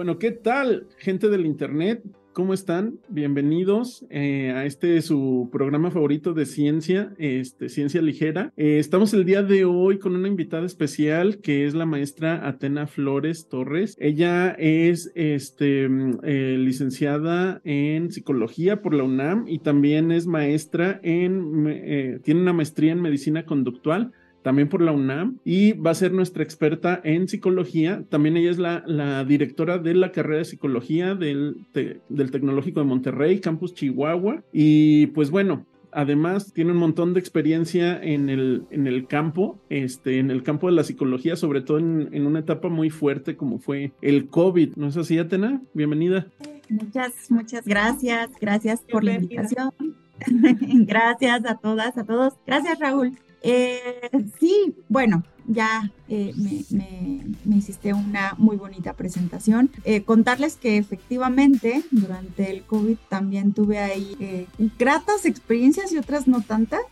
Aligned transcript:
Bueno, 0.00 0.18
¿qué 0.18 0.30
tal, 0.30 0.86
gente 0.96 1.28
del 1.28 1.44
Internet? 1.44 2.02
¿Cómo 2.32 2.54
están? 2.54 3.00
Bienvenidos 3.08 4.06
eh, 4.08 4.50
a 4.50 4.64
este 4.64 5.02
su 5.02 5.50
programa 5.52 5.90
favorito 5.90 6.32
de 6.32 6.46
ciencia, 6.46 7.12
este, 7.18 7.68
Ciencia 7.68 8.00
Ligera. 8.00 8.52
Eh, 8.56 8.78
estamos 8.78 9.12
el 9.12 9.26
día 9.26 9.42
de 9.42 9.66
hoy 9.66 9.98
con 9.98 10.16
una 10.16 10.28
invitada 10.28 10.64
especial 10.64 11.40
que 11.42 11.66
es 11.66 11.74
la 11.74 11.84
maestra 11.84 12.48
Atena 12.48 12.86
Flores 12.86 13.48
Torres. 13.48 13.94
Ella 13.98 14.52
es 14.58 15.12
este, 15.16 15.84
eh, 16.22 16.56
licenciada 16.58 17.60
en 17.64 18.10
psicología 18.10 18.80
por 18.80 18.94
la 18.94 19.02
UNAM 19.02 19.46
y 19.48 19.58
también 19.58 20.12
es 20.12 20.26
maestra 20.26 20.98
en, 21.02 22.22
tiene 22.22 22.40
una 22.40 22.54
maestría 22.54 22.92
en 22.92 23.02
medicina 23.02 23.44
conductual 23.44 24.12
también 24.42 24.68
por 24.68 24.82
la 24.82 24.92
UNAM, 24.92 25.38
y 25.44 25.72
va 25.72 25.90
a 25.90 25.94
ser 25.94 26.12
nuestra 26.12 26.42
experta 26.42 27.00
en 27.04 27.28
psicología. 27.28 28.04
También 28.08 28.36
ella 28.36 28.50
es 28.50 28.58
la, 28.58 28.82
la 28.86 29.24
directora 29.24 29.78
de 29.78 29.94
la 29.94 30.12
carrera 30.12 30.38
de 30.38 30.44
psicología 30.44 31.14
del, 31.14 31.66
del 31.72 32.30
Tecnológico 32.30 32.80
de 32.80 32.86
Monterrey, 32.86 33.40
Campus 33.40 33.74
Chihuahua. 33.74 34.42
Y 34.52 35.06
pues 35.08 35.30
bueno, 35.30 35.66
además 35.92 36.52
tiene 36.52 36.72
un 36.72 36.78
montón 36.78 37.14
de 37.14 37.20
experiencia 37.20 38.00
en 38.02 38.28
el, 38.28 38.64
en 38.70 38.86
el 38.86 39.06
campo, 39.06 39.60
este, 39.68 40.18
en 40.18 40.30
el 40.30 40.42
campo 40.42 40.68
de 40.68 40.74
la 40.74 40.84
psicología, 40.84 41.36
sobre 41.36 41.60
todo 41.60 41.78
en, 41.78 42.08
en 42.12 42.26
una 42.26 42.40
etapa 42.40 42.68
muy 42.68 42.90
fuerte 42.90 43.36
como 43.36 43.58
fue 43.58 43.92
el 44.02 44.28
COVID. 44.28 44.76
¿No 44.76 44.88
es 44.88 44.96
así, 44.96 45.18
Atena? 45.18 45.60
Bienvenida. 45.74 46.26
Muchas, 46.68 47.30
muchas 47.30 47.64
gracias. 47.64 48.30
Gracias 48.40 48.82
por 48.90 49.04
la 49.04 49.14
invitación. 49.14 49.70
gracias 50.86 51.44
a 51.44 51.56
todas, 51.56 51.96
a 51.96 52.04
todos. 52.04 52.34
Gracias, 52.46 52.78
Raúl. 52.78 53.18
Eh, 53.42 54.10
sí, 54.38 54.74
bueno, 54.88 55.24
ya 55.46 55.90
eh, 56.08 56.32
me, 56.36 57.56
hiciste 57.56 57.92
una 57.92 58.34
muy 58.38 58.56
bonita 58.56 58.92
presentación. 58.94 59.70
Eh, 59.84 60.02
contarles 60.02 60.56
que 60.56 60.76
efectivamente 60.76 61.82
durante 61.90 62.50
el 62.50 62.62
COVID 62.62 62.96
también 63.08 63.52
tuve 63.52 63.78
ahí 63.78 64.46
gratas 64.78 65.24
experiencias 65.24 65.92
y 65.92 65.98
otras 65.98 66.28
no 66.28 66.42
tantas. 66.42 66.82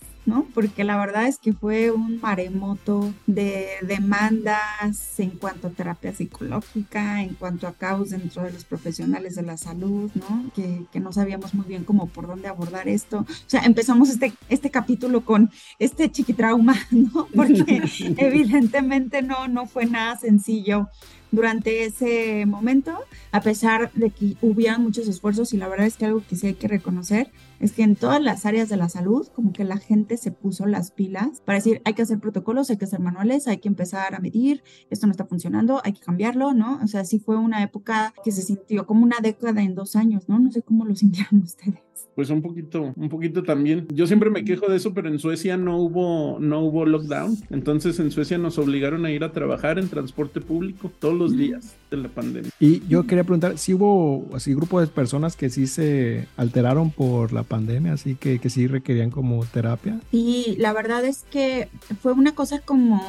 Porque 0.54 0.84
la 0.84 0.96
verdad 0.96 1.26
es 1.26 1.38
que 1.38 1.52
fue 1.52 1.90
un 1.90 2.20
maremoto 2.20 3.12
de 3.26 3.68
demandas 3.82 5.18
en 5.18 5.30
cuanto 5.30 5.68
a 5.68 5.70
terapia 5.70 6.14
psicológica, 6.14 7.22
en 7.22 7.34
cuanto 7.34 7.66
a 7.66 7.72
caos 7.72 8.10
dentro 8.10 8.42
de 8.42 8.52
los 8.52 8.64
profesionales 8.64 9.34
de 9.34 9.42
la 9.42 9.56
salud, 9.56 10.10
¿no? 10.14 10.50
Que, 10.54 10.86
no 10.98 11.12
sabíamos 11.12 11.54
muy 11.54 11.64
bien 11.64 11.84
cómo 11.84 12.08
por 12.08 12.26
dónde 12.26 12.48
abordar 12.48 12.88
esto. 12.88 13.20
O 13.20 13.26
sea, 13.46 13.62
empezamos 13.64 14.10
este, 14.10 14.32
este 14.48 14.70
capítulo 14.70 15.24
con 15.24 15.50
este 15.78 16.10
chiquitrauma, 16.10 16.74
¿no? 16.90 17.28
Porque 17.34 17.82
evidentemente 18.16 19.22
no, 19.22 19.46
no 19.46 19.66
fue 19.66 19.86
nada 19.86 20.16
sencillo 20.16 20.88
durante 21.30 21.84
ese 21.84 22.46
momento, 22.46 22.98
a 23.32 23.40
pesar 23.40 23.92
de 23.92 24.10
que 24.10 24.36
hubieran 24.40 24.82
muchos 24.82 25.08
esfuerzos 25.08 25.52
y 25.52 25.58
la 25.58 25.68
verdad 25.68 25.86
es 25.86 25.96
que 25.96 26.06
algo 26.06 26.22
que 26.26 26.36
sí 26.36 26.48
hay 26.48 26.54
que 26.54 26.68
reconocer 26.68 27.30
es 27.60 27.72
que 27.72 27.82
en 27.82 27.96
todas 27.96 28.22
las 28.22 28.46
áreas 28.46 28.68
de 28.68 28.76
la 28.76 28.88
salud, 28.88 29.26
como 29.34 29.52
que 29.52 29.64
la 29.64 29.78
gente 29.78 30.16
se 30.16 30.30
puso 30.30 30.66
las 30.66 30.90
pilas 30.90 31.40
para 31.44 31.58
decir, 31.58 31.82
hay 31.84 31.94
que 31.94 32.02
hacer 32.02 32.20
protocolos, 32.20 32.70
hay 32.70 32.76
que 32.76 32.84
hacer 32.84 33.00
manuales, 33.00 33.48
hay 33.48 33.58
que 33.58 33.68
empezar 33.68 34.14
a 34.14 34.20
medir, 34.20 34.62
esto 34.90 35.06
no 35.06 35.10
está 35.10 35.24
funcionando, 35.24 35.80
hay 35.84 35.92
que 35.92 36.00
cambiarlo, 36.00 36.54
¿no? 36.54 36.80
O 36.82 36.86
sea, 36.86 37.04
sí 37.04 37.18
fue 37.18 37.36
una 37.36 37.62
época 37.62 38.14
que 38.24 38.32
se 38.32 38.42
sintió 38.42 38.86
como 38.86 39.04
una 39.04 39.18
década 39.20 39.62
en 39.62 39.74
dos 39.74 39.96
años, 39.96 40.28
¿no? 40.28 40.38
No 40.38 40.50
sé 40.50 40.62
cómo 40.62 40.84
lo 40.84 40.94
sintieron 40.94 41.42
ustedes. 41.44 41.87
Pues 42.14 42.30
un 42.30 42.42
poquito, 42.42 42.92
un 42.96 43.08
poquito 43.08 43.42
también. 43.42 43.86
Yo 43.92 44.06
siempre 44.06 44.30
me 44.30 44.44
quejo 44.44 44.68
de 44.68 44.76
eso, 44.76 44.92
pero 44.92 45.08
en 45.08 45.18
Suecia 45.18 45.56
no 45.56 45.78
hubo, 45.78 46.38
no 46.40 46.60
hubo 46.60 46.84
lockdown. 46.84 47.36
Entonces 47.50 47.98
en 48.00 48.10
Suecia 48.10 48.38
nos 48.38 48.58
obligaron 48.58 49.04
a 49.04 49.10
ir 49.10 49.24
a 49.24 49.32
trabajar 49.32 49.78
en 49.78 49.88
transporte 49.88 50.40
público 50.40 50.90
todos 50.98 51.14
los 51.14 51.36
días 51.36 51.76
de 51.90 51.96
la 51.96 52.08
pandemia. 52.08 52.50
Y 52.60 52.86
yo 52.88 53.06
quería 53.06 53.24
preguntar, 53.24 53.58
si 53.58 53.74
hubo 53.74 54.26
así 54.34 54.54
grupo 54.54 54.80
de 54.80 54.88
personas 54.88 55.36
que 55.36 55.50
sí 55.50 55.66
se 55.66 56.26
alteraron 56.36 56.90
por 56.90 57.32
la 57.32 57.42
pandemia, 57.42 57.92
así 57.92 58.14
que, 58.14 58.38
que 58.38 58.50
sí 58.50 58.66
requerían 58.66 59.10
como 59.10 59.44
terapia. 59.46 60.00
Sí, 60.10 60.56
la 60.58 60.72
verdad 60.72 61.04
es 61.04 61.24
que 61.30 61.68
fue 62.00 62.12
una 62.12 62.34
cosa 62.34 62.60
como 62.60 63.00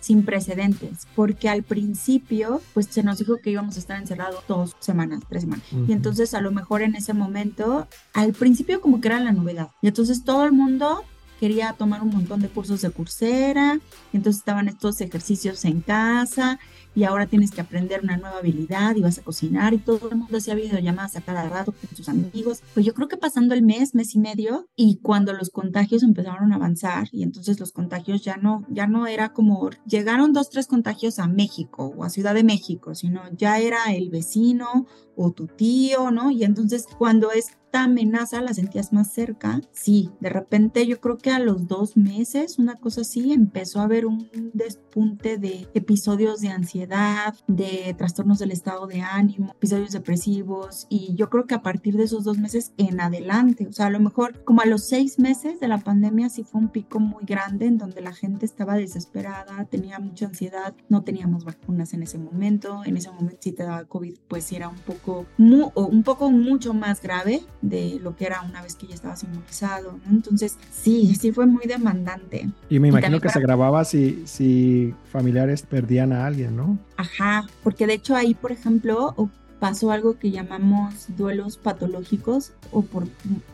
sin 0.00 0.24
precedentes, 0.24 1.06
porque 1.14 1.48
al 1.48 1.62
principio 1.62 2.60
pues 2.74 2.86
se 2.86 3.02
nos 3.02 3.18
dijo 3.18 3.38
que 3.38 3.50
íbamos 3.50 3.76
a 3.76 3.80
estar 3.80 4.00
encerrados 4.00 4.44
dos 4.46 4.76
semanas, 4.80 5.22
tres 5.28 5.42
semanas. 5.42 5.64
Y 5.86 5.92
entonces 5.92 6.34
a 6.34 6.40
lo 6.40 6.50
mejor 6.50 6.82
en 6.82 6.94
ese 6.94 7.14
momento, 7.14 7.86
al 8.12 8.32
principio 8.38 8.80
como 8.80 9.00
que 9.00 9.08
era 9.08 9.20
la 9.20 9.32
novedad. 9.32 9.70
Y 9.82 9.88
entonces 9.88 10.24
todo 10.24 10.44
el 10.44 10.52
mundo 10.52 11.04
quería 11.38 11.72
tomar 11.72 12.02
un 12.02 12.10
montón 12.10 12.40
de 12.40 12.48
cursos 12.48 12.80
de 12.82 12.90
cursera, 12.90 13.78
entonces 14.12 14.40
estaban 14.40 14.68
estos 14.68 15.00
ejercicios 15.00 15.64
en 15.64 15.80
casa 15.80 16.58
y 16.94 17.04
ahora 17.04 17.26
tienes 17.26 17.52
que 17.52 17.60
aprender 17.60 18.00
una 18.02 18.16
nueva 18.16 18.38
habilidad 18.38 18.96
y 18.96 19.02
vas 19.02 19.18
a 19.18 19.22
cocinar 19.22 19.72
y 19.72 19.78
todo 19.78 20.10
el 20.10 20.16
mundo 20.16 20.38
hacía 20.38 20.56
videollamadas 20.56 21.16
a 21.16 21.20
cada 21.20 21.48
rato 21.48 21.72
con 21.72 21.96
sus 21.96 22.08
amigos. 22.08 22.62
Pues 22.74 22.84
yo 22.84 22.92
creo 22.92 23.06
que 23.06 23.16
pasando 23.16 23.54
el 23.54 23.62
mes, 23.62 23.94
mes 23.94 24.16
y 24.16 24.18
medio 24.18 24.66
y 24.74 24.98
cuando 25.00 25.32
los 25.32 25.50
contagios 25.50 26.02
empezaron 26.02 26.52
a 26.52 26.56
avanzar 26.56 27.08
y 27.12 27.22
entonces 27.22 27.60
los 27.60 27.70
contagios 27.72 28.22
ya 28.22 28.36
no, 28.36 28.66
ya 28.68 28.88
no 28.88 29.06
era 29.06 29.32
como 29.32 29.70
llegaron 29.86 30.32
dos, 30.32 30.50
tres 30.50 30.66
contagios 30.66 31.20
a 31.20 31.28
México 31.28 31.94
o 31.96 32.02
a 32.02 32.10
Ciudad 32.10 32.34
de 32.34 32.42
México, 32.42 32.94
sino 32.96 33.22
ya 33.36 33.60
era 33.60 33.92
el 33.94 34.10
vecino 34.10 34.86
o 35.14 35.30
tu 35.30 35.46
tío, 35.46 36.10
¿no? 36.10 36.30
Y 36.30 36.42
entonces 36.42 36.86
cuando 36.98 37.30
esta 37.68 37.84
amenaza 37.84 38.40
la 38.40 38.54
sentías 38.54 38.94
más 38.94 39.12
cerca, 39.12 39.60
sí, 39.72 40.10
de 40.20 40.30
repente 40.30 40.86
yo 40.86 41.02
creo 41.02 41.18
que 41.18 41.30
a 41.30 41.38
los 41.38 41.68
dos 41.68 41.98
meses, 41.98 42.58
una 42.58 42.76
cosa 42.76 43.02
así, 43.02 43.34
empezó 43.34 43.80
a 43.80 43.84
haber 43.84 44.06
un 44.06 44.30
despunte 44.54 45.36
de 45.36 45.68
episodios 45.74 46.40
de 46.40 46.48
ansiedad, 46.48 47.34
de 47.46 47.94
trastornos 47.98 48.38
del 48.38 48.52
estado 48.52 48.86
de 48.86 49.02
ánimo, 49.02 49.52
episodios 49.52 49.90
depresivos 49.90 50.86
y 50.88 51.14
yo 51.14 51.28
creo 51.28 51.44
que 51.44 51.56
a 51.56 51.60
partir 51.60 51.98
de 51.98 52.04
esos 52.04 52.24
dos 52.24 52.38
meses 52.38 52.72
en 52.78 53.02
adelante, 53.02 53.66
o 53.66 53.72
sea, 53.72 53.88
a 53.88 53.90
lo 53.90 54.00
mejor 54.00 54.42
como 54.44 54.62
a 54.62 54.66
los 54.66 54.88
seis 54.88 55.18
meses 55.18 55.60
de 55.60 55.68
la 55.68 55.76
pandemia 55.76 56.30
sí 56.30 56.44
fue 56.44 56.62
un 56.62 56.68
pico 56.68 57.00
muy 57.00 57.24
grande 57.26 57.66
en 57.66 57.76
donde 57.76 58.00
la 58.00 58.14
gente 58.14 58.46
estaba 58.46 58.76
desesperada, 58.76 59.66
tenía 59.66 59.98
mucha 59.98 60.24
ansiedad, 60.24 60.74
no 60.88 61.04
teníamos 61.04 61.44
vacunas 61.44 61.92
en 61.92 62.02
ese 62.02 62.16
momento, 62.16 62.82
en 62.86 62.96
ese 62.96 63.10
momento 63.10 63.36
si 63.40 63.52
te 63.52 63.64
daba 63.64 63.84
COVID 63.84 64.14
pues 64.26 64.50
era 64.52 64.70
un 64.70 64.78
poco 64.78 65.26
un 65.36 66.02
poco 66.02 66.30
mucho 66.30 66.72
más 66.72 67.02
grave 67.02 67.42
de 67.60 67.98
lo 68.02 68.14
que 68.16 68.26
era 68.26 68.42
una 68.42 68.62
vez 68.62 68.76
que 68.76 68.86
ya 68.86 68.94
estabas 68.94 69.22
inmunizado, 69.24 69.98
Entonces, 70.08 70.56
sí, 70.70 71.14
sí 71.16 71.32
fue 71.32 71.46
muy 71.46 71.66
demandante. 71.66 72.48
Y 72.68 72.78
me 72.78 72.88
imagino 72.88 73.20
que 73.20 73.28
se 73.28 73.40
grababa 73.40 73.84
si, 73.84 74.22
si 74.26 74.94
familiares 75.10 75.62
perdían 75.62 76.12
a 76.12 76.26
alguien, 76.26 76.56
¿no? 76.56 76.78
Ajá, 76.96 77.46
porque 77.62 77.86
de 77.86 77.94
hecho 77.94 78.14
ahí, 78.14 78.34
por 78.34 78.52
ejemplo, 78.52 79.14
pasó 79.58 79.90
algo 79.90 80.18
que 80.18 80.30
llamamos 80.30 81.06
duelos 81.16 81.56
patológicos 81.56 82.52
o 82.70 82.82
por 82.82 83.08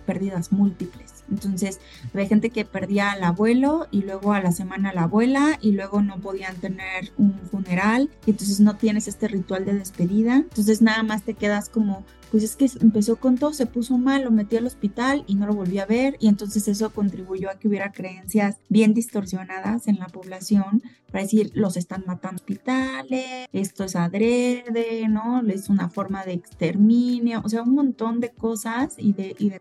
pérdidas 0.07 0.53
múltiples. 0.53 1.14
Entonces, 1.31 1.81
había 2.12 2.27
gente 2.27 2.51
que 2.51 2.65
perdía 2.65 3.12
al 3.12 3.25
abuelo 3.25 3.87
y 3.91 4.03
luego 4.03 4.33
a 4.33 4.41
la 4.41 4.53
semana 4.53 4.91
a 4.91 4.95
la 4.95 5.03
abuela 5.05 5.59
y 5.61 5.73
luego 5.73 6.03
no 6.03 6.19
podían 6.21 6.57
tener 6.57 7.12
un 7.17 7.35
funeral 7.51 8.11
y 8.27 8.31
entonces 8.31 8.61
no 8.61 8.77
tienes 8.77 9.09
este 9.09 9.29
ritual 9.29 9.65
de 9.65 9.75
despedida. 9.75 10.37
Entonces 10.37 10.83
nada 10.83 11.03
más 11.03 11.23
te 11.23 11.35
quedas 11.35 11.69
como 11.69 12.05
pues 12.35 12.43
es 12.43 12.57
que 12.57 12.69
empezó 12.81 13.15
con 13.15 13.39
todo, 13.39 13.53
se 13.53 13.65
puso 13.65 13.97
mal, 13.97 14.25
lo 14.25 14.33
metí 14.33 14.57
al 14.57 14.67
hospital 14.67 15.23
y 15.29 15.37
no 15.37 15.47
lo 15.47 15.55
volví 15.55 15.79
a 15.79 15.87
ver 15.87 16.17
y 16.19 16.27
entonces 16.27 16.67
eso 16.67 16.91
contribuyó 16.91 17.49
a 17.49 17.61
que 17.61 17.69
hubiera 17.69 17.93
creencias 17.93 18.56
bien 18.69 18.93
distorsionadas 18.93 19.87
en 19.87 20.01
la 20.01 20.09
población 20.09 20.83
para 21.12 21.23
decir, 21.23 21.53
los 21.55 21.77
están 21.77 22.03
matando 22.09 22.43
hospitales, 22.43 23.47
esto 23.53 23.85
es 23.85 23.95
adrede, 23.95 25.06
¿no? 25.09 25.43
Es 25.47 25.69
una 25.69 25.89
forma 25.89 26.25
de 26.25 26.33
exterminio, 26.33 27.41
o 27.45 27.49
sea, 27.49 27.62
un 27.62 27.73
montón 27.73 28.19
de 28.19 28.31
cosas 28.31 28.97
y 28.99 29.12
de, 29.12 29.37
y 29.39 29.51
de 29.51 29.61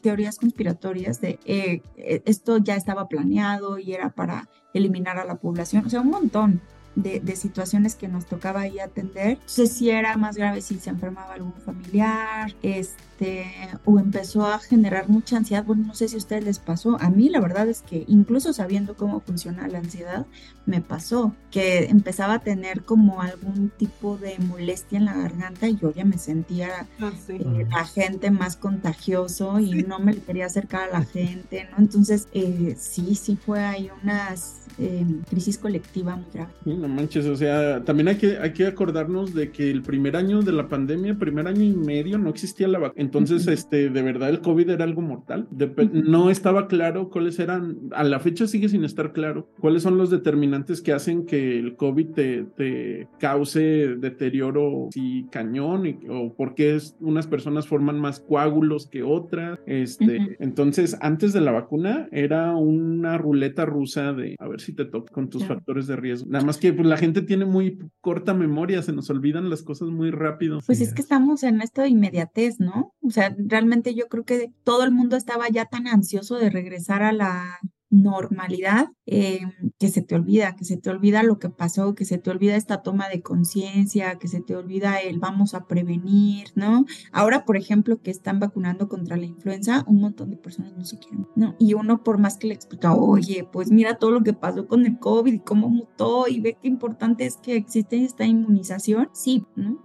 teorías 0.00 0.38
conspiratorias 0.38 1.03
de 1.04 1.38
eh, 1.44 1.82
eh, 1.96 2.22
esto 2.24 2.58
ya 2.58 2.76
estaba 2.76 3.08
planeado 3.08 3.78
y 3.78 3.92
era 3.92 4.10
para 4.10 4.48
eliminar 4.72 5.18
a 5.18 5.24
la 5.24 5.36
población, 5.36 5.84
o 5.86 5.90
sea, 5.90 6.00
un 6.00 6.10
montón 6.10 6.60
de, 6.96 7.36
situaciones 7.36 7.94
que 7.94 8.08
nos 8.08 8.26
tocaba 8.26 8.60
ahí 8.60 8.78
atender. 8.78 9.30
Entonces, 9.32 9.72
si 9.72 9.90
era 9.90 10.16
más 10.16 10.36
grave 10.36 10.60
si 10.60 10.78
se 10.78 10.90
enfermaba 10.90 11.34
algún 11.34 11.52
familiar, 11.54 12.54
este, 12.62 13.46
o 13.84 13.98
empezó 13.98 14.46
a 14.46 14.58
generar 14.58 15.08
mucha 15.08 15.36
ansiedad. 15.36 15.64
Bueno, 15.64 15.84
no 15.86 15.94
sé 15.94 16.08
si 16.08 16.14
a 16.14 16.18
ustedes 16.18 16.44
les 16.44 16.58
pasó. 16.58 16.96
A 17.00 17.10
mí, 17.10 17.28
la 17.28 17.40
verdad 17.40 17.68
es 17.68 17.82
que 17.82 18.04
incluso 18.06 18.52
sabiendo 18.52 18.96
cómo 18.96 19.20
funciona 19.20 19.66
la 19.68 19.78
ansiedad, 19.78 20.26
me 20.66 20.80
pasó 20.80 21.34
que 21.50 21.84
empezaba 21.86 22.34
a 22.34 22.38
tener 22.38 22.84
como 22.84 23.20
algún 23.20 23.70
tipo 23.70 24.16
de 24.16 24.38
molestia 24.38 24.98
en 24.98 25.04
la 25.06 25.14
garganta 25.14 25.68
y 25.68 25.76
yo 25.76 25.92
ya 25.92 26.04
me 26.04 26.18
sentía 26.18 26.86
ah, 27.00 27.12
eh, 27.28 27.66
la 27.70 27.84
gente 27.84 28.30
más 28.30 28.56
contagioso 28.56 29.60
y 29.60 29.82
no 29.82 29.98
me 29.98 30.16
quería 30.16 30.46
acercar 30.46 30.88
a 30.88 31.00
la 31.00 31.04
gente, 31.04 31.68
¿no? 31.70 31.78
Entonces, 31.78 32.28
eh, 32.32 32.76
sí, 32.78 33.14
sí 33.14 33.36
fue 33.36 33.62
ahí 33.62 33.90
unas 34.02 34.64
Em, 34.76 35.22
crisis 35.22 35.56
colectiva 35.56 36.16
muy 36.16 36.26
grave. 36.32 36.52
No 36.84 36.94
manches, 36.94 37.24
o 37.24 37.34
sea, 37.34 37.82
también 37.82 38.08
hay 38.08 38.16
que, 38.16 38.36
hay 38.36 38.52
que 38.52 38.66
acordarnos 38.66 39.32
de 39.32 39.50
que 39.50 39.70
el 39.70 39.80
primer 39.80 40.16
año 40.16 40.42
de 40.42 40.52
la 40.52 40.68
pandemia, 40.68 41.18
primer 41.18 41.46
año 41.46 41.62
y 41.62 41.72
medio, 41.72 42.18
no 42.18 42.28
existía 42.28 42.68
la 42.68 42.78
vacuna. 42.78 43.02
Entonces, 43.02 43.46
este, 43.46 43.88
de 43.88 44.02
verdad, 44.02 44.28
el 44.28 44.42
COVID 44.42 44.68
era 44.68 44.84
algo 44.84 45.00
mortal. 45.00 45.48
no 45.92 46.28
estaba 46.28 46.68
claro 46.68 47.08
cuáles 47.08 47.38
eran, 47.38 47.78
a 47.92 48.04
la 48.04 48.20
fecha 48.20 48.46
sigue 48.46 48.68
sin 48.68 48.84
estar 48.84 49.14
claro, 49.14 49.48
cuáles 49.60 49.82
son 49.82 49.96
los 49.96 50.10
determinantes 50.10 50.82
que 50.82 50.92
hacen 50.92 51.24
que 51.24 51.58
el 51.58 51.74
COVID 51.76 52.08
te, 52.08 52.44
te 52.54 53.08
cause 53.18 53.96
deterioro 53.96 54.88
si 54.92 55.26
cañón 55.30 55.86
y, 55.86 55.98
o 56.10 56.34
por 56.34 56.54
qué 56.54 56.76
unas 57.00 57.26
personas 57.26 57.66
forman 57.66 57.98
más 57.98 58.20
coágulos 58.20 58.88
que 58.88 59.02
otras. 59.02 59.58
Este, 59.64 60.36
Entonces, 60.38 60.98
antes 61.00 61.32
de 61.32 61.40
la 61.40 61.52
vacuna 61.52 62.08
era 62.12 62.54
una 62.54 63.16
ruleta 63.16 63.64
rusa 63.64 64.12
de 64.12 64.36
a 64.38 64.48
ver 64.48 64.60
si 64.60 64.74
te 64.74 64.84
toca 64.84 65.10
con 65.14 65.30
tus 65.30 65.46
factores 65.46 65.86
de 65.86 65.96
riesgo. 65.96 66.28
Nada 66.28 66.44
más 66.44 66.58
que 66.58 66.73
pues, 66.74 66.86
la 66.86 66.96
gente 66.96 67.22
tiene 67.22 67.44
muy 67.44 67.78
corta 68.00 68.34
memoria, 68.34 68.82
se 68.82 68.92
nos 68.92 69.10
olvidan 69.10 69.50
las 69.50 69.62
cosas 69.62 69.88
muy 69.88 70.10
rápido. 70.10 70.60
Pues 70.66 70.80
es 70.80 70.94
que 70.94 71.02
estamos 71.02 71.42
en 71.42 71.60
esta 71.60 71.86
inmediatez, 71.86 72.60
¿no? 72.60 72.92
O 73.02 73.10
sea, 73.10 73.34
realmente 73.38 73.94
yo 73.94 74.08
creo 74.08 74.24
que 74.24 74.52
todo 74.64 74.84
el 74.84 74.92
mundo 74.92 75.16
estaba 75.16 75.48
ya 75.48 75.66
tan 75.66 75.86
ansioso 75.86 76.36
de 76.36 76.50
regresar 76.50 77.02
a 77.02 77.12
la 77.12 77.58
normalidad 77.94 78.88
eh, 79.06 79.40
que 79.78 79.88
se 79.88 80.02
te 80.02 80.14
olvida, 80.14 80.56
que 80.56 80.64
se 80.64 80.76
te 80.76 80.90
olvida 80.90 81.22
lo 81.22 81.38
que 81.38 81.48
pasó, 81.48 81.94
que 81.94 82.04
se 82.04 82.18
te 82.18 82.30
olvida 82.30 82.56
esta 82.56 82.82
toma 82.82 83.08
de 83.08 83.22
conciencia, 83.22 84.16
que 84.18 84.28
se 84.28 84.40
te 84.40 84.56
olvida 84.56 84.98
el 84.98 85.18
vamos 85.18 85.54
a 85.54 85.66
prevenir, 85.66 86.48
¿no? 86.54 86.86
Ahora, 87.12 87.44
por 87.44 87.56
ejemplo, 87.56 88.00
que 88.02 88.10
están 88.10 88.40
vacunando 88.40 88.88
contra 88.88 89.16
la 89.16 89.26
influenza, 89.26 89.84
un 89.86 90.00
montón 90.00 90.30
de 90.30 90.36
personas 90.36 90.76
no 90.76 90.84
se 90.84 90.98
quieren, 90.98 91.26
¿no? 91.36 91.54
Y 91.58 91.74
uno 91.74 92.02
por 92.02 92.18
más 92.18 92.36
que 92.36 92.48
le 92.48 92.54
explica, 92.54 92.94
oye, 92.94 93.48
pues 93.50 93.70
mira 93.70 93.98
todo 93.98 94.10
lo 94.10 94.22
que 94.22 94.32
pasó 94.32 94.66
con 94.66 94.84
el 94.86 94.98
COVID 94.98 95.32
y 95.32 95.40
cómo 95.40 95.68
mutó 95.68 96.26
y 96.28 96.40
ve 96.40 96.56
qué 96.60 96.68
importante 96.68 97.26
es 97.26 97.36
que 97.36 97.56
existe 97.56 98.02
esta 98.02 98.24
inmunización, 98.24 99.08
sí, 99.12 99.44
¿no? 99.54 99.78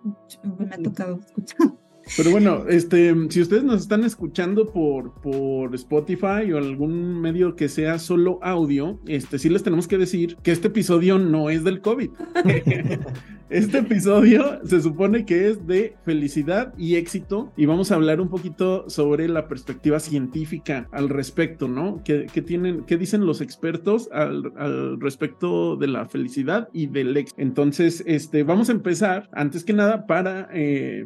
Me 0.57 0.75
ha 0.75 0.81
tocado 0.81 1.19
escuchar. 1.19 1.78
Pero 2.17 2.31
bueno, 2.31 2.65
este, 2.67 3.13
si 3.29 3.41
ustedes 3.41 3.63
nos 3.63 3.81
están 3.81 4.03
escuchando 4.03 4.71
por, 4.71 5.13
por 5.21 5.73
Spotify 5.75 6.51
o 6.53 6.57
algún 6.57 7.21
medio 7.21 7.55
que 7.55 7.69
sea 7.69 7.99
solo 7.99 8.39
audio, 8.41 8.99
este, 9.07 9.39
sí 9.39 9.49
les 9.49 9.63
tenemos 9.63 9.87
que 9.87 9.97
decir 9.97 10.37
que 10.43 10.51
este 10.51 10.67
episodio 10.67 11.19
no 11.19 11.49
es 11.49 11.63
del 11.63 11.81
COVID. 11.81 12.09
este 13.49 13.79
episodio 13.79 14.59
se 14.63 14.81
supone 14.81 15.25
que 15.25 15.49
es 15.49 15.65
de 15.65 15.95
felicidad 16.03 16.73
y 16.77 16.95
éxito 16.95 17.51
y 17.57 17.65
vamos 17.65 17.91
a 17.91 17.95
hablar 17.95 18.21
un 18.21 18.29
poquito 18.29 18.89
sobre 18.89 19.27
la 19.27 19.47
perspectiva 19.47 19.99
científica 19.99 20.87
al 20.91 21.09
respecto, 21.09 21.67
¿no? 21.67 22.01
¿Qué, 22.03 22.25
tienen, 22.45 22.85
qué 22.85 22.97
dicen 22.97 23.25
los 23.25 23.41
expertos 23.41 24.09
al, 24.11 24.51
al, 24.57 24.99
respecto 24.99 25.75
de 25.75 25.87
la 25.87 26.07
felicidad 26.07 26.69
y 26.73 26.87
del 26.87 27.15
éxito? 27.15 27.41
Entonces, 27.41 28.03
este, 28.05 28.43
vamos 28.43 28.69
a 28.69 28.73
empezar, 28.73 29.29
antes 29.33 29.63
que 29.63 29.73
nada, 29.73 30.05
para 30.05 30.49
eh, 30.53 31.05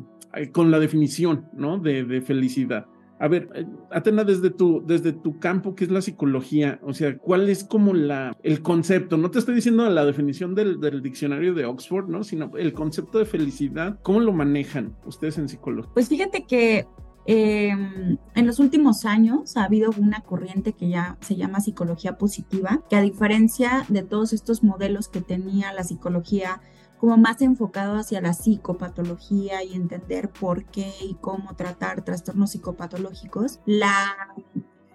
con 0.52 0.72
la 0.72 0.80
definición, 0.80 1.48
¿no? 1.54 1.78
De, 1.80 2.22
felicidad. 2.22 2.88
A 3.20 3.28
ver, 3.28 3.50
eh, 3.54 3.66
Atena, 3.92 4.24
desde 4.24 4.50
tu, 4.50 4.84
desde 4.86 5.14
tu 5.14 5.40
campo, 5.40 5.76
que 5.76 5.86
es 5.86 5.92
la 5.92 6.02
psicología, 6.02 6.80
o 6.84 6.94
sea, 6.94 7.18
¿cuál 7.18 7.50
es 7.50 7.64
como 7.64 7.94
la, 7.94 8.36
el 8.44 8.62
concepto? 8.62 9.18
No 9.18 9.32
te 9.32 9.40
estoy 9.40 9.56
diciendo 9.56 9.88
la 9.90 10.06
definición 10.06 10.56
del, 10.56 11.02
diccionario 11.02 11.54
de 11.54 11.66
Oxford, 11.66 12.10
¿no? 12.10 12.24
Sino 12.24 12.52
el 12.58 12.74
concepto 12.74 13.20
de 13.20 13.26
felicidad, 13.26 14.00
¿cómo 14.02 14.20
lo 14.20 14.34
manejan 14.34 14.96
ustedes 15.06 15.38
en 15.38 15.48
psicología? 15.48 15.92
Pues 15.94 16.10
fíjate 16.10 16.46
que 16.46 16.88
em, 17.26 18.18
en 18.36 18.48
los 18.48 18.60
últimos 18.60 19.06
años 19.06 19.56
ha 19.56 19.66
habido 19.66 19.92
una 19.98 20.22
corriente 20.22 20.74
que 20.74 20.90
ya 20.90 21.18
se 21.22 21.36
llama 21.36 21.62
psicología 21.62 22.18
positiva, 22.18 22.84
que 22.90 22.96
a 22.96 23.02
diferencia 23.02 23.86
de 23.88 24.04
todos 24.04 24.34
estos 24.34 24.64
modelos 24.64 25.08
que 25.08 25.22
tenía 25.22 25.72
la 25.72 25.84
psicología 25.84 26.60
como 27.04 27.18
más 27.18 27.42
enfocado 27.42 27.98
hacia 27.98 28.22
la 28.22 28.32
psicopatología 28.32 29.62
y 29.62 29.74
entender 29.74 30.30
por 30.30 30.64
qué 30.64 30.90
y 31.02 31.16
cómo 31.16 31.54
tratar 31.54 32.06
trastornos 32.06 32.52
psicopatológicos. 32.52 33.60
La 33.66 34.16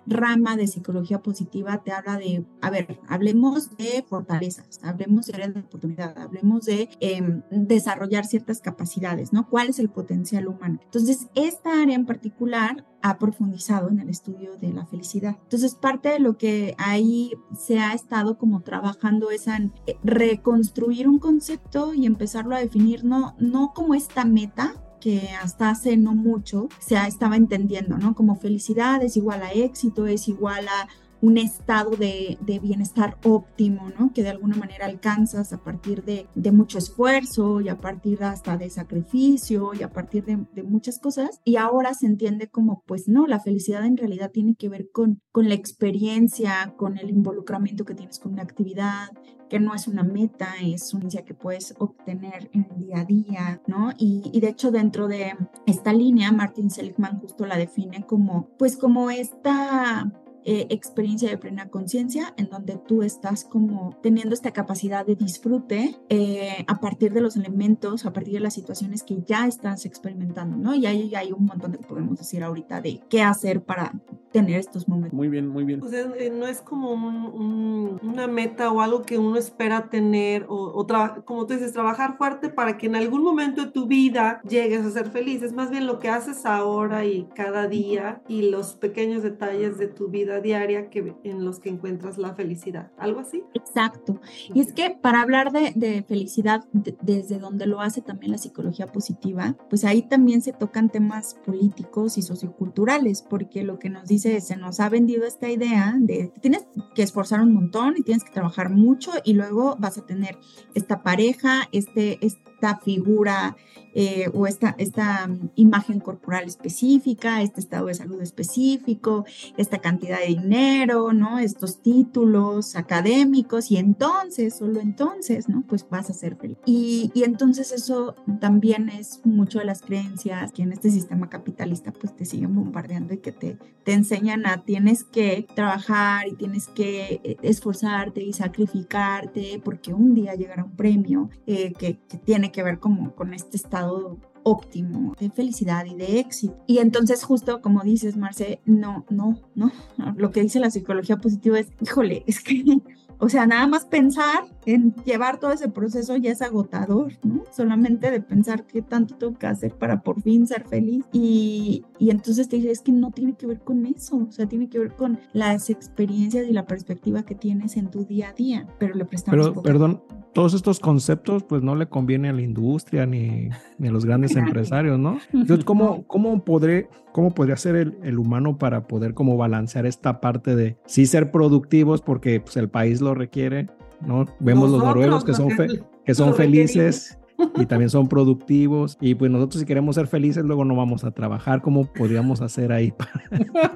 rama 0.08 0.56
de 0.56 0.66
psicología 0.66 1.22
positiva 1.22 1.82
te 1.82 1.92
habla 1.92 2.16
de, 2.16 2.44
a 2.60 2.70
ver, 2.70 2.98
hablemos 3.08 3.76
de 3.76 4.04
fortalezas, 4.08 4.80
hablemos 4.82 5.26
de 5.26 5.34
áreas 5.34 5.56
oportunidad, 5.56 6.18
hablemos 6.18 6.64
de 6.64 6.88
em, 7.00 7.42
desarrollar 7.50 8.24
ciertas 8.24 8.60
capacidades, 8.60 9.32
¿no? 9.32 9.48
¿Cuál 9.48 9.68
es 9.68 9.78
el 9.78 9.88
potencial 9.88 10.48
humano? 10.48 10.80
Entonces, 10.84 11.28
esta 11.34 11.82
área 11.82 11.94
en 11.94 12.06
particular 12.06 12.84
ha 13.02 13.18
profundizado 13.18 13.88
en 13.88 14.00
el 14.00 14.08
estudio 14.08 14.56
de 14.56 14.72
la 14.72 14.86
felicidad. 14.86 15.36
Entonces, 15.44 15.74
parte 15.74 16.08
de 16.08 16.18
lo 16.18 16.36
que 16.36 16.74
ahí 16.78 17.32
se 17.56 17.78
ha 17.78 17.92
estado 17.92 18.38
como 18.38 18.62
trabajando 18.62 19.30
es 19.30 19.46
en 19.46 19.72
eh, 19.86 19.96
reconstruir 20.02 21.08
un 21.08 21.18
concepto 21.18 21.94
y 21.94 22.06
empezarlo 22.06 22.56
a 22.56 22.60
definir 22.60 23.04
no, 23.04 23.36
no 23.38 23.72
como 23.74 23.94
esta 23.94 24.24
meta, 24.24 24.74
que 25.00 25.30
hasta 25.42 25.70
hace 25.70 25.96
no 25.96 26.14
mucho 26.14 26.68
se 26.78 26.96
estaba 27.06 27.36
entendiendo, 27.36 27.98
¿no? 27.98 28.14
Como 28.14 28.36
felicidad 28.36 29.02
es 29.02 29.16
igual 29.16 29.42
a 29.42 29.52
éxito, 29.52 30.06
es 30.06 30.28
igual 30.28 30.66
a 30.68 30.88
un 31.20 31.36
estado 31.36 31.90
de, 31.90 32.38
bienestar 32.62 33.18
óptimo, 33.24 33.90
¿no? 33.98 34.12
Que 34.12 34.22
de 34.22 34.30
alguna 34.30 34.56
manera 34.56 34.86
alcanzas 34.86 35.52
a 35.52 35.58
partir 35.58 36.04
de, 36.04 36.26
mucho 36.52 36.78
esfuerzo 36.78 37.60
y 37.60 37.68
a 37.68 37.78
partir 37.78 38.22
hasta 38.22 38.56
de 38.56 38.70
sacrificio 38.70 39.72
y 39.74 39.82
a 39.82 39.92
partir 39.92 40.24
de, 40.24 40.62
muchas 40.62 40.98
cosas. 40.98 41.40
Y 41.44 41.56
ahora 41.56 41.94
se 41.94 42.06
entiende 42.06 42.48
como, 42.48 42.82
pues 42.86 43.08
no, 43.08 43.26
la 43.26 43.40
felicidad 43.40 43.84
en 43.84 43.96
realidad 43.96 44.30
tiene 44.30 44.54
que 44.54 44.68
ver 44.68 44.90
con, 44.92 45.20
con 45.32 45.48
la 45.48 45.54
experiencia, 45.54 46.74
con 46.76 46.98
el 46.98 47.10
involucramiento 47.10 47.84
que 47.84 47.94
tienes 47.94 48.18
con 48.18 48.32
una 48.32 48.42
actividad, 48.42 49.08
que 49.48 49.60
no 49.60 49.74
es 49.74 49.88
una 49.88 50.02
meta, 50.02 50.54
es 50.62 50.94
una 50.94 51.08
que 51.08 51.34
puedes 51.34 51.74
obtener 51.78 52.50
en 52.52 52.66
el 52.70 52.78
día 52.78 53.00
a 53.00 53.04
día, 53.04 53.62
¿no? 53.66 53.92
Y, 53.96 54.30
y 54.32 54.40
de 54.40 54.48
hecho 54.48 54.70
dentro 54.70 55.08
de 55.08 55.34
esta 55.66 55.92
línea, 55.92 56.32
Martin 56.32 56.70
Seligman 56.70 57.20
justo 57.20 57.46
la 57.46 57.56
define 57.56 58.04
como, 58.06 58.48
pues 58.58 58.76
como 58.76 59.10
esta 59.10 60.12
eh, 60.44 60.66
experiencia 60.70 61.28
de 61.28 61.38
plena 61.38 61.68
conciencia 61.68 62.32
en 62.36 62.48
donde 62.48 62.78
tú 62.86 63.02
estás 63.02 63.44
como 63.44 63.96
teniendo 64.02 64.34
esta 64.34 64.52
capacidad 64.52 65.04
de 65.04 65.14
disfrute 65.14 65.96
eh, 66.08 66.64
a 66.66 66.80
partir 66.80 67.12
de 67.12 67.20
los 67.20 67.36
elementos, 67.36 68.06
a 68.06 68.12
partir 68.12 68.34
de 68.34 68.40
las 68.40 68.54
situaciones 68.54 69.02
que 69.02 69.22
ya 69.26 69.46
estás 69.46 69.84
experimentando, 69.84 70.56
¿no? 70.56 70.74
Y 70.74 70.86
ahí 70.86 71.14
hay 71.14 71.32
un 71.32 71.44
montón 71.44 71.72
de 71.72 71.78
que 71.78 71.86
podemos 71.86 72.18
decir 72.18 72.42
ahorita 72.42 72.80
de 72.80 73.00
qué 73.08 73.22
hacer 73.22 73.62
para 73.62 73.92
tener 74.32 74.60
estos 74.60 74.88
momentos. 74.88 75.14
Muy 75.14 75.28
bien, 75.28 75.48
muy 75.48 75.64
bien. 75.64 75.82
O 75.82 75.88
sea, 75.88 76.10
eh, 76.18 76.30
no 76.30 76.46
es 76.46 76.60
como 76.60 76.92
una 76.92 78.26
meta 78.26 78.70
o 78.70 78.80
algo 78.80 79.02
que 79.02 79.18
uno 79.18 79.36
espera 79.36 79.88
tener 79.90 80.46
o, 80.48 80.54
o 80.54 80.86
como 81.24 81.46
tú 81.46 81.54
dices, 81.54 81.72
trabajar 81.72 82.16
fuerte 82.16 82.48
para 82.48 82.78
que 82.78 82.86
en 82.86 82.96
algún 82.96 83.22
momento 83.22 83.66
de 83.66 83.70
tu 83.70 83.86
vida 83.86 84.40
llegues 84.48 84.84
a 84.84 84.90
ser 84.90 85.10
feliz. 85.10 85.42
Es 85.42 85.52
más 85.52 85.70
bien 85.70 85.86
lo 85.86 85.98
que 85.98 86.08
haces 86.08 86.46
ahora 86.46 87.04
y 87.04 87.24
cada 87.34 87.68
día 87.68 88.22
y 88.28 88.50
los 88.50 88.74
pequeños 88.74 89.22
detalles 89.22 89.78
de 89.78 89.88
tu 89.88 90.08
vida 90.08 90.37
diaria 90.40 90.90
que, 90.90 91.14
en 91.24 91.44
los 91.44 91.60
que 91.60 91.68
encuentras 91.68 92.18
la 92.18 92.34
felicidad. 92.34 92.90
¿Algo 92.98 93.20
así? 93.20 93.42
Exacto. 93.54 94.20
Y 94.54 94.60
es 94.60 94.72
que 94.72 94.90
para 94.90 95.22
hablar 95.22 95.52
de, 95.52 96.04
felicidad, 96.06 96.64
desde 96.72 97.38
donde 97.38 97.66
lo 97.66 97.80
hace 97.80 98.00
también 98.00 98.32
la 98.32 98.38
psicología 98.38 98.86
positiva, 98.86 99.56
pues 99.70 99.84
ahí 99.84 100.02
también 100.02 100.42
se 100.42 100.52
tocan 100.52 100.90
temas 100.90 101.36
políticos 101.44 102.18
y 102.18 102.22
socioculturales, 102.22 103.22
porque 103.22 103.62
lo 103.62 103.78
que 103.78 103.90
nos 103.90 104.06
dice 104.06 104.36
es, 104.36 104.46
se 104.46 104.56
nos 104.56 104.80
ha 104.80 104.88
vendido 104.88 105.26
esta 105.26 105.50
idea 105.50 105.94
de 105.98 106.30
que 106.32 106.40
tienes 106.40 106.66
que 106.94 107.02
esforzar 107.02 107.40
un 107.40 107.52
montón 107.52 107.94
y 107.96 108.02
tienes 108.02 108.24
que 108.24 108.32
trabajar 108.32 108.70
mucho 108.70 109.12
y 109.24 109.34
luego 109.34 109.76
vas 109.78 109.98
a 109.98 110.06
tener 110.06 110.38
esta 110.74 111.02
pareja, 111.02 111.68
este, 111.72 112.18
esta 112.58 112.76
figura 112.78 113.56
eh, 113.94 114.30
o 114.34 114.46
esta, 114.46 114.74
esta 114.78 115.26
mm, 115.26 115.50
imagen 115.54 116.00
corporal 116.00 116.44
específica, 116.44 117.40
este 117.42 117.60
estado 117.60 117.86
de 117.86 117.94
salud 117.94 118.20
específico, 118.20 119.24
esta 119.56 119.78
cantidad 119.78 120.18
de 120.20 120.26
dinero, 120.26 121.12
¿no? 121.12 121.38
Estos 121.38 121.82
títulos 121.82 122.76
académicos 122.76 123.70
y 123.70 123.76
entonces, 123.76 124.56
solo 124.56 124.80
entonces, 124.80 125.48
¿no? 125.48 125.64
Pues 125.66 125.88
vas 125.88 126.10
a 126.10 126.14
ser 126.14 126.36
feliz. 126.36 126.58
Y, 126.66 127.10
y 127.14 127.24
entonces 127.24 127.72
eso 127.72 128.14
también 128.40 128.88
es 128.88 129.20
mucho 129.24 129.60
de 129.60 129.64
las 129.64 129.82
creencias 129.82 130.52
que 130.52 130.62
en 130.62 130.72
este 130.72 130.90
sistema 130.90 131.28
capitalista 131.28 131.92
pues 131.92 132.14
te 132.14 132.24
siguen 132.24 132.54
bombardeando 132.54 133.14
y 133.14 133.18
que 133.18 133.32
te, 133.32 133.58
te 133.84 133.92
enseñan 133.92 134.46
a 134.46 134.64
tienes 134.64 135.04
que 135.04 135.46
trabajar 135.54 136.28
y 136.28 136.34
tienes 136.34 136.68
que 136.68 137.20
eh, 137.24 137.36
esforzarte 137.42 138.22
y 138.22 138.32
sacrificarte 138.32 139.60
porque 139.64 139.94
un 139.94 140.14
día 140.14 140.34
llegará 140.34 140.64
un 140.64 140.76
premio 140.76 141.30
eh, 141.46 141.72
que, 141.72 141.98
que 142.08 142.18
tiene 142.18 142.47
que 142.50 142.62
ver 142.62 142.78
como 142.78 143.14
con 143.14 143.34
este 143.34 143.56
estado 143.56 144.18
óptimo 144.42 145.14
de 145.18 145.30
felicidad 145.30 145.84
y 145.84 145.94
de 145.94 146.20
éxito. 146.20 146.56
Y 146.66 146.78
entonces 146.78 147.24
justo 147.24 147.60
como 147.60 147.82
dices, 147.82 148.16
Marce, 148.16 148.60
no, 148.64 149.04
no, 149.10 149.38
no, 149.54 149.72
lo 150.16 150.30
que 150.30 150.42
dice 150.42 150.60
la 150.60 150.70
psicología 150.70 151.18
positiva 151.18 151.58
es, 151.58 151.68
híjole, 151.80 152.24
es 152.26 152.40
que 152.40 152.80
o 153.18 153.28
sea, 153.28 153.46
nada 153.46 153.66
más 153.66 153.84
pensar 153.84 154.44
en 154.64 154.94
llevar 155.04 155.38
todo 155.38 155.52
ese 155.52 155.68
proceso 155.68 156.16
ya 156.16 156.30
es 156.30 156.42
agotador, 156.42 157.12
¿no? 157.22 157.44
Solamente 157.50 158.10
de 158.10 158.20
pensar 158.20 158.64
qué 158.64 158.82
tanto 158.82 159.16
tengo 159.16 159.38
que 159.38 159.46
hacer 159.46 159.74
para 159.74 160.02
por 160.02 160.20
fin 160.22 160.46
ser 160.46 160.66
feliz. 160.66 161.04
Y, 161.12 161.84
y 161.98 162.10
entonces 162.10 162.48
te 162.48 162.56
dices, 162.56 162.72
es 162.72 162.80
que 162.80 162.92
no 162.92 163.10
tiene 163.10 163.34
que 163.34 163.46
ver 163.46 163.60
con 163.60 163.86
eso, 163.86 164.26
o 164.28 164.32
sea, 164.32 164.46
tiene 164.46 164.68
que 164.68 164.78
ver 164.78 164.92
con 164.92 165.18
las 165.32 165.70
experiencias 165.70 166.46
y 166.46 166.52
la 166.52 166.66
perspectiva 166.66 167.22
que 167.24 167.34
tienes 167.34 167.76
en 167.76 167.90
tu 167.90 168.04
día 168.04 168.30
a 168.30 168.32
día, 168.32 168.66
pero 168.78 168.94
le 168.94 169.04
prestamos... 169.04 169.48
Pero, 169.48 169.62
perdón, 169.62 170.02
todos 170.32 170.54
estos 170.54 170.78
conceptos 170.78 171.42
pues 171.42 171.62
no 171.62 171.74
le 171.74 171.88
conviene 171.88 172.28
a 172.28 172.32
la 172.32 172.42
industria 172.42 173.06
ni, 173.06 173.48
ni 173.78 173.88
a 173.88 173.90
los 173.90 174.04
grandes 174.04 174.36
empresarios, 174.36 174.98
¿no? 174.98 175.18
Entonces, 175.32 175.64
¿cómo, 175.64 176.04
cómo, 176.06 176.44
podré, 176.44 176.88
cómo 177.18 177.34
podría 177.34 177.56
ser 177.56 177.74
el, 177.74 177.98
el, 178.04 178.16
humano 178.16 178.58
para 178.58 178.86
poder 178.86 179.12
como 179.12 179.36
balancear 179.36 179.86
esta 179.86 180.20
parte 180.20 180.54
de 180.54 180.76
sí 180.86 181.04
ser 181.04 181.32
productivos 181.32 182.00
porque 182.00 182.38
pues, 182.38 182.56
el 182.56 182.68
país 182.68 183.00
lo 183.00 183.12
requiere, 183.12 183.68
¿no? 184.06 184.24
Vemos 184.38 184.70
los 184.70 184.84
noruegos 184.84 185.24
que 185.24 185.34
son, 185.34 185.48
que 186.04 186.14
son 186.14 186.32
felices 186.36 187.18
y 187.56 187.66
también 187.66 187.90
son 187.90 188.06
productivos. 188.06 188.96
Y 189.00 189.16
pues 189.16 189.32
nosotros 189.32 189.58
si 189.58 189.66
queremos 189.66 189.96
ser 189.96 190.06
felices, 190.06 190.44
luego 190.44 190.64
no 190.64 190.76
vamos 190.76 191.02
a 191.02 191.10
trabajar. 191.10 191.60
¿Cómo 191.60 191.92
podríamos 191.92 192.40
hacer 192.40 192.70
ahí? 192.70 192.94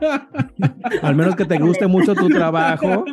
Al 1.02 1.16
menos 1.16 1.34
que 1.34 1.44
te 1.44 1.58
guste 1.58 1.88
mucho 1.88 2.14
tu 2.14 2.28
trabajo. 2.28 3.04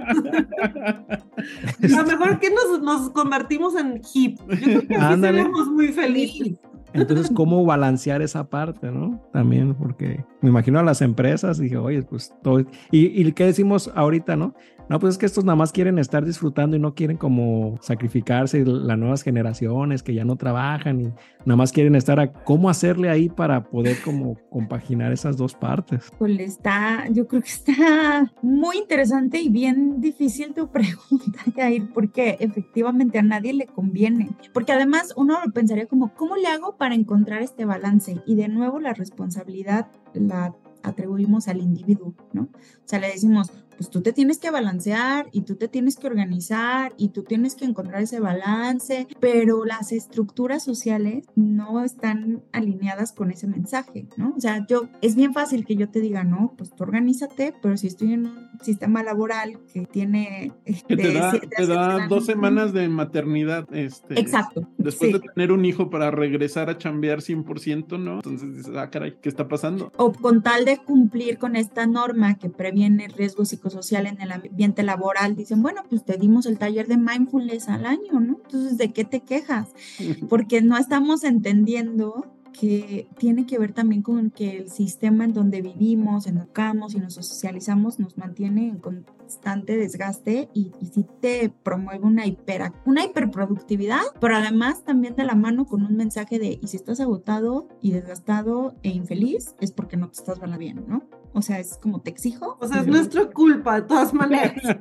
A 1.81 1.88
lo 1.88 2.05
mejor 2.05 2.39
que 2.39 2.51
nos, 2.51 2.83
nos 2.83 3.09
convertimos 3.09 3.75
en 3.75 4.00
hip. 4.13 4.38
Yo 4.48 4.86
creo 4.86 4.88
que 4.88 5.69
muy 5.71 5.88
felices. 5.88 6.59
Entonces, 6.93 7.31
¿cómo 7.36 7.65
balancear 7.65 8.22
esa 8.22 8.50
parte, 8.50 8.91
no? 8.91 9.22
También, 9.31 9.75
porque 9.75 10.24
me 10.41 10.50
imagino 10.50 10.79
a 10.79 10.84
las 10.84 11.01
empresas, 11.01 11.58
dije, 11.60 11.77
oye, 11.77 12.01
pues 12.03 12.34
todo. 12.41 12.62
Y, 12.91 13.22
y 13.22 13.31
qué 13.34 13.46
decimos 13.46 13.91
ahorita, 13.96 14.36
no? 14.36 14.53
No, 14.89 15.00
pues 15.00 15.13
es 15.13 15.17
que 15.19 15.27
estos 15.27 15.46
nada 15.46 15.55
más 15.55 15.72
quieren 15.72 16.00
estar 16.00 16.25
disfrutando 16.25 16.75
y 16.75 16.79
no 16.79 16.96
quieren 16.96 17.15
como 17.15 17.77
sacrificarse 17.79 18.65
las 18.65 18.98
nuevas 18.98 19.22
generaciones 19.22 20.01
que 20.01 20.15
ya 20.15 20.25
no 20.25 20.36
trabajan 20.36 21.00
y 21.00 21.03
nada 21.46 21.58
más 21.58 21.72
quieren 21.72 21.93
estar 21.96 22.19
a 22.19 22.34
cómo 22.34 22.72
hacerle 22.72 23.10
ahí 23.10 23.29
para 23.29 23.65
poder 23.65 24.01
como 24.03 24.36
compaginar 24.50 25.12
esas 25.12 25.38
dos 25.38 25.53
partes. 25.53 26.12
Pues 26.17 26.39
está, 26.39 27.08
yo 27.12 27.27
creo 27.27 27.43
que 27.43 27.50
está 27.50 28.34
muy 28.41 28.77
interesante 28.77 29.39
y 29.39 29.50
bien 29.50 30.01
difícil 30.01 30.55
tu 30.55 30.67
pregunta, 30.72 31.39
Jair, 31.55 31.88
porque 31.93 32.38
efectivamente 32.39 33.19
a 33.19 33.24
nadie 33.24 33.53
le 33.53 33.67
conviene. 33.67 34.31
Porque 34.53 34.72
además 34.72 35.13
uno 35.15 35.38
lo 35.46 35.51
pensaría 35.51 35.86
como, 35.86 36.15
¿cómo 36.15 36.36
le 36.36 36.48
hago 36.48 36.77
para 36.77 36.96
encontrar 36.96 37.43
este 37.43 37.63
balance? 37.63 38.24
Y 38.25 38.34
de 38.34 38.48
nuevo 38.48 38.79
la 38.79 38.93
responsabilidad 38.93 39.88
la 40.15 40.55
atribuimos 40.81 41.48
al 41.48 41.62
individuo, 41.62 42.15
¿no? 42.34 42.43
O 42.43 42.86
sea, 42.86 43.00
le 43.00 43.08
decimos, 43.08 43.51
pues 43.79 43.89
tú 43.89 44.01
te 44.01 44.12
tienes 44.12 44.39
que 44.39 44.51
balancear 44.51 45.29
y 45.31 45.43
tú 45.43 45.55
te 45.55 45.69
tienes 45.69 45.95
que 45.95 46.05
organizar 46.05 46.91
y 46.98 47.09
tú 47.09 47.24
tienes 47.24 47.55
que 47.55 47.63
encontrar 47.63 48.01
ese 48.01 48.19
balance, 48.19 49.07
pero 49.21 49.63
las 49.63 49.93
estructuras 49.93 50.65
sociales 50.65 51.24
no 51.38 51.81
están 51.86 52.43
alineadas 52.51 53.13
con 53.13 53.31
ese 53.31 53.48
mensaje, 53.48 54.05
¿no? 54.17 54.33
O 54.36 54.41
sea, 54.41 54.65
yo, 54.67 54.89
es 55.01 55.15
bien 55.15 55.33
fácil 55.33 55.65
que 55.65 55.77
yo 55.77 55.88
te 55.88 56.01
diga, 56.01 56.25
no, 56.25 56.55
pues 56.57 56.75
tú 56.75 56.83
organízate, 56.83 57.53
pero 57.62 57.77
si 57.77 57.88
estoy 57.88 58.12
en 58.12 58.25
un 58.25 58.50
sistema 58.62 59.01
laboral 59.01 59.59
que 59.71 59.86
tiene... 59.86 60.51
Este, 60.65 60.98
que 60.98 61.01
te 61.01 61.13
da, 61.13 61.31
te 61.31 61.65
da 61.65 62.07
dos 62.09 62.25
semanas 62.25 62.74
de 62.74 62.89
maternidad, 62.89 63.65
este... 63.74 64.19
Exacto. 64.19 64.67
Después 64.77 65.13
de 65.13 65.21
tener 65.21 65.53
un 65.53 65.63
hijo 65.63 65.89
para 65.89 66.12
regresar 66.12 66.69
a 66.69 66.77
chambear 66.77 67.19
100%, 67.19 67.98
¿no? 67.98 68.15
Entonces 68.15 68.57
dices, 68.57 68.75
ah, 68.75 68.89
caray, 68.89 69.15
¿qué 69.21 69.29
está 69.29 69.48
pasando? 69.48 69.89
O 69.95 70.12
con 70.12 70.43
tal 70.43 70.65
de 70.65 70.79
cumplir 70.79 71.38
con 71.38 71.55
esta 71.55 71.88
norma 71.88 72.38
que 72.38 72.50
previene 72.50 73.07
riesgos 73.07 73.48
psicológicos 73.48 73.68
social 73.69 74.07
en 74.07 74.21
el 74.21 74.31
ambiente 74.31 74.83
laboral, 74.83 75.35
dicen, 75.35 75.61
bueno, 75.61 75.83
pues 75.89 76.03
te 76.03 76.17
dimos 76.17 76.45
el 76.45 76.57
taller 76.57 76.88
de 76.88 76.97
mindfulness 76.97 77.69
al 77.69 77.85
año, 77.85 78.19
¿no? 78.19 78.39
Entonces, 78.43 78.77
¿de 78.77 78.91
qué 78.91 79.05
te 79.05 79.21
quejas? 79.21 79.69
Porque 80.29 80.61
no 80.61 80.77
estamos 80.77 81.23
entendiendo 81.23 82.25
que 82.59 83.07
tiene 83.17 83.45
que 83.45 83.57
ver 83.57 83.73
también 83.73 84.01
con 84.01 84.31
que 84.31 84.57
el 84.57 84.69
sistema 84.69 85.23
en 85.23 85.33
donde 85.33 85.61
vivimos, 85.61 86.27
educamos 86.27 86.93
y 86.93 86.99
nos 86.99 87.13
socializamos 87.13 87.99
nos 87.99 88.17
mantiene 88.17 88.67
en 88.67 88.79
constante 88.79 89.77
desgaste 89.77 90.49
y, 90.53 90.71
y 90.81 90.88
sí 90.88 91.05
te 91.21 91.49
promueve 91.49 92.05
una, 92.05 92.25
hiper, 92.25 92.71
una 92.85 93.05
hiperproductividad, 93.05 94.01
pero 94.19 94.35
además 94.35 94.83
también 94.83 95.15
de 95.15 95.23
la 95.23 95.35
mano 95.35 95.65
con 95.65 95.85
un 95.85 95.95
mensaje 95.95 96.39
de, 96.39 96.59
y 96.61 96.67
si 96.67 96.77
estás 96.77 96.99
agotado 96.99 97.67
y 97.81 97.91
desgastado 97.91 98.75
e 98.83 98.89
infeliz, 98.89 99.55
es 99.61 99.71
porque 99.71 99.97
no 99.97 100.09
te 100.09 100.19
estás 100.19 100.39
bien, 100.57 100.83
¿no? 100.88 101.03
O 101.33 101.41
sea, 101.41 101.59
es 101.59 101.77
como 101.81 102.01
te 102.01 102.09
exijo. 102.09 102.57
O 102.59 102.67
sea, 102.67 102.81
es 102.81 102.88
nuestra 102.88 103.25
culpa, 103.25 103.81
de 103.81 103.88
todas 103.88 104.13
maneras. 104.13 104.53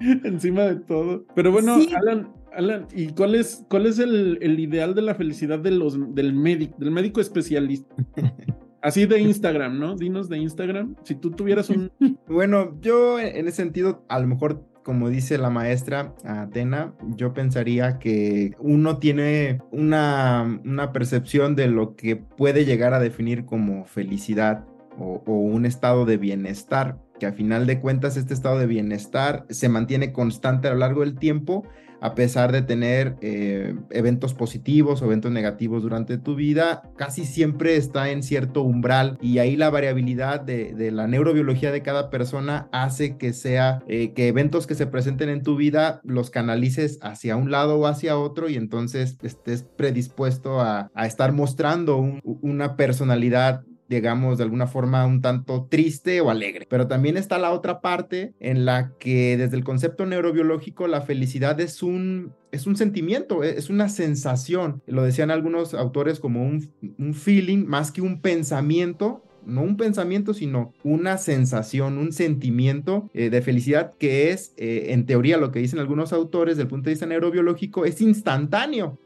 Encima 0.00 0.62
de 0.62 0.76
todo. 0.76 1.24
Pero 1.34 1.52
bueno, 1.52 1.76
Alan, 1.96 2.32
Alan, 2.52 2.86
¿y 2.94 3.08
cuál 3.08 3.34
es, 3.34 3.64
cuál 3.68 3.86
es 3.86 3.98
el, 3.98 4.38
el, 4.42 4.60
ideal 4.60 4.94
de 4.94 5.02
la 5.02 5.14
felicidad 5.14 5.58
de 5.58 5.70
los, 5.70 5.96
del 6.14 6.34
médico, 6.34 6.76
del 6.78 6.90
médico 6.90 7.20
especialista? 7.20 7.94
Así 8.82 9.06
de 9.06 9.18
Instagram, 9.18 9.78
¿no? 9.78 9.96
Dinos 9.96 10.28
de 10.28 10.36
Instagram. 10.36 10.96
Si 11.04 11.14
tú 11.14 11.30
tuvieras 11.30 11.70
un. 11.70 11.90
Bueno, 12.28 12.78
yo 12.80 13.18
en 13.18 13.48
ese 13.48 13.56
sentido, 13.56 14.04
a 14.08 14.18
lo 14.18 14.26
mejor 14.26 14.62
como 14.82 15.08
dice 15.08 15.38
la 15.38 15.50
maestra 15.50 16.14
Atena, 16.24 16.94
yo 17.16 17.32
pensaría 17.32 17.98
que 17.98 18.52
uno 18.58 18.98
tiene 18.98 19.62
una, 19.72 20.60
una, 20.64 20.92
percepción 20.92 21.56
de 21.56 21.68
lo 21.68 21.96
que 21.96 22.16
puede 22.16 22.66
llegar 22.66 22.92
a 22.92 23.00
definir 23.00 23.46
como 23.46 23.86
felicidad 23.86 24.66
o, 24.98 25.22
un 25.26 25.66
estado 25.66 26.04
de 26.04 26.16
bienestar, 26.16 26.98
que 27.18 27.26
a 27.26 27.32
final 27.32 27.66
de 27.66 27.80
cuentas 27.80 28.16
este 28.16 28.34
estado 28.34 28.58
de 28.58 28.66
bienestar 28.66 29.46
se 29.50 29.68
mantiene 29.68 30.12
constante 30.12 30.68
a 30.68 30.72
lo 30.72 30.78
largo 30.78 31.00
del 31.00 31.18
tiempo, 31.18 31.64
a 32.00 32.14
pesar 32.14 32.52
de 32.52 32.60
tener 32.60 33.16
eh, 33.22 33.74
eventos 33.88 34.34
positivos 34.34 35.00
o 35.00 35.06
eventos 35.06 35.32
negativos 35.32 35.82
durante 35.82 36.18
tu 36.18 36.34
vida, 36.34 36.82
casi 36.96 37.24
siempre 37.24 37.76
está 37.76 38.10
en 38.10 38.22
cierto 38.22 38.62
umbral. 38.62 39.16
Y 39.22 39.38
ahí 39.38 39.56
la 39.56 39.70
variabilidad 39.70 40.40
de, 40.40 40.90
la 40.92 41.06
neurobiología 41.06 41.72
de 41.72 41.80
cada 41.80 42.10
persona 42.10 42.68
hace 42.72 43.16
que 43.16 43.32
sea 43.32 43.82
eh, 43.88 44.12
que 44.12 44.28
eventos 44.28 44.66
que 44.66 44.74
se 44.74 44.86
presenten 44.86 45.30
en 45.30 45.42
tu 45.42 45.56
vida 45.56 46.02
los 46.04 46.28
canalices 46.28 46.98
hacia 47.00 47.36
un 47.36 47.50
lado 47.50 47.78
o 47.78 47.86
hacia 47.86 48.18
otro 48.18 48.50
y 48.50 48.56
entonces 48.56 49.16
estés 49.22 49.62
predispuesto 49.62 50.60
a, 50.60 50.90
estar 51.06 51.32
mostrando 51.32 51.96
una 52.22 52.76
personalidad 52.76 53.64
digamos, 53.94 54.38
de 54.38 54.44
alguna 54.44 54.66
forma 54.66 55.06
un 55.06 55.20
tanto 55.20 55.66
triste 55.70 56.20
o 56.20 56.30
alegre. 56.30 56.66
Pero 56.68 56.86
también 56.86 57.16
está 57.16 57.38
la 57.38 57.52
otra 57.52 57.80
parte 57.80 58.34
en 58.40 58.64
la 58.64 58.92
que 58.98 59.36
desde 59.36 59.56
el 59.56 59.64
concepto 59.64 60.06
neurobiológico 60.06 60.86
la 60.86 61.02
felicidad 61.02 61.60
es 61.60 61.82
un, 61.82 62.32
es 62.52 62.66
un 62.66 62.76
sentimiento, 62.76 63.42
e, 63.42 63.58
es 63.58 63.70
una 63.70 63.88
sensación. 63.88 64.82
Lo 64.86 65.02
decían 65.02 65.30
algunos 65.30 65.74
autores 65.74 66.20
como 66.20 66.42
un, 66.44 67.14
feeling 67.14 67.64
más 67.66 67.92
que 67.92 68.02
un 68.02 68.20
pensamiento 68.20 69.22
no 69.46 69.60
un 69.60 69.76
pensamiento, 69.76 70.32
sino 70.32 70.72
una 70.84 71.18
sensación, 71.18 71.98
un 71.98 72.12
sentimiento 72.12 73.10
eh, 73.12 73.28
de 73.28 73.42
felicidad 73.42 73.92
que 73.98 74.30
es, 74.30 74.54
eh, 74.56 74.86
en 74.88 75.04
teoría, 75.04 75.36
lo 75.36 75.52
que 75.52 75.58
dicen 75.58 75.80
algunos 75.80 76.14
autores, 76.14 76.54
desde 76.54 76.62
el 76.62 76.68
punto 76.68 76.86
de 76.86 76.92
vista 76.92 77.04
neurobiológico, 77.04 77.84
es 77.84 78.00
instantáneo 78.00 78.98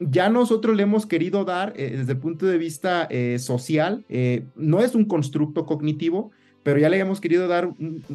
ya 0.00 0.28
nosotros 0.28 0.76
le 0.76 0.84
hemos 0.84 1.06
querido 1.06 1.44
dar 1.44 1.72
eh, 1.76 1.96
desde 1.96 2.12
el 2.12 2.18
punto 2.18 2.46
de 2.46 2.58
vista 2.58 3.06
eh, 3.10 3.38
social, 3.38 4.04
eh, 4.08 4.46
no 4.54 4.80
es 4.80 4.94
un 4.94 5.04
constructo 5.04 5.66
cognitivo, 5.66 6.30
pero 6.68 6.80
ya 6.80 6.90
le 6.90 6.98
hemos 6.98 7.22
querido 7.22 7.48
dar 7.48 7.70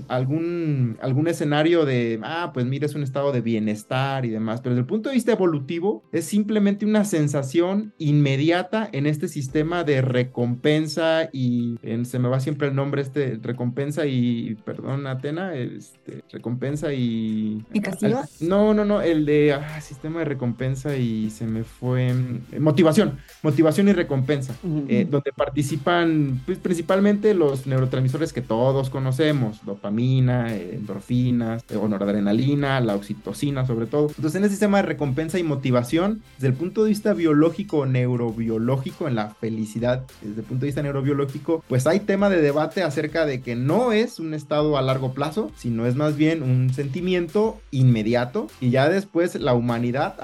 algún, 0.08 0.96
algún 1.02 1.28
escenario 1.28 1.86
de, 1.86 2.20
ah, 2.22 2.52
pues 2.54 2.68
mira, 2.68 2.86
es 2.86 2.94
un 2.94 3.02
estado 3.02 3.32
de 3.32 3.42
bienestar 3.42 4.28
y 4.28 4.30
demás, 4.30 4.62
pero 4.62 4.76
desde 4.76 4.82
el 4.82 4.86
punto 4.86 5.10
de 5.10 5.16
vista 5.16 5.32
evolutivo 5.32 6.04
es 6.12 6.26
simplemente 6.26 6.86
una 6.86 7.04
sensación 7.04 7.96
inmediata 7.98 8.88
en 8.92 9.08
este 9.08 9.28
sistema 9.28 9.84
de 9.84 10.04
recompensa 10.04 11.30
y 11.34 11.80
se 12.04 12.20
me 12.20 12.30
va 12.30 12.40
siempre 12.40 12.68
el 12.68 12.76
nombre 12.76 13.02
este, 13.02 13.40
recompensa 13.42 14.06
y, 14.06 14.54
perdón, 14.64 15.08
Atena, 15.08 15.56
este, 15.56 16.22
recompensa 16.32 16.94
y... 16.94 17.66
¿Y 17.74 17.80
castigo? 17.80 18.22
No, 18.40 18.76
no, 18.76 18.86
no, 18.86 19.02
el 19.02 19.26
de 19.26 19.54
ah, 19.54 19.82
sistema 19.82 20.20
de 20.20 20.26
recompensa 20.26 20.96
y 20.96 21.32
se 21.32 21.48
me 21.48 21.64
fue... 21.64 22.14
Mm, 22.14 22.60
motivación, 22.60 23.18
motivación 23.42 23.88
y 23.88 23.94
recompensa, 23.94 24.56
eh, 24.88 25.08
donde 25.10 25.32
participan 25.34 26.40
pues, 26.46 26.60
principalmente 26.60 27.34
los 27.34 27.66
neurotransmisores 27.66 28.32
que 28.32 28.43
todos 28.48 28.90
conocemos, 28.90 29.66
dopamina, 29.66 30.54
endorfinas, 30.54 31.64
o 31.76 31.88
noradrenalina, 31.88 32.80
la 32.80 32.96
oxitocina 32.96 33.66
sobre 33.66 33.88
todo. 33.88 34.08
Entonces 34.10 34.36
en 34.36 34.44
el 34.44 34.50
sistema 34.50 34.78
de 34.78 34.84
recompensa 34.84 35.40
y 35.40 35.44
motivación, 35.44 36.22
desde 36.36 36.48
el 36.48 36.54
punto 36.54 36.84
de 36.84 36.90
vista 36.90 37.14
biológico 37.14 37.80
o 37.80 37.86
neurobiológico, 37.86 39.08
en 39.08 39.16
la 39.16 39.30
felicidad, 39.30 40.04
desde 40.22 40.42
el 40.42 40.48
punto 40.48 40.62
de 40.62 40.68
vista 40.68 40.84
neurobiológico, 40.84 41.64
pues 41.68 41.88
hay 41.88 42.00
tema 42.00 42.30
de 42.30 42.42
debate 42.42 42.84
acerca 42.84 43.26
de 43.26 43.42
que 43.42 43.56
no 43.56 43.92
es 43.92 44.20
un 44.20 44.34
estado 44.34 44.78
a 44.78 44.82
largo 44.82 45.14
plazo, 45.14 45.52
sino 45.58 45.86
es 45.86 45.96
más 45.96 46.16
bien 46.16 46.44
un 46.44 46.74
sentimiento 46.74 47.60
inmediato 47.72 48.48
y 48.62 48.70
ya 48.70 48.90
después 48.90 49.36
la 49.36 49.54
humanidad 49.54 50.16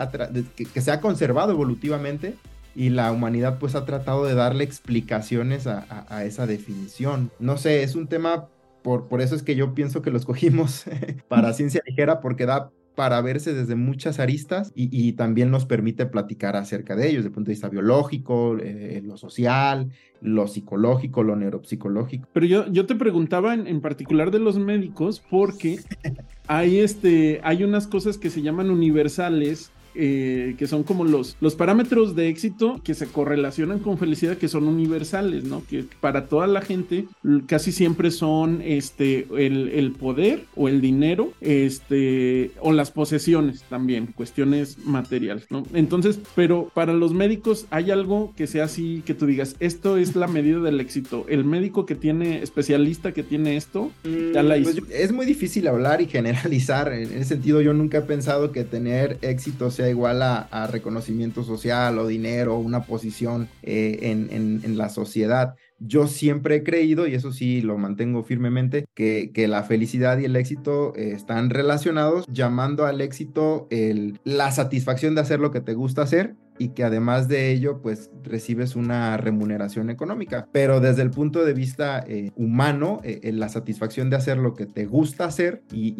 que 0.56 0.82
se 0.82 0.92
ha 0.92 1.02
conservado 1.02 1.52
evolutivamente 1.52 2.36
y 2.79 2.91
la 2.91 3.12
humanidad 3.12 3.59
pues 3.59 3.75
ha 3.75 3.83
tratado 3.83 4.25
de 4.25 4.36
darle 4.36 4.63
explicaciones 4.63 5.67
a, 5.67 6.24
esa 6.24 6.48
definición. 6.48 7.29
No 7.38 7.57
sé, 7.57 7.83
es 7.83 7.93
un 7.93 8.07
tema, 8.07 8.48
por, 8.83 9.09
por 9.09 9.19
eso 9.19 9.36
es 9.36 9.43
que 9.43 9.57
yo 9.57 9.75
pienso 9.75 10.01
que 10.01 10.12
lo 10.12 10.17
escogimos 10.17 10.86
para 11.27 11.51
ciencia 11.51 11.81
ligera 11.86 12.21
porque 12.21 12.45
da 12.45 12.71
para 12.95 13.19
verse 13.19 13.53
desde 13.53 13.75
muchas 13.75 14.19
aristas 14.19 14.71
y, 14.75 15.12
también 15.13 15.51
nos 15.51 15.65
permite 15.65 16.05
platicar 16.05 16.55
acerca 16.55 16.95
de 16.95 17.09
ellos 17.09 17.17
desde 17.17 17.27
el 17.27 17.33
punto 17.33 17.50
de 17.50 17.53
vista 17.53 17.67
biológico, 17.67 18.57
eh, 18.57 19.01
lo 19.03 19.17
social, 19.17 19.89
lo 20.21 20.48
psicológico, 20.48 21.21
lo 21.24 21.36
neuropsicológico. 21.36 22.29
Pero 22.31 22.45
yo, 22.45 22.71
yo 22.71 22.86
te 22.86 22.95
preguntaba 22.95 23.53
en, 23.53 23.67
en 23.67 23.81
particular 23.81 24.31
de 24.31 24.39
los 24.39 24.57
médicos 24.57 25.21
porque 25.29 25.79
hay, 26.48 26.79
este, 26.79 27.41
hay 27.43 27.65
unas 27.65 27.88
cosas 27.88 28.17
que 28.17 28.29
se 28.29 28.41
llaman 28.41 28.69
universales 28.69 29.74
eh, 29.96 30.55
que 30.58 30.67
son 30.67 30.84
como 30.84 31.03
los, 31.03 31.36
los 31.41 31.55
parámetros 31.55 32.15
de 32.15 32.29
éxito 32.29 32.81
que 32.84 32.93
se 32.93 33.08
correlacionan 33.08 33.79
con 33.79 33.98
felicidad, 33.98 34.38
que 34.38 34.48
son 34.48 34.67
universales, 34.67 35.43
¿no? 35.43 35.63
Que 35.69 35.86
para 36.00 36.27
toda 36.27 36.48
la 36.48 36.62
gente 36.62 37.05
casi 37.48 37.72
siempre 37.72 38.12
son 38.12 38.62
este, 38.63 39.27
el, 39.38 39.91
poder 40.00 40.46
o 40.55 40.69
el 40.69 40.81
dinero, 40.81 41.34
este, 41.41 42.51
o 42.62 42.72
las 42.72 42.91
posesiones 42.91 43.63
también, 43.63 44.08
cuestiones 44.08 44.77
materiales, 44.86 45.46
¿no? 45.50 45.63
Entonces, 45.74 46.19
pero 46.36 46.72
para 46.74 46.93
los 46.93 47.13
médicos 47.13 47.65
hay 47.69 47.91
algo 47.91 48.34
que 48.36 48.48
sea 48.48 48.65
así, 48.65 49.03
que 49.05 49.13
tú 49.13 49.25
digas, 49.25 49.55
esto 49.60 49.98
es 49.98 50.15
la 50.15 50.27
medida 50.27 50.60
del 50.60 50.79
éxito. 50.79 51.25
El 51.27 51.46
médico 51.46 51.86
que 51.86 51.96
tiene, 51.96 52.41
especialista 52.43 53.12
que 53.12 53.24
tiene 53.24 53.58
esto, 53.58 53.91
ya 54.34 54.43
la 54.43 54.55
pues, 54.62 54.77
hizo. 54.77 54.86
es 54.91 55.12
muy 55.12 55.25
difícil 55.25 55.67
hablar 55.67 56.01
y 56.01 56.08
generalizar. 56.08 56.91
En 56.93 57.12
ese 57.12 57.25
sentido, 57.25 57.62
yo 57.62 57.74
nunca 57.74 58.00
he 58.00 58.01
pensado 58.01 58.51
que 58.51 58.63
tener 58.63 59.17
éxito 59.22 59.72
sea 59.79 59.89
igual 59.89 60.21
a, 60.21 60.67
reconocimiento 60.67 61.41
social 61.43 61.98
o 62.00 62.07
dinero 62.07 62.55
o 62.55 62.59
una 62.59 62.83
posición 62.83 63.48
eh, 63.63 64.00
en, 64.01 64.77
la 64.77 64.89
sociedad. 64.89 65.55
Yo 65.79 66.07
siempre 66.07 66.57
he 66.57 66.63
creído, 66.63 67.07
y 67.07 67.13
eso 67.13 67.31
sí 67.31 67.62
lo 67.62 67.77
mantengo 67.77 68.24
firmemente, 68.24 68.88
que, 68.93 69.31
que 69.33 69.48
la 69.48 69.63
felicidad 69.63 70.19
y 70.19 70.25
el 70.25 70.36
éxito 70.36 70.93
eh, 70.98 71.12
están 71.15 71.50
relacionados, 71.50 72.25
llamando 72.27 72.86
al 72.86 73.00
éxito 73.00 73.67
el, 73.69 74.19
la 74.25 74.51
satisfacción 74.51 75.15
de 75.15 75.21
hacer 75.21 75.39
lo 75.39 75.51
que 75.51 75.62
te 75.62 75.75
gusta 75.75 76.01
hacer 76.01 76.36
y 76.60 76.70
que 76.70 76.84
además 76.84 77.28
de 77.28 77.51
ello, 77.51 77.82
pues 77.82 78.12
recibes 78.24 78.75
una 78.75 79.18
remuneración 79.18 79.89
económica. 79.89 80.48
Pero 80.51 80.80
desde 80.80 81.01
el 81.01 81.10
punto 81.10 81.44
de 81.44 81.54
vista 81.54 82.04
eh, 82.06 82.32
humano, 82.36 83.00
eh, 83.04 83.32
la 83.34 83.50
satisfacción 83.50 84.10
de 84.10 84.18
hacer 84.18 84.38
lo 84.38 84.54
que 84.54 84.66
te 84.66 84.86
gusta 84.86 85.25
hacer 85.25 85.63
y, 85.72 86.00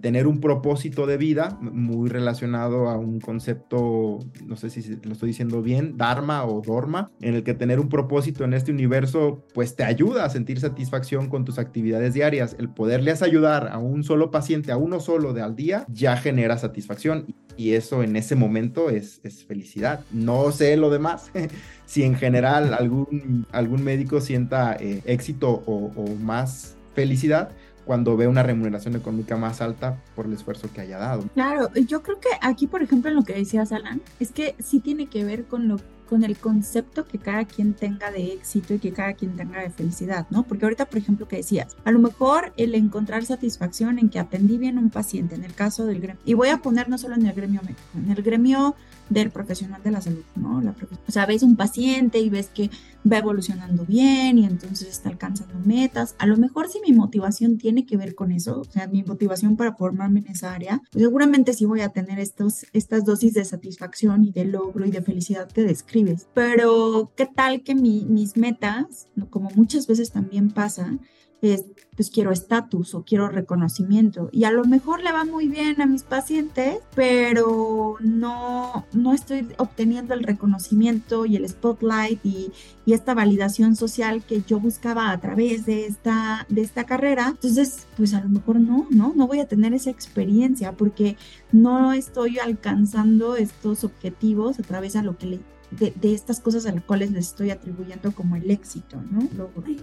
tener 0.00 0.26
un 0.26 0.40
propósito 0.40 1.06
de 1.06 1.18
vida 1.18 1.58
muy 1.60 2.08
relacionado 2.08 2.88
a 2.88 2.96
un 2.96 3.20
concepto, 3.20 4.18
no 4.46 4.56
sé 4.56 4.70
si 4.70 4.96
lo 5.02 5.12
estoy 5.12 5.28
diciendo 5.28 5.60
bien, 5.60 5.98
Dharma 5.98 6.44
o 6.46 6.62
Dorma, 6.62 7.10
en 7.20 7.34
el 7.34 7.44
que 7.44 7.52
tener 7.52 7.78
un 7.78 7.90
propósito 7.90 8.44
en 8.44 8.54
este 8.54 8.72
universo, 8.72 9.44
pues 9.52 9.76
te 9.76 9.84
ayuda 9.84 10.24
a 10.24 10.30
sentir 10.30 10.58
satisfacción 10.58 11.28
con 11.28 11.44
tus 11.44 11.58
actividades 11.58 12.14
diarias. 12.14 12.56
El 12.58 12.70
poderles 12.70 13.20
ayudar 13.20 13.68
a 13.68 13.76
un 13.76 14.04
solo 14.04 14.30
paciente, 14.30 14.72
a 14.72 14.78
uno 14.78 15.00
solo 15.00 15.34
de 15.34 15.42
al 15.42 15.54
día, 15.54 15.84
ya 15.88 16.16
genera 16.16 16.56
satisfacción 16.56 17.26
y 17.56 17.72
eso 17.72 18.02
en 18.02 18.16
ese 18.16 18.36
momento 18.36 18.90
es, 18.90 19.20
es 19.22 19.44
felicidad. 19.44 20.00
No 20.12 20.50
sé 20.52 20.76
lo 20.76 20.90
demás, 20.90 21.30
si 21.86 22.02
en 22.02 22.14
general 22.14 22.74
algún, 22.74 23.46
algún 23.52 23.82
médico 23.84 24.20
sienta 24.20 24.76
eh, 24.78 25.02
éxito 25.04 25.62
o, 25.66 25.90
más 26.20 26.76
felicidad, 26.94 27.50
cuando 27.84 28.16
ve 28.16 28.28
una 28.28 28.42
remuneración 28.42 28.94
económica 28.94 29.36
más 29.36 29.60
alta 29.60 30.00
por 30.14 30.26
el 30.26 30.32
esfuerzo 30.32 30.68
que 30.72 30.80
haya 30.82 30.98
dado. 30.98 31.24
Claro, 31.34 31.70
yo 31.74 32.02
creo 32.02 32.20
que 32.20 32.28
aquí, 32.40 32.66
por 32.66 32.82
ejemplo, 32.82 33.10
en 33.10 33.16
lo 33.16 33.24
que 33.24 33.34
decías, 33.34 33.72
Alan, 33.72 34.00
es 34.20 34.30
que 34.30 34.54
sí 34.58 34.80
tiene 34.80 35.06
que 35.06 35.24
ver 35.24 35.46
con 35.46 35.66
lo 35.66 35.78
con 36.10 36.24
el 36.24 36.36
concepto 36.36 37.06
que 37.06 37.18
cada 37.18 37.44
quien 37.44 37.72
tenga 37.72 38.10
de 38.10 38.32
éxito 38.32 38.74
y 38.74 38.80
que 38.80 38.92
cada 38.92 39.14
quien 39.14 39.36
tenga 39.36 39.62
de 39.62 39.70
felicidad, 39.70 40.26
¿no? 40.28 40.42
Porque 40.42 40.64
ahorita, 40.64 40.86
por 40.86 40.98
ejemplo, 40.98 41.28
que 41.28 41.36
decías, 41.36 41.76
a 41.84 41.92
lo 41.92 42.00
mejor 42.00 42.52
el 42.56 42.74
encontrar 42.74 43.24
satisfacción 43.24 44.00
en 44.00 44.08
que 44.10 44.18
atendí 44.18 44.58
bien 44.58 44.76
a 44.76 44.80
un 44.80 44.90
paciente, 44.90 45.36
en 45.36 45.44
el 45.44 45.54
caso 45.54 45.86
del 45.86 46.00
gremio, 46.00 46.20
y 46.24 46.34
voy 46.34 46.48
a 46.48 46.56
poner 46.56 46.88
no 46.88 46.98
solo 46.98 47.14
en 47.14 47.26
el 47.26 47.32
gremio 47.32 47.62
médico, 47.62 47.80
en 47.94 48.10
el 48.10 48.22
gremio 48.24 48.74
del 49.08 49.30
profesional 49.30 49.80
de 49.84 49.90
la 49.92 50.00
salud, 50.00 50.24
¿no? 50.34 50.60
O 51.06 51.12
sea, 51.12 51.26
ves 51.26 51.44
un 51.44 51.54
paciente 51.54 52.18
y 52.18 52.28
ves 52.28 52.48
que 52.52 52.70
va 53.10 53.18
evolucionando 53.18 53.84
bien 53.84 54.38
y 54.38 54.46
entonces 54.46 54.88
está 54.88 55.08
alcanzando 55.08 55.54
metas. 55.64 56.14
A 56.18 56.26
lo 56.26 56.36
mejor 56.36 56.68
si 56.68 56.80
mi 56.80 56.92
motivación 56.92 57.58
tiene 57.58 57.86
que 57.86 57.96
ver 57.96 58.14
con 58.14 58.32
eso, 58.32 58.60
o 58.60 58.64
sea, 58.64 58.86
mi 58.86 59.02
motivación 59.02 59.56
para 59.56 59.74
formarme 59.74 60.20
en 60.20 60.28
esa 60.28 60.52
área, 60.52 60.82
pues 60.90 61.04
seguramente 61.04 61.52
sí 61.52 61.64
voy 61.64 61.80
a 61.80 61.90
tener 61.90 62.18
estos, 62.18 62.66
estas 62.72 63.04
dosis 63.04 63.34
de 63.34 63.44
satisfacción 63.44 64.24
y 64.24 64.32
de 64.32 64.44
logro 64.44 64.86
y 64.86 64.90
de 64.90 65.02
felicidad 65.02 65.50
que 65.50 65.62
describes. 65.62 66.28
Pero, 66.34 67.12
¿qué 67.16 67.26
tal 67.26 67.62
que 67.62 67.74
mis 67.74 68.36
metas, 68.36 69.06
como 69.30 69.50
muchas 69.54 69.86
veces 69.86 70.10
también 70.10 70.50
pasa, 70.50 70.98
es, 71.42 71.64
pues 71.96 72.10
quiero 72.10 72.30
estatus 72.32 72.94
o 72.94 73.04
quiero 73.04 73.28
reconocimiento. 73.28 74.28
Y 74.32 74.44
a 74.44 74.50
lo 74.50 74.64
mejor 74.64 75.02
le 75.02 75.12
va 75.12 75.24
muy 75.24 75.48
bien 75.48 75.80
a 75.80 75.86
mis 75.86 76.02
pacientes, 76.02 76.78
pero 76.94 77.96
no, 78.00 78.86
no 78.92 79.12
estoy 79.12 79.48
obteniendo 79.58 80.14
el 80.14 80.22
reconocimiento 80.22 81.26
y 81.26 81.36
el 81.36 81.48
spotlight 81.48 82.24
y, 82.24 82.52
y, 82.86 82.92
esta 82.92 83.14
validación 83.14 83.76
social 83.76 84.22
que 84.24 84.42
yo 84.46 84.60
buscaba 84.60 85.10
a 85.10 85.20
través 85.20 85.66
de 85.66 85.86
esta, 85.86 86.46
de 86.48 86.62
esta 86.62 86.84
carrera. 86.84 87.28
Entonces, 87.28 87.86
pues 87.96 88.14
a 88.14 88.20
lo 88.20 88.28
mejor 88.28 88.60
no, 88.60 88.86
no, 88.90 89.12
no 89.14 89.26
voy 89.26 89.40
a 89.40 89.48
tener 89.48 89.74
esa 89.74 89.90
experiencia 89.90 90.72
porque 90.72 91.16
no 91.52 91.92
estoy 91.92 92.38
alcanzando 92.38 93.36
estos 93.36 93.84
objetivos 93.84 94.58
a 94.58 94.62
través 94.62 94.94
de 94.94 95.02
lo 95.02 95.16
que 95.16 95.26
le 95.26 95.40
de, 95.70 95.92
de, 96.00 96.14
estas 96.14 96.40
cosas 96.40 96.66
a 96.66 96.72
las 96.72 96.84
cuales 96.84 97.12
les 97.12 97.28
estoy 97.28 97.50
atribuyendo 97.50 98.12
como 98.12 98.36
el 98.36 98.50
éxito, 98.50 99.00
¿no? 99.10 99.28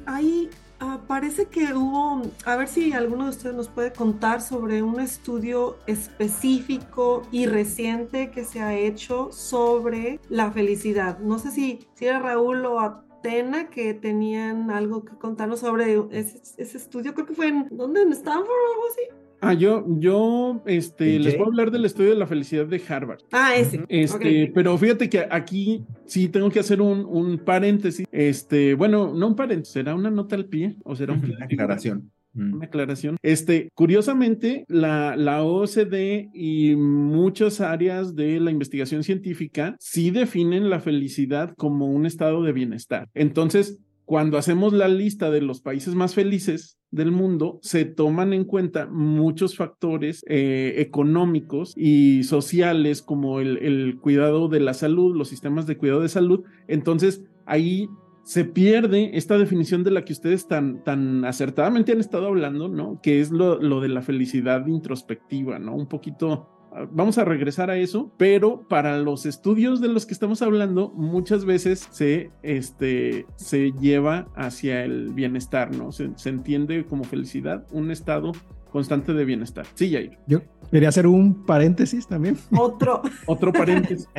Hay, 0.05 0.49
Ah, 0.79 1.01
parece 1.07 1.47
que 1.47 1.73
hubo, 1.73 2.21
a 2.45 2.55
ver 2.55 2.67
si 2.67 2.93
alguno 2.93 3.23
de 3.23 3.29
ustedes 3.31 3.55
nos 3.55 3.67
puede 3.67 3.91
contar 3.93 4.41
sobre 4.41 4.83
un 4.83 4.99
estudio 4.99 5.77
específico 5.87 7.23
y 7.31 7.47
reciente 7.47 8.29
que 8.29 8.45
se 8.45 8.61
ha 8.61 8.75
hecho 8.75 9.31
sobre 9.31 10.19
la 10.29 10.51
felicidad. 10.51 11.17
No 11.17 11.39
sé 11.39 11.49
si, 11.49 11.87
si 11.95 12.05
era 12.05 12.19
Raúl 12.19 12.63
o 12.67 12.79
Atena 12.79 13.71
que 13.71 13.95
tenían 13.95 14.69
algo 14.69 15.03
que 15.03 15.17
contarnos 15.17 15.61
sobre 15.61 15.99
ese, 16.11 16.41
ese 16.57 16.77
estudio. 16.77 17.15
Creo 17.15 17.25
que 17.25 17.33
fue 17.33 17.47
en, 17.47 17.67
¿dónde? 17.71 18.03
¿En 18.03 18.11
Stanford 18.11 18.47
o 18.47 18.73
algo 18.73 18.87
así? 18.91 19.16
Ah, 19.39 19.53
yo, 19.53 19.85
yo, 19.99 20.63
este, 20.65 21.19
les 21.19 21.37
voy 21.37 21.45
a 21.45 21.47
hablar 21.47 21.71
del 21.71 21.85
estudio 21.85 22.09
de 22.09 22.15
la 22.15 22.27
felicidad 22.27 22.65
de 22.65 22.81
Harvard. 22.87 23.19
Ah, 23.31 23.55
ese. 23.55 23.83
Este, 23.87 24.51
pero 24.53 24.77
fíjate 24.77 25.09
que 25.09 25.27
aquí 25.29 25.83
sí 26.05 26.27
tengo 26.27 26.49
que 26.49 26.59
hacer 26.59 26.81
un, 26.81 27.05
un, 27.05 27.37
paréntesis. 27.37 28.07
Este, 28.11 28.73
bueno, 28.73 29.13
no 29.13 29.27
un 29.27 29.35
paréntesis, 29.35 29.73
será 29.73 29.95
una 29.95 30.09
nota 30.09 30.35
al 30.35 30.45
pie 30.45 30.75
o 30.83 30.95
será 30.95 31.13
una 31.13 31.45
aclaración. 31.45 32.11
Mm. 32.33 32.53
Una 32.55 32.65
aclaración. 32.65 33.17
Este, 33.21 33.69
curiosamente, 33.73 34.65
la, 34.67 35.15
la 35.15 35.43
OCDE 35.43 36.29
y 36.33 36.75
muchas 36.75 37.61
áreas 37.61 38.15
de 38.15 38.39
la 38.39 38.51
investigación 38.51 39.03
científica 39.03 39.75
sí 39.79 40.11
definen 40.11 40.69
la 40.69 40.79
felicidad 40.79 41.53
como 41.57 41.87
un 41.87 42.05
estado 42.05 42.43
de 42.43 42.53
bienestar. 42.53 43.07
Entonces, 43.13 43.79
cuando 44.07 44.37
hacemos 44.37 44.71
la 44.71 44.87
lista 44.87 45.29
de 45.29 45.41
los 45.41 45.59
países 45.59 45.93
más 45.93 46.15
felices 46.15 46.79
del 46.91 47.11
mundo, 47.11 47.59
se 47.61 47.83
toman 47.83 48.31
en 48.31 48.45
cuenta 48.45 48.87
muchos 48.87 49.57
factores 49.57 50.23
eh, 50.29 50.75
económicos 50.77 51.73
y 51.75 52.23
sociales 52.23 53.01
como 53.01 53.41
el, 53.41 53.57
el 53.57 53.99
cuidado 53.99 54.47
de 54.47 54.61
la 54.61 54.73
salud, 54.73 55.13
los 55.13 55.27
sistemas 55.27 55.67
de 55.67 55.77
cuidado 55.77 55.99
de 55.99 56.07
salud. 56.07 56.45
Entonces, 56.69 57.21
ahí 57.45 57.89
se 58.23 58.45
pierde 58.45 59.11
esta 59.17 59.37
definición 59.37 59.83
de 59.83 59.91
la 59.91 60.05
que 60.05 60.13
ustedes 60.13 60.47
tan, 60.47 60.85
tan 60.85 61.25
acertadamente 61.25 61.91
han 61.91 61.99
estado 61.99 62.27
hablando, 62.27 62.69
¿no? 62.69 63.01
Que 63.03 63.19
es 63.19 63.29
lo, 63.31 63.61
lo 63.61 63.81
de 63.81 63.89
la 63.89 64.01
felicidad 64.01 64.65
introspectiva, 64.67 65.59
¿no? 65.59 65.75
Un 65.75 65.89
poquito 65.89 66.56
vamos 66.91 67.17
a 67.17 67.25
regresar 67.25 67.69
a 67.69 67.77
eso, 67.77 68.11
pero 68.17 68.67
para 68.67 68.97
los 68.97 69.25
estudios 69.25 69.81
de 69.81 69.87
los 69.87 70.05
que 70.05 70.13
estamos 70.13 70.41
hablando, 70.41 70.91
muchas 70.95 71.45
veces 71.45 71.87
se, 71.91 72.31
este, 72.43 73.25
se 73.35 73.71
lleva 73.73 74.27
hacia 74.35 74.83
el 74.83 75.13
bienestar, 75.13 75.75
¿no? 75.75 75.91
Se, 75.91 76.07
entiende 76.27 76.85
como 76.85 77.03
felicidad 77.03 77.65
un 77.71 77.91
estado 77.91 78.33
constante 78.71 79.13
de 79.13 79.25
bienestar. 79.25 79.65
Sí, 79.75 79.91
Jair. 79.91 80.17
Yo 80.27 80.41
quería 80.71 80.89
hacer 80.89 81.07
un 81.07 81.45
paréntesis 81.45 82.05
también. 82.07 82.37
Otro. 82.55 83.01
Otro 83.25 83.51
paréntesis. 83.53 84.07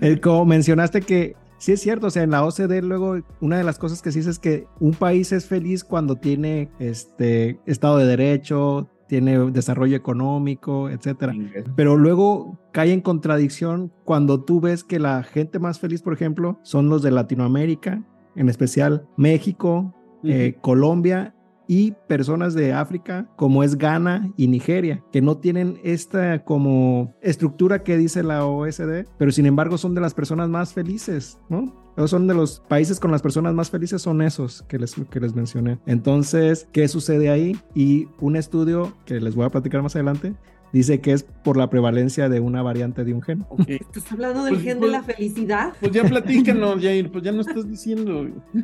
Eh, 0.00 0.20
como 0.20 0.44
mencionaste 0.44 1.02
que 1.02 1.36
sí 1.58 1.72
es 1.72 1.80
cierto, 1.80 2.08
o 2.08 2.10
sea, 2.10 2.22
en 2.22 2.30
la 2.30 2.44
OCDE 2.44 2.82
luego 2.82 3.20
una 3.40 3.58
de 3.58 3.64
las 3.64 3.78
cosas 3.78 4.00
que 4.00 4.10
se 4.10 4.20
dice 4.20 4.30
es 4.30 4.38
que 4.38 4.66
un 4.80 4.94
país 4.94 5.32
es 5.32 5.46
feliz 5.46 5.84
cuando 5.84 6.16
tiene 6.16 6.70
este 6.78 7.60
estado 7.66 7.98
de 7.98 8.06
derecho, 8.06 8.88
tiene 9.12 9.50
desarrollo 9.50 9.94
económico, 9.94 10.88
etcétera. 10.88 11.34
Pero 11.76 11.98
luego 11.98 12.58
cae 12.72 12.94
en 12.94 13.02
contradicción 13.02 13.92
cuando 14.06 14.42
tú 14.42 14.62
ves 14.62 14.84
que 14.84 14.98
la 14.98 15.22
gente 15.22 15.58
más 15.58 15.78
feliz, 15.78 16.00
por 16.00 16.14
ejemplo, 16.14 16.58
son 16.62 16.88
los 16.88 17.02
de 17.02 17.10
Latinoamérica, 17.10 18.02
en 18.36 18.48
especial 18.48 19.06
México, 19.18 19.94
eh, 20.24 20.56
Colombia 20.62 21.34
y 21.72 21.92
personas 22.06 22.52
de 22.52 22.74
África 22.74 23.26
como 23.34 23.64
es 23.64 23.78
Ghana 23.78 24.30
y 24.36 24.46
Nigeria, 24.46 25.02
que 25.10 25.22
no 25.22 25.38
tienen 25.38 25.80
esta 25.82 26.44
como 26.44 27.16
estructura 27.22 27.82
que 27.82 27.96
dice 27.96 28.22
la 28.22 28.44
OSD, 28.44 29.06
pero 29.16 29.32
sin 29.32 29.46
embargo 29.46 29.78
son 29.78 29.94
de 29.94 30.02
las 30.02 30.12
personas 30.12 30.50
más 30.50 30.74
felices, 30.74 31.38
¿no? 31.48 31.72
son 32.06 32.26
de 32.26 32.34
los 32.34 32.60
países 32.68 33.00
con 33.00 33.10
las 33.10 33.22
personas 33.22 33.54
más 33.54 33.70
felices, 33.70 34.02
son 34.02 34.20
esos 34.20 34.62
que 34.68 34.78
les, 34.78 34.94
que 35.10 35.20
les 35.20 35.34
mencioné. 35.34 35.78
Entonces, 35.86 36.68
¿qué 36.72 36.88
sucede 36.88 37.30
ahí? 37.30 37.58
Y 37.74 38.06
un 38.20 38.36
estudio 38.36 38.92
que 39.06 39.18
les 39.18 39.34
voy 39.34 39.46
a 39.46 39.50
platicar 39.50 39.82
más 39.82 39.96
adelante 39.96 40.34
dice 40.72 41.00
que 41.00 41.12
es 41.12 41.22
por 41.22 41.56
la 41.56 41.68
prevalencia 41.70 42.28
de 42.28 42.40
una 42.40 42.62
variante 42.62 43.04
de 43.04 43.12
un 43.14 43.22
gen. 43.22 43.44
Okay. 43.50 43.76
¿Estás 43.80 44.10
hablando 44.12 44.44
del 44.44 44.54
Pues, 44.54 44.64
gen 44.64 44.78
pues- 44.78 44.90
de 44.90 44.96
la 44.98 45.02
felicidad? 45.02 45.72
Pues 45.80 45.92
ya 45.92 46.02
platícanos, 46.04 46.80
Jair, 46.82 47.10
pues 47.12 47.24
ya 47.24 47.32
no 47.32 47.40
estás 47.42 47.68
diciendo. 47.68 48.26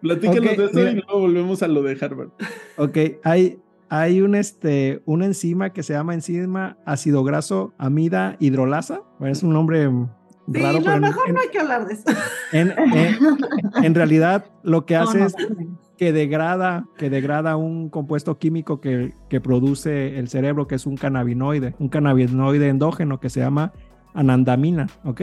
Platícanos 0.00 0.50
Ok, 0.52 0.56
de 0.58 0.64
eso 0.66 0.74
mira. 0.74 0.90
y 0.90 0.94
luego 0.96 1.20
volvemos 1.20 1.62
a 1.62 1.68
lo 1.68 1.82
de 1.82 1.96
Harvard. 2.00 2.28
Ok, 2.76 2.98
hay, 3.22 3.58
hay 3.88 4.20
un, 4.20 4.34
este, 4.34 5.02
una 5.06 5.24
enzima 5.26 5.70
que 5.72 5.82
se 5.82 5.92
llama 5.94 6.14
enzima 6.14 6.76
ácido 6.84 7.24
graso 7.24 7.72
amida 7.78 8.36
hidrolasa. 8.40 9.00
Bueno, 9.18 9.32
es 9.32 9.42
un 9.42 9.52
nombre 9.52 9.88
Sí, 10.52 10.60
raro, 10.60 10.78
no, 10.78 10.84
pero 10.84 10.96
en- 10.96 11.00
mejor 11.00 11.28
en, 11.28 11.34
no 11.34 11.40
hay 11.40 11.48
que 11.48 11.58
hablar 11.58 11.86
de 11.86 11.94
eso. 11.94 12.04
en- 12.52 12.72
en- 12.72 13.16
en 13.84 13.94
realidad 13.94 14.44
lo 14.62 14.84
que 14.84 14.94
No, 14.94 15.00
hace 15.02 15.18
no, 15.20 15.26
es 15.26 15.34
no. 15.38 15.78
Que 15.96 16.12
degrada, 16.12 16.86
que 16.96 17.10
degrada 17.10 17.56
un 17.56 17.88
compuesto 17.88 18.38
químico 18.38 18.80
que, 18.80 19.14
que 19.28 19.40
produce 19.40 20.18
el 20.18 20.28
cerebro, 20.28 20.66
que 20.66 20.74
es 20.74 20.86
un 20.86 20.96
cannabinoide, 20.96 21.74
un 21.78 21.88
cannabinoide 21.88 22.68
endógeno 22.68 23.20
que 23.20 23.30
se 23.30 23.40
llama 23.40 23.72
anandamina, 24.12 24.86
¿ok? 25.04 25.22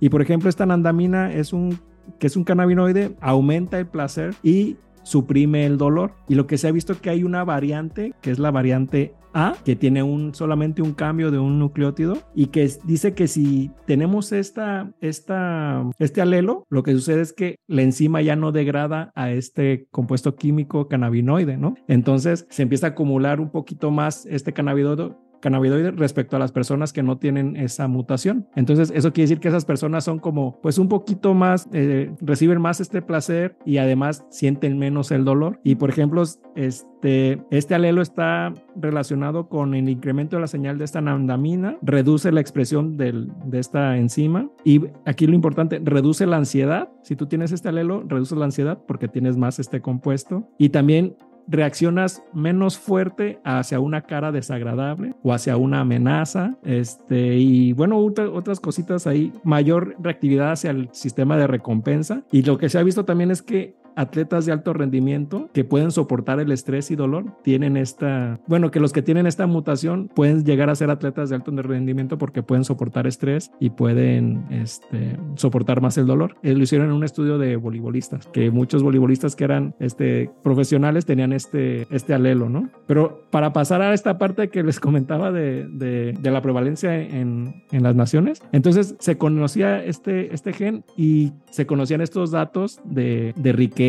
Y 0.00 0.08
por 0.08 0.22
ejemplo, 0.22 0.48
esta 0.48 0.64
anandamina 0.64 1.32
es 1.32 1.52
un, 1.52 1.78
que 2.18 2.26
es 2.26 2.36
un 2.36 2.44
cannabinoide, 2.44 3.16
aumenta 3.20 3.78
el 3.78 3.86
placer 3.86 4.34
y 4.42 4.76
suprime 5.06 5.64
el 5.64 5.78
dolor. 5.78 6.14
Y 6.28 6.34
lo 6.34 6.46
que 6.46 6.58
se 6.58 6.68
ha 6.68 6.72
visto 6.72 7.00
que 7.00 7.10
hay 7.10 7.22
una 7.22 7.44
variante, 7.44 8.12
que 8.20 8.30
es 8.30 8.38
la 8.38 8.50
variante 8.50 9.14
A, 9.32 9.54
que 9.64 9.76
tiene 9.76 10.02
un, 10.02 10.34
solamente 10.34 10.82
un 10.82 10.94
cambio 10.94 11.30
de 11.30 11.38
un 11.38 11.58
nucleótido 11.58 12.18
y 12.34 12.46
que 12.46 12.70
dice 12.84 13.14
que 13.14 13.28
si 13.28 13.70
tenemos 13.86 14.32
esta, 14.32 14.92
esta, 15.00 15.84
este 15.98 16.22
alelo, 16.22 16.64
lo 16.70 16.82
que 16.82 16.92
sucede 16.92 17.20
es 17.20 17.32
que 17.32 17.56
la 17.66 17.82
enzima 17.82 18.22
ya 18.22 18.34
no 18.34 18.50
degrada 18.50 19.12
a 19.14 19.30
este 19.30 19.86
compuesto 19.90 20.36
químico 20.36 20.88
cannabinoide, 20.88 21.56
¿no? 21.56 21.74
Entonces 21.86 22.46
se 22.50 22.62
empieza 22.62 22.88
a 22.88 22.90
acumular 22.90 23.40
un 23.40 23.50
poquito 23.50 23.90
más 23.90 24.26
este 24.26 24.52
cannabinoide 24.52 25.14
cannabinoide 25.46 25.92
respecto 25.92 26.34
a 26.34 26.40
las 26.40 26.50
personas 26.50 26.92
que 26.92 27.04
no 27.04 27.18
tienen 27.18 27.54
esa 27.56 27.86
mutación. 27.86 28.48
Entonces, 28.56 28.90
eso 28.92 29.12
quiere 29.12 29.26
decir 29.28 29.38
que 29.40 29.46
esas 29.46 29.64
personas 29.64 30.02
son 30.02 30.18
como, 30.18 30.58
pues 30.60 30.76
un 30.76 30.88
poquito 30.88 31.34
más, 31.34 31.68
eh, 31.72 32.10
reciben 32.20 32.60
más 32.60 32.80
este 32.80 33.00
placer 33.00 33.56
y 33.64 33.78
además 33.78 34.26
sienten 34.28 34.76
menos 34.76 35.12
el 35.12 35.24
dolor. 35.24 35.60
Y 35.62 35.76
por 35.76 35.88
ejemplo, 35.90 36.24
este, 36.56 37.40
este 37.50 37.74
alelo 37.76 38.02
está 38.02 38.52
relacionado 38.74 39.48
con 39.48 39.74
el 39.74 39.88
incremento 39.88 40.34
de 40.36 40.40
la 40.40 40.48
señal 40.48 40.78
de 40.78 40.84
esta 40.84 40.98
anandamina, 40.98 41.76
reduce 41.80 42.32
la 42.32 42.40
expresión 42.40 42.96
del- 42.96 43.30
de 43.44 43.60
esta 43.60 43.96
enzima 43.98 44.50
y 44.64 44.80
aquí 45.04 45.28
lo 45.28 45.34
importante, 45.34 45.80
reduce 45.84 46.26
la 46.26 46.38
ansiedad. 46.38 46.88
Si 47.02 47.14
tú 47.14 47.26
tienes 47.26 47.52
este 47.52 47.68
alelo, 47.68 48.02
reduce 48.08 48.34
la 48.34 48.46
ansiedad 48.46 48.78
porque 48.88 49.06
tienes 49.06 49.36
más 49.36 49.60
este 49.60 49.80
compuesto 49.80 50.48
y 50.58 50.70
también 50.70 51.14
reaccionas 51.48 52.22
menos 52.32 52.78
fuerte 52.78 53.38
hacia 53.44 53.80
una 53.80 54.02
cara 54.02 54.32
desagradable 54.32 55.14
o 55.22 55.32
hacia 55.32 55.56
una 55.56 55.80
amenaza, 55.80 56.56
este, 56.64 57.36
y 57.36 57.72
bueno, 57.72 57.98
otra- 57.98 58.30
otras 58.30 58.60
cositas 58.60 59.06
ahí, 59.06 59.32
mayor 59.44 59.96
reactividad 60.00 60.52
hacia 60.52 60.70
el 60.70 60.88
sistema 60.92 61.36
de 61.36 61.46
recompensa. 61.46 62.22
Y 62.32 62.42
lo 62.42 62.58
que 62.58 62.68
se 62.68 62.78
ha 62.78 62.82
visto 62.82 63.04
también 63.04 63.30
es 63.30 63.42
que 63.42 63.76
atletas 63.96 64.46
de 64.46 64.52
alto 64.52 64.72
rendimiento 64.72 65.48
que 65.52 65.64
pueden 65.64 65.90
soportar 65.90 66.38
el 66.40 66.52
estrés 66.52 66.90
y 66.90 66.96
dolor 66.96 67.24
tienen 67.42 67.76
esta, 67.76 68.38
bueno, 68.46 68.70
que 68.70 68.78
los 68.80 68.92
que 68.92 69.02
tienen 69.02 69.26
esta 69.26 69.46
mutación 69.46 70.08
pueden 70.14 70.44
llegar 70.44 70.68
a 70.70 70.74
ser 70.74 70.90
atletas 70.90 71.30
de 71.30 71.36
alto 71.36 71.50
rendimiento 71.50 72.18
porque 72.18 72.42
pueden 72.42 72.64
soportar 72.64 73.06
estrés 73.06 73.50
y 73.58 73.70
pueden 73.70 74.44
este, 74.50 75.16
soportar 75.36 75.80
más 75.80 75.96
el 75.98 76.06
dolor. 76.06 76.36
Eh, 76.42 76.54
lo 76.54 76.62
hicieron 76.62 76.88
en 76.88 76.92
un 76.94 77.04
estudio 77.04 77.38
de 77.38 77.56
voleibolistas, 77.56 78.26
que 78.26 78.50
muchos 78.50 78.82
voleibolistas 78.82 79.34
que 79.34 79.44
eran 79.44 79.74
este, 79.80 80.30
profesionales 80.42 81.06
tenían 81.06 81.32
este, 81.32 81.86
este 81.94 82.12
alelo, 82.12 82.48
¿no? 82.48 82.68
Pero 82.86 83.22
para 83.30 83.52
pasar 83.52 83.80
a 83.82 83.94
esta 83.94 84.18
parte 84.18 84.48
que 84.48 84.62
les 84.62 84.78
comentaba 84.80 85.32
de, 85.32 85.66
de- 85.68 86.14
la 86.26 86.42
prevalencia 86.42 87.00
en, 87.00 87.62
en 87.70 87.82
las 87.84 87.94
naciones, 87.94 88.42
entonces 88.52 88.96
se 88.98 89.16
conocía 89.16 89.82
este, 89.82 90.34
este 90.34 90.52
gen 90.52 90.84
y 90.96 91.32
se 91.50 91.66
conocían 91.66 92.00
estos 92.00 92.32
datos 92.32 92.80
de, 92.84 93.32
de 93.36 93.52
riqueza 93.52 93.85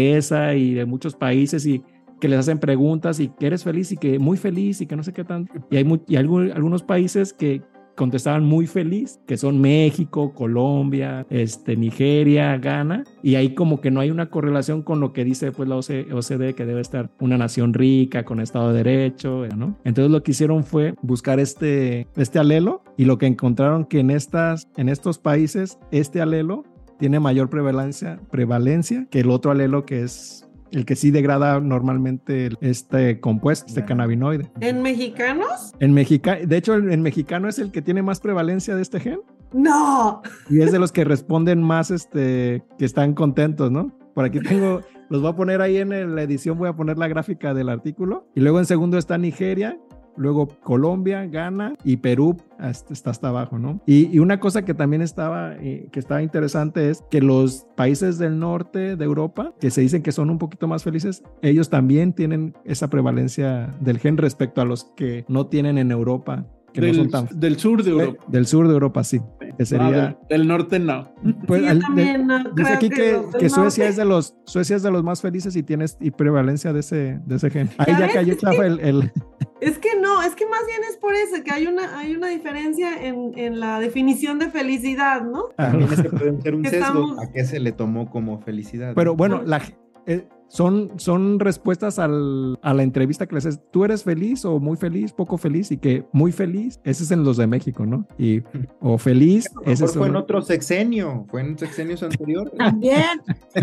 y 0.56 0.74
de 0.74 0.86
muchos 0.86 1.16
países 1.16 1.66
y 1.66 1.82
que 2.20 2.28
les 2.28 2.40
hacen 2.40 2.60
preguntas 2.60 3.20
y 3.20 3.28
que 3.30 3.48
eres 3.48 3.64
feliz 3.64 3.92
y 3.92 3.98
que 3.98 4.18
muy 4.20 4.38
feliz 4.38 4.82
y 4.82 4.88
que 4.88 4.96
no 4.96 5.04
sé 5.04 5.14
qué 5.14 5.24
tanto. 5.24 5.54
Y 5.70 5.78
hay, 5.78 5.84
mu- 5.84 6.00
y 6.08 6.16
algu- 6.16 6.52
algunos 6.54 6.82
países 6.84 7.32
que 7.34 7.62
contestaban 7.96 8.44
muy 8.46 8.68
feliz, 8.68 9.20
que 9.26 9.38
son 9.38 9.60
México, 9.60 10.32
Colombia, 10.36 11.26
este, 11.32 11.76
Nigeria, 11.76 12.56
Ghana, 12.58 13.04
y 13.24 13.34
ahí 13.36 13.56
como 13.56 13.82
que 13.82 13.90
no 13.90 14.00
hay 14.02 14.12
una 14.12 14.30
correlación 14.30 14.84
con 14.84 15.00
lo 15.00 15.14
que 15.14 15.24
dice 15.26 15.52
pues 15.52 15.68
la 15.68 15.76
OC- 15.78 16.12
OCDE 16.14 16.54
que 16.54 16.66
debe 16.68 16.82
estar 16.82 17.10
una 17.20 17.40
nación 17.40 17.74
rica, 17.74 18.24
con 18.24 18.40
Estado 18.40 18.72
de 18.72 18.84
Derecho. 18.84 19.46
Entonces 19.46 20.12
lo 20.12 20.22
que 20.22 20.30
hicieron 20.32 20.64
fue 20.64 20.94
buscar 21.02 21.40
este, 21.40 22.08
este 22.16 22.38
alelo 22.38 22.84
y 22.98 23.06
lo 23.06 23.18
que 23.18 23.26
encontraron 23.26 23.86
que 23.86 24.00
en, 24.02 24.12
estas, 24.12 24.68
en 24.78 24.90
estos 24.90 25.18
países 25.18 25.80
este 25.92 26.22
alelo 26.22 26.66
tiene 27.00 27.20
mayor 27.20 27.50
prevalencia, 27.50 28.20
prevalencia 28.32 29.08
que 29.10 29.20
el 29.22 29.30
otro 29.30 29.52
alelo 29.52 29.86
que 29.86 30.04
es 30.04 30.44
el 30.72 30.86
que 30.86 30.96
sí 30.98 31.12
degrada 31.12 31.60
normalmente 31.62 32.50
este 32.62 33.20
compuesto, 33.22 33.68
este 33.68 33.86
cannabinoide. 33.86 34.52
¿En 34.60 34.82
mexicanos? 34.82 35.74
En 35.80 35.94
mexica, 35.94 36.36
de 36.36 36.58
hecho, 36.58 36.74
el, 36.74 36.92
el 36.92 37.00
mexicano 37.00 37.48
es 37.48 37.58
el 37.60 37.72
que 37.72 37.82
tiene 37.82 38.02
más 38.02 38.20
prevalencia 38.20 38.76
de 38.76 38.82
este 38.82 39.00
gen 39.00 39.20
No. 39.54 40.22
y 40.50 40.60
es 40.62 40.72
de 40.74 40.80
los 40.80 40.92
que 40.92 41.06
responden 41.06 41.62
más, 41.64 41.90
este, 41.90 42.64
que 42.78 42.84
están 42.86 43.14
contentos, 43.14 43.72
¿no? 43.72 43.94
Por 44.14 44.26
aquí 44.26 44.40
tengo, 44.42 44.82
los 45.10 45.22
voy 45.22 45.32
a 45.32 45.36
poner 45.36 45.62
ahí 45.62 45.78
en 45.78 46.16
la 46.16 46.22
edición, 46.24 46.58
voy 46.58 46.68
a 46.68 46.74
poner 46.76 46.98
la 46.98 47.08
gráfica 47.08 47.54
del 47.54 47.70
artículo. 47.70 48.28
Y 48.36 48.42
luego 48.42 48.60
en 48.60 48.66
segundo 48.66 48.98
está 48.98 49.18
Nigeria, 49.18 49.80
luego 50.18 50.48
Colombia, 50.64 51.26
Ghana 51.26 51.76
y 51.84 51.98
Perú 51.98 52.38
hasta- 52.60 52.94
está 52.94 53.12
hasta 53.12 53.30
abajo, 53.30 53.60
¿no? 53.60 53.82
Y, 53.86 54.08
y 54.16 54.20
una 54.20 54.40
cosa 54.40 54.64
que 54.66 54.74
también 54.74 55.02
estaba, 55.02 55.56
eh, 55.56 55.88
que 55.92 56.00
estaba 56.00 56.22
interesante 56.24 56.90
es 56.90 57.04
que 57.10 57.22
los 57.22 57.66
países 57.76 58.18
del 58.18 58.40
norte 58.40 58.96
de 58.96 59.06
Europa, 59.06 59.54
que 59.60 59.70
se 59.72 59.82
dicen 59.82 60.02
que 60.02 60.12
son 60.12 60.30
un 60.30 60.38
poquito 60.38 60.68
más 60.68 60.84
felices, 60.84 61.24
ellos 61.42 61.70
también 61.70 62.14
tienen 62.14 62.56
esa 62.66 62.90
prevalencia 62.90 63.74
del 63.80 64.00
gen 64.00 64.18
respecto 64.18 64.62
a 64.62 64.66
los 64.66 64.86
que 64.96 65.26
no 65.28 65.48
tienen 65.48 65.78
en 65.78 65.92
Europa, 65.92 66.46
que 66.74 66.82
Del, 66.82 66.98
no 66.98 67.04
son 67.04 67.12
tan... 67.28 67.40
del 67.40 67.58
sur 67.58 67.82
de 67.84 67.92
Europa. 67.92 68.24
Del 68.28 68.46
sur 68.46 68.68
de 68.68 68.74
Europa, 68.74 69.04
sí. 69.04 69.20
Que 69.58 69.66
sería... 69.66 69.86
No, 69.88 69.92
del, 69.92 70.16
del 70.30 70.48
norte 70.48 70.80
no. 70.80 71.10
pues, 71.48 71.62
yo 71.62 71.70
al- 71.70 71.80
de- 71.80 71.82
también 71.86 72.28
no, 72.28 72.44
Dice 72.54 72.74
aquí 72.74 72.90
que, 72.90 73.20
que 73.40 73.50
Suecia 73.50 73.86
norte- 73.86 73.88
es 73.90 73.96
de 73.96 74.06
los 74.06 74.36
Suecia 74.46 74.76
es 74.76 74.84
de 74.84 74.92
los 74.92 75.04
más 75.04 75.22
felices 75.22 75.56
y 75.56 75.64
tienes 75.64 75.98
y 76.00 76.12
prevalencia 76.12 76.74
de 76.74 76.82
ese 76.82 77.20
de 77.26 77.36
ese 77.36 77.50
gen. 77.50 77.70
Ahí 77.80 77.94
Ya 77.98 78.10
cayó 78.14 78.36
chafa 78.36 78.66
el, 78.68 78.80
el- 78.82 79.12
Es 79.60 79.80
que 79.80 79.90
no, 80.00 80.22
es 80.22 80.36
que 80.36 80.46
más 80.46 80.62
bien 80.68 80.82
es 80.90 80.98
por 80.98 81.16
eso, 81.16 81.44
que 81.44 81.52
hay 81.52 81.66
una, 81.66 81.98
hay 81.98 82.16
una 82.16 82.28
diferencia 82.28 83.04
en, 83.04 83.32
en 83.38 83.60
la 83.60 83.80
definición 83.80 84.38
de 84.38 84.50
felicidad, 84.52 85.24
¿no? 85.24 85.46
También 85.58 85.92
ese 85.92 86.04
puede 86.10 86.40
ser 86.42 86.54
un 86.56 86.62
Que 86.64 86.70
sesgo. 86.70 86.86
estamos- 86.86 87.20
¿A 87.20 87.32
qué 87.32 87.44
se 87.44 87.60
le 87.60 87.72
tomó 87.72 88.10
como 88.10 88.40
felicidad? 88.40 88.94
pero 88.96 89.16
bueno, 89.16 89.38
Bueno. 89.38 89.50
la 89.50 89.62
eh, 90.06 90.28
son, 90.50 90.92
son 90.98 91.40
respuestas 91.40 92.00
al- 92.00 92.58
a 92.62 92.74
la 92.74 92.84
entrevista 92.84 93.26
que 93.28 93.36
les 93.36 93.46
haces. 93.46 93.62
¿Tú 93.72 93.84
eres 93.86 94.04
feliz 94.04 94.46
o 94.46 94.60
muy 94.60 94.78
feliz, 94.78 95.12
poco 95.12 95.38
feliz? 95.38 95.72
Y 95.72 95.78
que 95.78 96.06
muy 96.14 96.32
feliz, 96.32 96.80
ese 96.84 97.04
es 97.04 97.12
en 97.12 97.24
los 97.24 97.38
de 97.38 97.48
México, 97.48 97.86
¿no? 97.86 98.08
Y, 98.18 98.42
o 98.80 98.98
feliz, 98.98 99.48
A 99.58 99.60
lo 99.60 99.72
ese 99.72 99.84
mejor 99.84 99.90
es 99.90 99.98
fue 99.98 100.08
en 100.08 100.16
otro 100.16 100.42
sexenio, 100.42 101.26
fue 101.30 101.42
en 101.42 101.58
sexenios 101.58 102.02
anteriores. 102.04 102.54
También. 102.58 103.04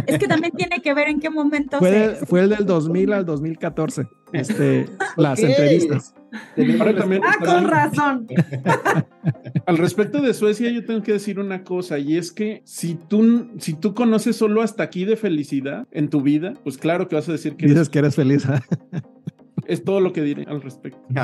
Es 0.07 0.19
que 0.19 0.27
también 0.29 0.53
tiene 0.57 0.81
que 0.83 0.93
ver 0.95 1.09
en 1.09 1.21
qué 1.21 1.31
momento 1.31 1.79
fue, 1.79 1.91
se- 1.91 1.99
del- 1.99 2.17
fue 2.27 2.41
el 2.41 2.51
del 2.51 2.67
2000 2.67 3.13
al 3.13 3.25
2014, 3.25 4.07
este, 4.33 4.87
las 5.17 5.39
entrevistas. 5.41 6.15
Tenemos 6.55 6.81
Ahora 6.81 6.97
también- 6.99 7.23
Ah, 7.25 7.37
con 7.45 7.69
razón. 7.69 8.27
Al 9.67 9.79
respecto 9.79 10.21
de 10.21 10.35
Suecia, 10.35 10.71
yo 10.71 10.85
tengo 10.85 11.03
que 11.03 11.13
decir 11.13 11.39
una 11.41 11.65
cosa, 11.65 11.99
y 11.99 12.17
es 12.17 12.33
que 12.33 12.63
si 12.65 12.95
tú, 12.95 13.51
si 13.59 13.75
tú 13.75 13.95
conoces 13.95 14.37
solo 14.37 14.61
hasta 14.63 14.83
aquí 14.83 15.05
de 15.05 15.17
felicidad 15.17 15.87
en 15.91 16.09
tu 16.11 16.21
vida, 16.21 16.55
pues 16.63 16.77
claro 16.79 17.09
que 17.09 17.17
vas 17.17 17.29
a 17.29 17.33
decir 17.33 17.57
que 17.57 17.67
Dices 17.67 17.77
eres- 17.79 17.89
que 17.89 17.99
eres 18.01 18.15
feliz. 18.15 18.47
¿ah? 18.47 18.63
Es 19.67 19.85
todo 19.85 20.01
lo 20.01 20.13
que 20.13 20.23
diré 20.23 20.45
al 20.49 20.61
respecto. 20.63 21.01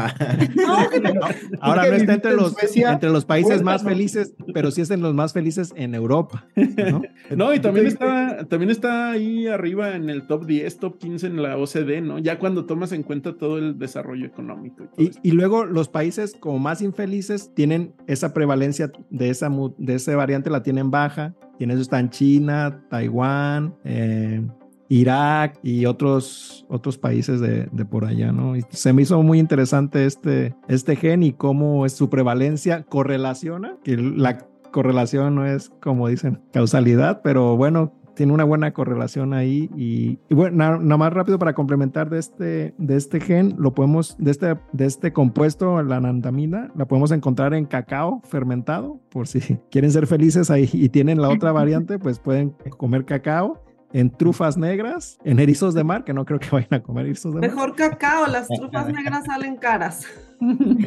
Ahora 1.60 1.82
que 1.84 1.90
no 1.90 1.96
está 1.96 2.14
entre 2.14 2.34
los, 2.36 2.54
entre 2.76 3.10
los 3.10 3.24
países 3.24 3.62
más 3.62 3.82
felices, 3.82 4.34
pero 4.52 4.70
sí 4.70 4.80
es 4.80 4.90
en 4.90 5.00
los 5.02 5.14
más 5.14 5.32
felices 5.32 5.72
en 5.76 5.94
Europa. 5.94 6.46
¿no? 6.56 7.02
No, 7.36 7.54
y 7.54 7.60
también 7.60 7.86
¿Tú 7.86 7.96
qué 7.98 8.04
está, 8.04 8.44
también 8.48 8.70
está 8.70 9.12
ahí 9.12 9.46
arriba 9.46 9.94
en 9.94 10.10
el 10.10 10.26
top 10.26 10.46
10, 10.46 10.78
top 10.78 10.98
15 10.98 11.26
en 11.28 11.42
la 11.42 11.56
OCDE, 11.56 12.00
¿no? 12.00 12.18
Ya 12.18 12.38
cuando 12.38 12.66
tomas 12.66 12.90
en 12.92 13.02
cuenta 13.04 13.36
todo 13.36 13.58
el 13.58 13.78
desarrollo 13.78 14.26
económico 14.26 14.88
y 14.96 15.30
luego 15.30 15.64
los 15.64 15.88
países 15.88 16.34
como 16.38 16.58
más 16.58 16.82
infelices 16.82 17.52
tienen 17.54 17.94
esa 18.08 18.34
prevalencia 18.34 18.90
de 19.10 19.30
esa, 19.30 19.48
mu- 19.48 19.74
de 19.78 19.94
esa 19.94 20.16
variante, 20.16 20.50
la 20.50 20.62
tienen 20.62 20.90
baja. 20.90 21.34
Y 21.58 21.64
en 21.64 21.70
eso 21.72 21.82
están 21.82 22.08
China, 22.10 22.82
Taiwán, 22.88 23.74
eh, 23.84 24.42
Irak 24.90 25.58
y 25.62 25.86
otros, 25.86 26.66
otros 26.68 26.98
países 26.98 27.40
de, 27.40 27.68
de 27.70 27.84
por 27.84 28.04
allá, 28.04 28.32
¿no? 28.32 28.56
Y 28.56 28.64
se 28.70 28.92
me 28.92 29.02
hizo 29.02 29.22
muy 29.22 29.38
interesante 29.38 30.04
este, 30.04 30.54
este 30.68 30.96
gen 30.96 31.22
y 31.22 31.32
cómo 31.32 31.86
es 31.86 31.92
su 31.92 32.10
prevalencia 32.10 32.82
correlaciona, 32.82 33.76
que 33.84 33.96
la 33.96 34.38
correlación 34.72 35.36
no 35.36 35.46
es 35.46 35.70
como 35.80 36.08
dicen 36.08 36.40
causalidad, 36.52 37.22
pero 37.22 37.56
bueno, 37.56 37.92
tiene 38.14 38.32
una 38.32 38.44
buena 38.44 38.72
correlación 38.72 39.32
ahí. 39.32 39.70
Y, 39.76 40.18
bueno, 40.34 40.56
nada, 40.56 40.96
más 40.98 41.12
rápido 41.12 41.38
para 41.38 41.54
complementar 41.54 42.10
de 42.10 42.18
este, 42.18 42.74
de 42.76 42.96
este 42.96 43.20
gen, 43.20 43.54
lo 43.58 43.72
podemos, 43.72 44.16
de 44.18 44.30
este, 44.30 44.56
de 44.72 44.86
este 44.86 45.12
compuesto, 45.12 45.82
la 45.82 45.96
anandamida, 45.96 46.70
la 46.76 46.86
podemos 46.86 47.12
encontrar 47.12 47.54
en 47.54 47.64
cacao 47.64 48.20
fermentado, 48.24 49.00
por 49.10 49.26
si 49.26 49.40
quieren 49.70 49.90
ser 49.90 50.06
felices 50.06 50.50
ahí 50.50 50.68
y 50.72 50.88
tienen 50.88 51.22
la 51.22 51.28
otra 51.28 51.52
variante, 51.52 51.98
pues 51.98 52.18
pueden 52.18 52.50
comer 52.76 53.04
cacao 53.04 53.62
en 53.92 54.10
trufas 54.10 54.56
negras, 54.56 55.18
en 55.24 55.38
erizos 55.38 55.74
de 55.74 55.84
mar, 55.84 56.04
que 56.04 56.12
no 56.12 56.24
creo 56.24 56.38
que 56.38 56.48
vayan 56.50 56.74
a 56.74 56.82
comer 56.82 57.06
erizos 57.06 57.34
de 57.34 57.40
mar. 57.40 57.50
Mejor 57.50 57.74
cacao, 57.74 58.26
las 58.26 58.48
trufas 58.58 58.88
negras 58.88 59.24
salen 59.26 59.56
caras. 59.56 60.06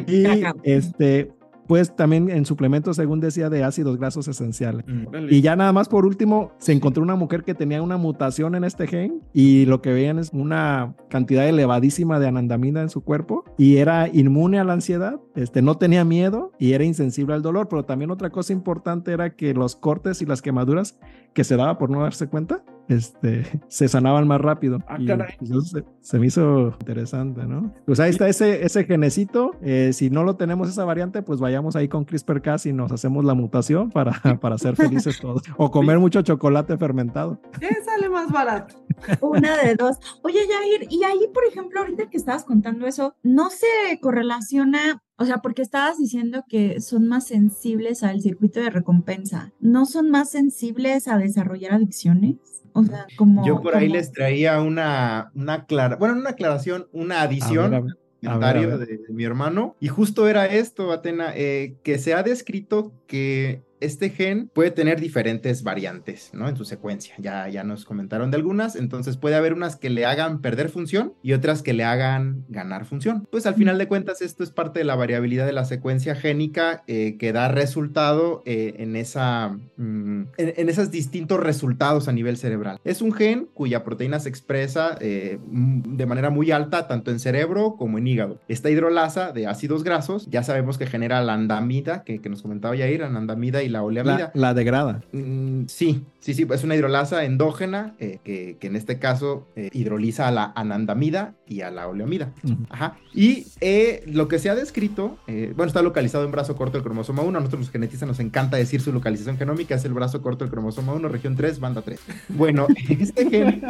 Y 0.08 0.24
este, 0.64 1.32
pues 1.68 1.96
también 1.96 2.30
en 2.30 2.46
suplementos, 2.46 2.98
según 2.98 3.20
decía, 3.20 3.50
de 3.50 3.64
ácidos 3.64 3.98
grasos 3.98 4.28
esenciales. 4.28 4.86
Mm. 4.88 5.28
Y 5.30 5.42
ya 5.42 5.56
nada 5.56 5.72
más 5.72 5.90
por 5.90 6.06
último, 6.06 6.52
se 6.58 6.74
encontró 6.74 7.04
una 7.04 7.16
mujer 7.16 7.44
que 7.44 7.54
tenía 7.54 7.82
una 7.82 7.98
mutación 7.98 8.56
en 8.56 8.64
este 8.64 8.88
gen 8.88 9.22
y 9.34 9.66
lo 9.66 9.82
que 9.82 9.94
veían 9.94 10.20
es 10.20 10.32
una 10.34 10.96
cantidad 11.10 11.48
elevadísima 11.48 12.20
de 12.20 12.28
anandamida 12.28 12.82
en 12.82 12.90
su 12.90 13.04
cuerpo 13.04 13.44
y 13.58 13.78
era 13.78 14.08
inmune 14.08 14.60
a 14.60 14.64
la 14.64 14.74
ansiedad, 14.74 15.20
este, 15.36 15.62
no 15.62 15.78
tenía 15.78 16.04
miedo 16.04 16.52
y 16.60 16.74
era 16.74 16.84
insensible 16.84 17.34
al 17.34 17.42
dolor, 17.42 17.68
pero 17.70 17.86
también 17.86 18.12
otra 18.12 18.30
cosa 18.30 18.54
importante 18.54 19.12
era 19.12 19.36
que 19.36 19.54
los 19.54 19.76
cortes 19.76 20.22
y 20.22 20.26
las 20.26 20.42
quemaduras 20.42 20.98
que 21.34 21.44
se 21.44 21.56
daba 21.56 21.78
por 21.78 21.90
no 21.90 22.02
darse 22.02 22.28
cuenta, 22.28 22.64
este, 22.88 23.44
se 23.68 23.88
sanaban 23.88 24.28
más 24.28 24.42
rápido. 24.42 24.80
Ah, 24.88 24.98
caray. 25.06 25.36
Pues, 25.40 25.74
se, 26.02 26.20
me 26.20 26.28
hizo 26.28 26.76
interesante, 26.80 27.46
¿no? 27.46 27.74
Pues 27.86 28.00
ahí 28.00 28.10
está 28.10 28.28
ese, 28.28 28.66
ese 28.66 28.86
genecito. 28.86 29.52
Eh, 29.62 29.92
si 29.94 30.10
no 30.10 30.24
lo 30.24 30.36
tenemos 30.36 30.70
esa 30.70 30.86
variante, 30.86 31.22
pues 31.22 31.40
vayamos 31.40 31.76
ahí 31.76 31.88
con 31.88 32.06
CRISPR-Cas 32.06 32.66
y 32.66 32.74
nos 32.74 32.92
hacemos 32.92 33.26
la 33.26 33.34
mutación 33.34 33.90
para, 33.90 34.14
para 34.40 34.58
ser 34.58 34.76
felices 34.76 35.20
todos. 35.20 35.44
O 35.58 35.72
comer 35.72 36.00
mucho 36.00 36.22
chocolate 36.22 36.78
fermentado. 36.78 37.40
¿Qué 37.60 37.70
sale 37.86 38.10
más 38.10 38.32
barato? 38.32 38.76
Una 39.22 39.58
de 39.58 39.76
dos. 39.76 39.98
Oye, 40.24 40.40
Jair, 40.40 40.88
y 40.90 41.04
ahí, 41.04 41.30
por 41.34 41.46
ejemplo, 41.46 41.80
ahorita 41.80 42.10
que 42.10 42.18
estabas 42.18 42.44
contando 42.44 42.86
eso, 42.88 43.16
¿no 43.24 43.50
se 43.50 44.00
correlaciona 44.02 45.04
o 45.18 45.26
sea, 45.26 45.40
porque 45.40 45.62
estabas 45.62 45.98
diciendo 45.98 46.44
que 46.48 46.82
son 46.82 47.08
más 47.08 47.28
sensibles 47.28 48.04
al 48.04 48.22
circuito 48.22 48.60
de 48.60 48.70
recompensa. 48.70 49.54
¿No 49.60 49.86
son 49.86 50.10
más 50.10 50.32
sensibles 50.32 51.08
a 51.08 51.18
desarrollar 51.18 51.74
adicciones? 51.74 52.36
O 52.74 52.84
sea, 52.84 53.06
como... 53.16 53.46
Yo 53.46 53.62
por 53.62 53.76
ahí 53.76 53.90
les 53.90 54.12
traía 54.12 54.60
una, 54.62 55.32
una 55.36 55.66
clara, 55.66 55.96
bueno, 55.98 56.16
una 56.16 56.32
aclaración, 56.32 56.88
una 56.92 57.22
adición. 57.22 57.96
comentario 58.24 58.78
de, 58.80 59.02
mi 59.10 59.24
hermano 59.24 59.76
y 59.80 59.90
justo 59.90 60.28
era 60.28 60.46
esto, 60.48 60.92
Atena, 60.92 61.34
eh, 61.36 61.76
que 61.84 62.00
se 62.00 62.14
ha 62.14 62.24
descrito 62.24 62.94
que 63.06 63.62
este 63.84 64.10
gen 64.10 64.50
puede 64.54 64.72
tener 64.72 65.00
diferentes 65.00 65.64
variantes, 65.64 66.32
¿no? 66.34 66.48
En 66.48 66.56
su 66.56 66.66
secuencia. 66.66 67.16
Ya, 67.18 67.48
ya 67.50 67.64
nos 67.64 67.86
comentaron 67.86 68.32
de 68.32 68.38
algunas, 68.38 68.76
entonces 68.76 69.18
puede 69.18 69.36
haber 69.36 69.54
unas 69.54 69.76
que 69.76 69.90
le 69.90 70.06
hagan 70.06 70.42
perder 70.42 70.70
función 70.70 71.14
y 71.22 71.34
otras 71.34 71.62
que 71.62 71.74
le 71.74 71.84
hagan 71.84 72.46
ganar 72.50 72.86
función. 72.86 73.28
Pues 73.32 73.46
al 73.46 73.56
final 73.56 73.78
de 73.78 73.88
cuentas 73.88 74.22
esto 74.22 74.44
es 74.44 74.52
parte 74.52 74.80
de 74.80 74.86
la 74.86 74.96
variabilidad 74.96 75.46
de 75.46 75.54
la 75.54 75.66
secuencia 75.66 76.16
génica 76.16 76.84
eh, 76.88 77.18
que 77.20 77.34
da 77.34 77.48
resultado 77.50 78.42
eh, 78.46 78.76
en, 78.80 78.96
esa, 78.96 79.50
mm, 79.78 80.24
en, 80.38 80.70
esos 80.70 80.92
distintos 80.92 81.40
resultados 81.40 82.08
a 82.08 82.12
nivel 82.12 82.38
cerebral. 82.38 82.80
Es 82.84 83.02
un 83.02 83.14
gen 83.14 83.48
cuya 83.54 83.84
proteína 83.84 84.20
se 84.20 84.30
expresa 84.30 84.98
eh, 85.02 85.40
mm, 85.46 85.98
de 85.98 86.06
manera 86.06 86.30
muy 86.30 86.52
alta 86.52 86.88
tanto 86.88 87.12
en 87.12 87.20
cerebro 87.20 87.76
como 87.78 87.98
en 87.98 88.08
hígado. 88.08 88.40
Esta 88.48 88.70
hidrolasa 88.70 89.32
de 89.32 89.48
ácidos 89.48 89.84
grasos 89.84 90.28
ya 90.30 90.44
sabemos 90.44 90.78
que 90.78 90.88
genera 90.88 91.22
la 91.22 91.34
andamida, 91.34 92.04
que, 92.04 92.20
que 92.22 92.30
nos 92.30 92.42
comentaba 92.42 92.76
Yair, 92.76 93.02
la 93.02 93.08
andamida 93.08 93.64
y 93.64 93.70
la 93.74 93.84
oleamida. 93.84 94.32
La, 94.34 94.54
degrada. 94.54 95.02
Mm, 95.12 95.66
sí, 95.68 96.06
sí, 96.20 96.34
sí, 96.34 96.48
es 96.50 96.64
una 96.64 96.76
hidrolasa 96.76 97.26
endógena 97.26 97.96
eh, 98.00 98.20
que, 98.24 98.58
en 98.62 98.78
este 98.78 99.00
caso 99.00 99.48
eh, 99.58 99.70
hidroliza 99.74 100.30
a 100.30 100.32
la 100.32 100.54
anandamida 100.56 101.36
y 101.46 101.62
a 101.62 101.72
la 101.72 101.88
oleamida. 101.88 102.32
Ajá. 102.70 102.98
Y 103.14 103.48
eh, 103.60 104.04
lo 104.08 104.30
que 104.30 104.40
se 104.40 104.50
ha 104.50 104.56
descrito, 104.56 105.18
bueno, 105.28 105.66
está 105.66 105.82
localizado 105.82 106.24
en 106.24 106.32
brazo 106.32 106.56
corto 106.56 106.78
del 106.78 106.84
cromosoma 106.84 107.24
1. 107.24 107.38
A 107.38 107.42
nosotros 107.42 107.62
los 107.62 107.72
genetistas 107.72 108.08
nos 108.08 108.20
encanta 108.22 108.56
decir 108.56 108.80
su 108.80 108.94
localización 108.94 109.38
genómica, 109.38 109.76
es 109.76 109.84
el 109.84 109.94
brazo 109.94 110.22
corto 110.22 110.46
del 110.46 110.52
cromosoma 110.52 110.94
1, 110.94 111.10
región 111.10 111.36
3, 111.36 111.60
banda 111.60 111.82
3. 111.82 112.00
Bueno, 112.30 112.68
este 112.90 113.30
gen 113.30 113.62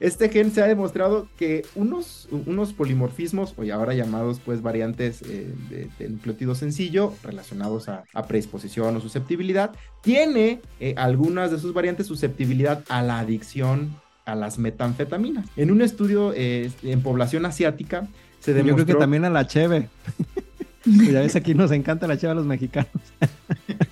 este 0.00 0.30
gen 0.30 0.50
se 0.50 0.62
ha 0.62 0.66
demostrado 0.66 1.28
que 1.36 1.66
unos, 1.74 2.26
unos 2.30 2.72
polimorfismos, 2.72 3.52
hoy 3.58 3.70
ahora 3.70 3.92
llamados 3.92 4.40
pues 4.42 4.62
variantes 4.62 5.20
eh, 5.22 5.52
de, 5.98 6.08
nucleótido 6.08 6.54
sencillo, 6.54 7.12
relacionados 7.22 7.90
a, 7.90 8.04
predisposición 8.26 8.96
o 8.96 9.00
susceptibilidad, 9.00 9.72
tiene 10.02 10.62
eh, 10.80 10.94
algunas 10.96 11.50
de 11.50 11.58
sus 11.58 11.74
variantes 11.74 12.06
susceptibilidad 12.06 12.82
a 12.88 13.02
la 13.02 13.18
adicción 13.18 13.94
a 14.24 14.34
las 14.34 14.58
metanfetaminas. 14.58 15.46
En 15.56 15.70
un 15.70 15.82
estudio 15.82 16.32
eh, 16.34 16.70
en 16.82 17.02
población 17.02 17.44
asiática 17.44 18.08
se 18.38 18.54
demostró... 18.54 18.78
Yo 18.78 18.84
creo 18.84 18.96
que 18.96 19.00
también 19.00 19.26
a 19.26 19.30
la 19.30 19.46
cheve. 19.46 19.90
ya 20.86 21.20
ves, 21.20 21.36
aquí 21.36 21.54
nos 21.54 21.72
encanta 21.72 22.06
la 22.06 22.16
cheve 22.16 22.32
a 22.32 22.36
los 22.36 22.46
mexicanos. 22.46 22.90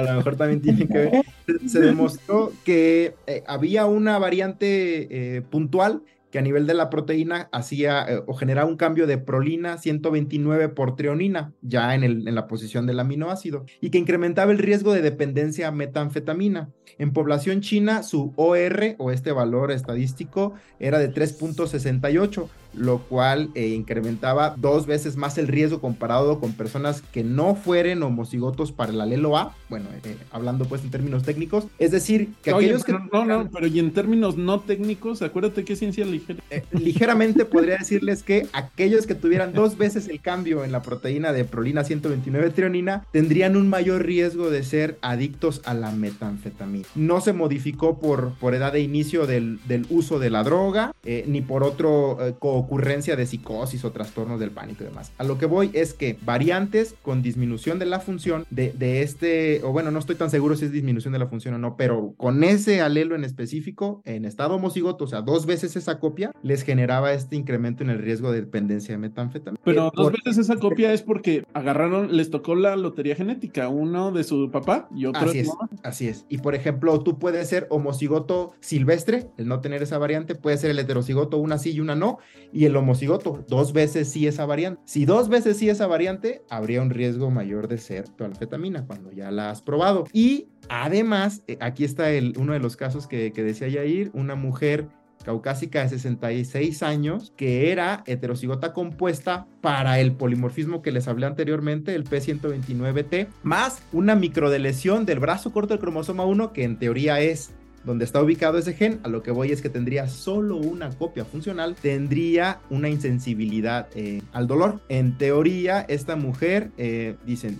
a 0.00 0.12
lo 0.12 0.16
mejor 0.16 0.36
también 0.36 0.60
tiene 0.60 0.86
que 0.86 0.98
ver. 0.98 1.24
Se, 1.66 1.80
demostró 1.80 2.52
que 2.64 3.14
eh, 3.26 3.42
había 3.46 3.86
una 3.86 4.18
variante 4.18 5.36
eh, 5.36 5.42
puntual 5.42 6.02
que 6.30 6.38
a 6.38 6.42
nivel 6.42 6.66
de 6.66 6.74
la 6.74 6.90
proteína 6.90 7.48
hacía 7.52 8.04
eh, 8.08 8.22
o 8.26 8.34
generaba 8.34 8.68
un 8.68 8.76
cambio 8.76 9.06
de 9.06 9.18
prolina 9.18 9.78
129 9.78 10.68
por 10.68 10.96
treonina, 10.96 11.52
ya 11.60 11.94
en, 11.94 12.04
el, 12.04 12.28
en 12.28 12.34
la 12.34 12.46
posición 12.46 12.86
del 12.86 13.00
aminoácido, 13.00 13.64
y 13.80 13.90
que 13.90 13.98
incrementaba 13.98 14.52
el 14.52 14.58
riesgo 14.58 14.92
de 14.92 15.02
dependencia 15.02 15.68
a 15.68 15.72
metanfetamina. 15.72 16.70
En 16.98 17.12
población 17.12 17.60
china, 17.60 18.02
su 18.02 18.32
OR 18.36 18.94
o 18.98 19.10
este 19.10 19.32
valor 19.32 19.72
estadístico 19.72 20.54
era 20.78 20.98
de 20.98 21.12
3.68, 21.12 22.48
lo 22.74 22.98
cual 22.98 23.50
eh, 23.54 23.68
incrementaba 23.68 24.54
dos 24.56 24.86
veces 24.86 25.16
más 25.16 25.38
el 25.38 25.48
riesgo 25.48 25.80
comparado 25.80 26.40
con 26.40 26.52
personas 26.52 27.02
que 27.02 27.24
no 27.24 27.54
fueren 27.54 28.02
homocigotos 28.02 28.72
para 28.72 28.92
el 28.92 29.00
alelo 29.00 29.36
A, 29.36 29.54
bueno, 29.68 29.86
eh, 30.04 30.16
hablando 30.30 30.64
pues 30.64 30.82
en 30.82 30.90
términos 30.90 31.22
técnicos, 31.22 31.66
es 31.78 31.90
decir, 31.90 32.30
que 32.42 32.50
aquellos 32.50 32.84
que... 32.84 32.92
No, 32.92 33.24
no, 33.24 33.48
pero 33.50 33.66
y 33.66 33.78
en 33.78 33.92
términos 33.92 34.36
no 34.36 34.60
técnicos, 34.60 35.22
acuérdate 35.22 35.64
que 35.64 35.76
ciencia 35.76 36.04
ligera. 36.04 36.42
Eh, 36.50 36.64
ligeramente 36.72 37.44
podría 37.44 37.78
decirles 37.78 38.22
que 38.22 38.46
aquellos 38.52 39.06
que 39.06 39.14
tuvieran 39.14 39.52
dos 39.52 39.76
veces 39.76 40.08
el 40.08 40.20
cambio 40.20 40.64
en 40.64 40.72
la 40.72 40.82
proteína 40.82 41.32
de 41.32 41.44
prolina 41.44 41.84
129 41.84 42.50
trionina 42.50 43.06
tendrían 43.12 43.56
un 43.56 43.68
mayor 43.68 44.04
riesgo 44.04 44.50
de 44.50 44.62
ser 44.62 44.98
adictos 45.02 45.62
a 45.64 45.74
la 45.74 45.90
metanfetamina. 45.92 46.86
No 46.94 47.20
se 47.20 47.32
modificó 47.32 47.98
por, 47.98 48.34
por 48.34 48.54
edad 48.54 48.72
de 48.72 48.80
inicio 48.80 49.26
del, 49.26 49.60
del 49.66 49.86
uso 49.90 50.18
de 50.18 50.30
la 50.30 50.42
droga, 50.42 50.92
ni 51.04 51.40
por 51.40 51.62
otro 51.62 52.18
ocurrencia 52.60 53.16
de 53.16 53.26
psicosis 53.26 53.84
o 53.84 53.92
trastornos 53.92 54.40
del 54.40 54.50
pánico 54.50 54.84
y 54.84 54.86
demás. 54.86 55.12
A 55.18 55.24
lo 55.24 55.38
que 55.38 55.46
voy 55.46 55.70
es 55.72 55.94
que 55.94 56.16
variantes 56.22 56.94
con 57.02 57.22
disminución 57.22 57.78
de 57.78 57.86
la 57.86 58.00
función 58.00 58.46
de, 58.50 58.72
de 58.72 59.02
este, 59.02 59.62
o 59.64 59.72
bueno, 59.72 59.90
no 59.90 59.98
estoy 59.98 60.16
tan 60.16 60.30
seguro 60.30 60.56
si 60.56 60.66
es 60.66 60.72
disminución 60.72 61.12
de 61.12 61.18
la 61.18 61.26
función 61.26 61.54
o 61.54 61.58
no, 61.58 61.76
pero 61.76 62.14
con 62.16 62.44
ese 62.44 62.80
alelo 62.80 63.14
en 63.14 63.24
específico, 63.24 64.02
en 64.04 64.24
estado 64.24 64.56
homocigoto, 64.56 65.04
o 65.04 65.06
sea, 65.06 65.22
dos 65.22 65.46
veces 65.46 65.76
esa 65.76 65.98
copia, 65.98 66.32
les 66.42 66.62
generaba 66.62 67.12
este 67.12 67.36
incremento 67.36 67.82
en 67.82 67.90
el 67.90 67.98
riesgo 67.98 68.32
de 68.32 68.40
dependencia 68.40 68.94
de 68.94 68.98
metanfetamina. 68.98 69.60
Pero 69.64 69.88
eh, 69.88 69.92
dos 69.94 70.12
veces 70.12 70.38
esa 70.38 70.56
copia 70.56 70.92
es 70.92 71.02
porque 71.02 71.44
agarraron, 71.54 72.16
les 72.16 72.30
tocó 72.30 72.54
la 72.54 72.76
lotería 72.76 73.16
genética, 73.16 73.68
uno 73.68 74.12
de 74.12 74.24
su 74.24 74.50
papá 74.50 74.88
y 74.94 75.06
otro 75.06 75.28
así 75.28 75.38
de 75.38 75.44
su 75.44 75.56
mamá. 75.56 75.70
Así 75.82 76.08
es. 76.08 76.26
Y 76.28 76.38
por 76.38 76.54
ejemplo, 76.54 77.00
tú 77.00 77.18
puedes 77.18 77.48
ser 77.48 77.66
homocigoto 77.70 78.52
silvestre, 78.60 79.28
el 79.36 79.48
no 79.48 79.60
tener 79.60 79.82
esa 79.82 79.98
variante, 79.98 80.34
puede 80.34 80.56
ser 80.56 80.70
el 80.70 80.78
heterocigoto, 80.78 81.38
una 81.38 81.58
sí 81.58 81.72
y 81.72 81.80
una 81.80 81.94
no, 81.94 82.18
y 82.52 82.64
el 82.64 82.76
homocigoto, 82.76 83.44
dos 83.48 83.72
veces 83.72 84.08
sí 84.08 84.26
esa 84.26 84.46
variante. 84.46 84.80
Si 84.84 85.04
dos 85.04 85.28
veces 85.28 85.56
sí 85.56 85.68
esa 85.68 85.86
variante, 85.86 86.42
habría 86.48 86.82
un 86.82 86.90
riesgo 86.90 87.30
mayor 87.30 87.68
de 87.68 87.78
ser 87.78 88.08
tu 88.08 88.24
anfetamina 88.24 88.86
cuando 88.86 89.12
ya 89.12 89.30
la 89.30 89.50
has 89.50 89.62
probado. 89.62 90.04
Y 90.12 90.48
además, 90.68 91.42
eh, 91.46 91.56
aquí 91.60 91.84
está 91.84 92.10
el, 92.10 92.34
uno 92.38 92.52
de 92.52 92.60
los 92.60 92.76
casos 92.76 93.06
que, 93.06 93.32
que 93.32 93.42
decía 93.42 93.68
Yair, 93.68 94.10
una 94.14 94.34
mujer 94.34 94.88
caucásica 95.24 95.82
de 95.82 95.90
66 95.90 96.82
años, 96.82 97.32
que 97.36 97.70
era 97.70 98.02
heterocigota 98.06 98.72
compuesta 98.72 99.46
para 99.60 100.00
el 100.00 100.12
polimorfismo 100.12 100.82
que 100.82 100.92
les 100.92 101.08
hablé 101.08 101.26
anteriormente, 101.26 101.94
el 101.94 102.04
P129T, 102.04 103.28
más 103.42 103.82
una 103.92 104.14
microdelesión 104.14 105.06
del 105.06 105.20
brazo 105.20 105.52
corto 105.52 105.74
del 105.74 105.80
cromosoma 105.80 106.24
1, 106.24 106.52
que 106.52 106.64
en 106.64 106.78
teoría 106.78 107.20
es 107.20 107.52
donde 107.84 108.04
está 108.04 108.22
ubicado 108.22 108.58
ese 108.58 108.74
gen, 108.74 109.00
a 109.02 109.08
lo 109.08 109.22
que 109.22 109.30
voy 109.30 109.52
es 109.52 109.62
que 109.62 109.68
tendría 109.68 110.08
solo 110.08 110.56
una 110.56 110.90
copia 110.90 111.24
funcional, 111.24 111.76
tendría 111.80 112.60
una 112.70 112.88
insensibilidad 112.88 113.88
eh, 113.94 114.22
al 114.32 114.46
dolor. 114.46 114.80
En 114.88 115.16
teoría, 115.16 115.80
esta 115.88 116.16
mujer, 116.16 116.70
eh, 116.76 117.16
dicen, 117.24 117.58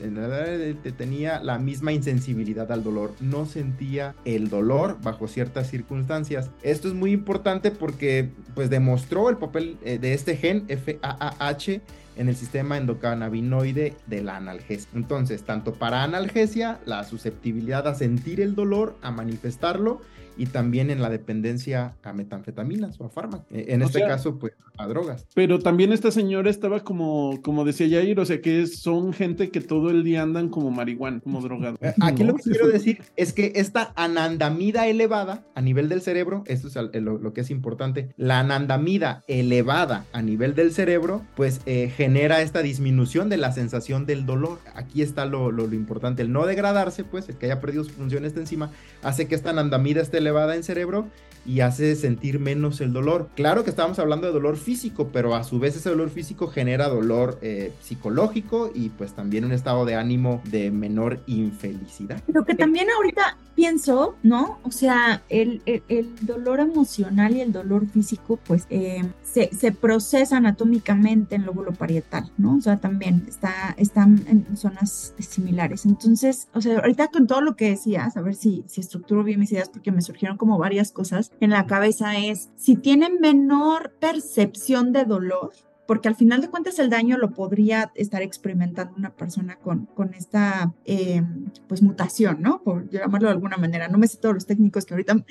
tenía 0.96 1.40
la 1.42 1.59
misma 1.59 1.92
insensibilidad 1.92 2.70
al 2.72 2.83
dolor, 2.83 3.14
no 3.20 3.46
sentía 3.46 4.14
el 4.24 4.48
dolor 4.48 4.98
bajo 5.02 5.28
ciertas 5.28 5.70
circunstancias. 5.70 6.50
Esto 6.62 6.88
es 6.88 6.94
muy 6.94 7.12
importante 7.12 7.70
porque 7.70 8.30
pues 8.54 8.70
demostró 8.70 9.30
el 9.30 9.37
papel 9.37 9.76
eh, 9.85 9.98
de 9.98 10.14
este 10.14 10.37
gen 10.37 10.66
FAAH 10.68 11.80
en 12.20 12.28
el 12.28 12.37
sistema 12.37 12.76
endocannabinoide 12.76 13.96
de 14.06 14.22
la 14.22 14.37
analgesia. 14.37 14.90
Entonces, 14.94 15.42
tanto 15.44 15.72
para 15.72 16.04
analgesia, 16.04 16.78
la 16.85 17.02
susceptibilidad 17.04 17.88
a 17.88 17.94
sentir 17.94 18.42
el 18.42 18.54
dolor, 18.54 18.98
a 19.00 19.11
manifestarlo, 19.11 20.02
y 20.36 20.46
también 20.46 20.90
en 20.90 21.02
la 21.02 21.10
dependencia 21.10 21.94
a 22.02 22.12
metanfetaminas 22.12 23.00
o 23.00 23.06
a 23.06 23.10
fármacos. 23.10 23.46
E, 23.50 23.74
en 23.74 23.82
este 23.82 24.00
caso, 24.00 24.38
pues 24.38 24.52
a 24.80 24.86
drogas. 24.86 25.26
Pero 25.34 25.58
también 25.58 25.92
esta 25.92 26.10
señora 26.10 26.50
estaba 26.50 26.80
como, 26.80 27.40
como 27.42 27.64
decía 27.64 27.86
Jair, 27.88 28.18
o 28.18 28.24
sea 28.24 28.40
que 28.40 28.66
son 28.66 29.12
gente 29.12 29.50
que 29.50 29.60
todo 29.60 29.90
el 29.90 30.04
día 30.04 30.22
andan 30.22 30.48
como 30.48 30.70
marihuana, 30.70 31.20
como 31.20 31.40
drogado. 31.40 31.76
Eh, 31.82 31.92
aquí 32.00 32.24
lo 32.24 32.34
que 32.34 32.44
quiero 32.44 32.68
decir 32.68 33.02
es 33.16 33.32
que 33.32 33.52
esta 33.56 33.92
anandamida 33.96 34.86
elevada 34.86 35.44
a 35.54 35.60
nivel 35.60 35.88
del 35.88 36.00
cerebro, 36.00 36.44
esto 36.46 36.68
es 36.68 37.02
lo, 37.02 37.32
que 37.32 37.42
es 37.42 37.50
importante, 37.50 38.08
la 38.16 38.40
anandamida 38.40 39.24
elevada 39.28 40.06
a 40.12 40.22
nivel 40.22 40.54
del 40.54 40.72
cerebro, 40.72 41.22
pues 41.36 41.60
eh, 41.66 41.92
genera 41.94 42.40
esta 42.40 42.62
disminución 42.62 43.28
de 43.28 43.36
la 43.36 43.52
sensación 43.52 44.06
del 44.06 44.24
dolor. 44.24 44.58
Aquí 44.74 45.02
está 45.02 45.26
lo, 45.26 45.52
lo, 45.52 45.70
importante, 45.74 46.22
el 46.22 46.32
no 46.32 46.46
degradarse, 46.46 47.04
pues 47.04 47.28
el 47.28 47.36
que 47.36 47.46
haya 47.46 47.60
perdido 47.60 47.84
su 47.84 47.90
función 47.90 48.24
esta 48.24 48.40
enzima, 48.40 48.70
hace 49.02 49.28
que 49.28 49.34
esta 49.34 49.50
anandamida 49.50 50.00
esté 50.00 50.19
elevada 50.20 50.54
en 50.54 50.62
cerebro 50.62 51.09
y 51.50 51.62
hace 51.62 51.96
sentir 51.96 52.38
menos 52.38 52.80
el 52.80 52.92
dolor. 52.92 53.28
Claro 53.34 53.64
que 53.64 53.70
estábamos 53.70 53.98
hablando 53.98 54.28
de 54.28 54.32
dolor 54.32 54.56
físico, 54.56 55.08
pero 55.12 55.34
a 55.34 55.42
su 55.42 55.58
vez 55.58 55.74
ese 55.74 55.90
dolor 55.90 56.10
físico 56.10 56.46
genera 56.46 56.88
dolor 56.88 57.40
eh, 57.42 57.72
psicológico 57.82 58.70
y 58.72 58.90
pues 58.90 59.14
también 59.14 59.44
un 59.44 59.50
estado 59.50 59.84
de 59.84 59.96
ánimo 59.96 60.40
de 60.44 60.70
menor 60.70 61.18
infelicidad. 61.26 62.22
Pero 62.24 62.44
que 62.44 62.54
también 62.54 62.86
ahorita 62.96 63.36
pienso, 63.56 64.14
¿no? 64.22 64.58
O 64.62 64.70
sea, 64.70 65.22
el, 65.28 65.60
el, 65.66 66.14
dolor 66.22 66.60
emocional 66.60 67.36
y 67.36 67.40
el 67.40 67.52
dolor 67.52 67.86
físico 67.88 68.38
pues 68.46 68.66
eh, 68.70 69.02
se, 69.22 69.50
se, 69.54 69.72
procesa 69.72 70.38
anatómicamente 70.38 71.34
en 71.34 71.44
lóbulo 71.44 71.72
parietal, 71.72 72.30
¿no? 72.38 72.56
O 72.56 72.60
sea, 72.60 72.78
también 72.78 73.24
está, 73.28 73.74
están 73.76 74.24
en 74.28 74.56
zonas 74.56 75.14
similares. 75.18 75.84
Entonces, 75.84 76.48
o 76.54 76.60
sea, 76.60 76.78
ahorita 76.78 77.08
con 77.08 77.26
todo 77.26 77.40
lo 77.40 77.56
que 77.56 77.70
decías, 77.70 78.16
a 78.16 78.22
ver 78.22 78.34
si, 78.34 78.64
si 78.66 78.80
estructuro 78.80 79.24
bien 79.24 79.40
mis 79.40 79.52
ideas 79.52 79.68
porque 79.68 79.92
me 79.92 80.00
surgieron 80.00 80.38
como 80.38 80.56
varias 80.56 80.90
cosas 80.90 81.30
en 81.40 81.50
la 81.50 81.66
cabeza 81.66 82.16
es 82.18 82.50
si 82.57 82.76
tienen 82.76 83.20
menor 83.20 83.92
percepción 83.98 84.92
de 84.92 85.05
dolor, 85.05 85.53
porque 85.87 86.07
al 86.07 86.14
final 86.14 86.40
de 86.40 86.48
cuentas 86.48 86.79
el 86.79 86.88
daño 86.88 87.18
lo 87.18 87.33
podría 87.33 87.90
estar 87.96 88.22
experimentando 88.22 88.94
una 88.96 89.11
persona 89.11 89.57
con, 89.57 89.87
con 89.87 90.14
esta 90.14 90.72
em, 90.85 91.46
pues 91.66 91.83
mutación, 91.83 92.40
¿no? 92.40 92.62
Por 92.62 92.88
llamarlo 92.90 93.26
de 93.26 93.35
alguna 93.35 93.57
manera. 93.57 93.88
No 93.88 93.98
me 93.98 94.07
sé 94.07 94.18
todos 94.18 94.35
los 94.35 94.46
técnicos 94.46 94.85
que 94.85 94.94
ahorita, 94.94 95.24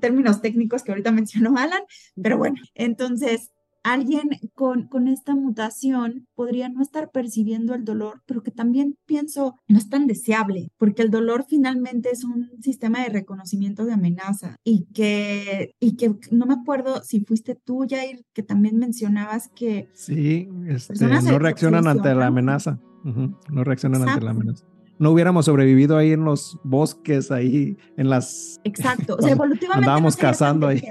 términos 0.00 0.40
técnicos 0.40 0.84
que 0.84 0.92
ahorita 0.92 1.10
mencionó 1.10 1.56
Alan, 1.58 1.82
pero 2.22 2.38
bueno, 2.38 2.60
entonces 2.74 3.50
alguien 3.82 4.30
con, 4.54 4.86
con 4.88 5.08
esta 5.08 5.34
mutación 5.34 6.26
podría 6.34 6.68
no 6.68 6.82
estar 6.82 7.10
percibiendo 7.10 7.74
el 7.74 7.84
dolor, 7.84 8.22
pero 8.26 8.42
que 8.42 8.50
también 8.50 8.96
pienso 9.06 9.56
no 9.68 9.78
es 9.78 9.88
tan 9.88 10.06
deseable, 10.06 10.70
porque 10.78 11.02
el 11.02 11.10
dolor 11.10 11.46
finalmente 11.48 12.10
es 12.10 12.24
un 12.24 12.50
sistema 12.60 13.02
de 13.02 13.10
reconocimiento 13.10 13.84
de 13.84 13.92
amenaza 13.92 14.56
y 14.64 14.86
que, 14.92 15.72
y 15.80 15.96
que 15.96 16.14
no 16.30 16.46
me 16.46 16.54
acuerdo 16.54 17.02
si 17.02 17.20
fuiste 17.20 17.54
tú, 17.54 17.86
Jair, 17.88 18.24
que 18.32 18.42
también 18.42 18.78
mencionabas 18.78 19.48
que... 19.54 19.88
Sí, 19.94 20.48
este, 20.66 20.94
no 21.06 21.38
reaccionan 21.38 21.86
ante 21.86 22.14
la 22.14 22.26
amenaza, 22.26 22.78
no 23.04 23.64
reaccionan 23.64 24.08
ante 24.08 24.24
la 24.24 24.30
amenaza. 24.32 24.66
No 24.98 25.12
hubiéramos 25.12 25.44
sobrevivido 25.44 25.96
ahí 25.96 26.10
en 26.10 26.24
los 26.24 26.58
bosques, 26.64 27.30
ahí 27.30 27.76
en 27.96 28.10
las... 28.10 28.60
Exacto, 28.64 29.14
o 29.16 29.22
sea, 29.22 29.30
evolutivamente... 29.32 29.84
Andábamos 29.84 30.16
cazando 30.16 30.66
ahí. 30.66 30.82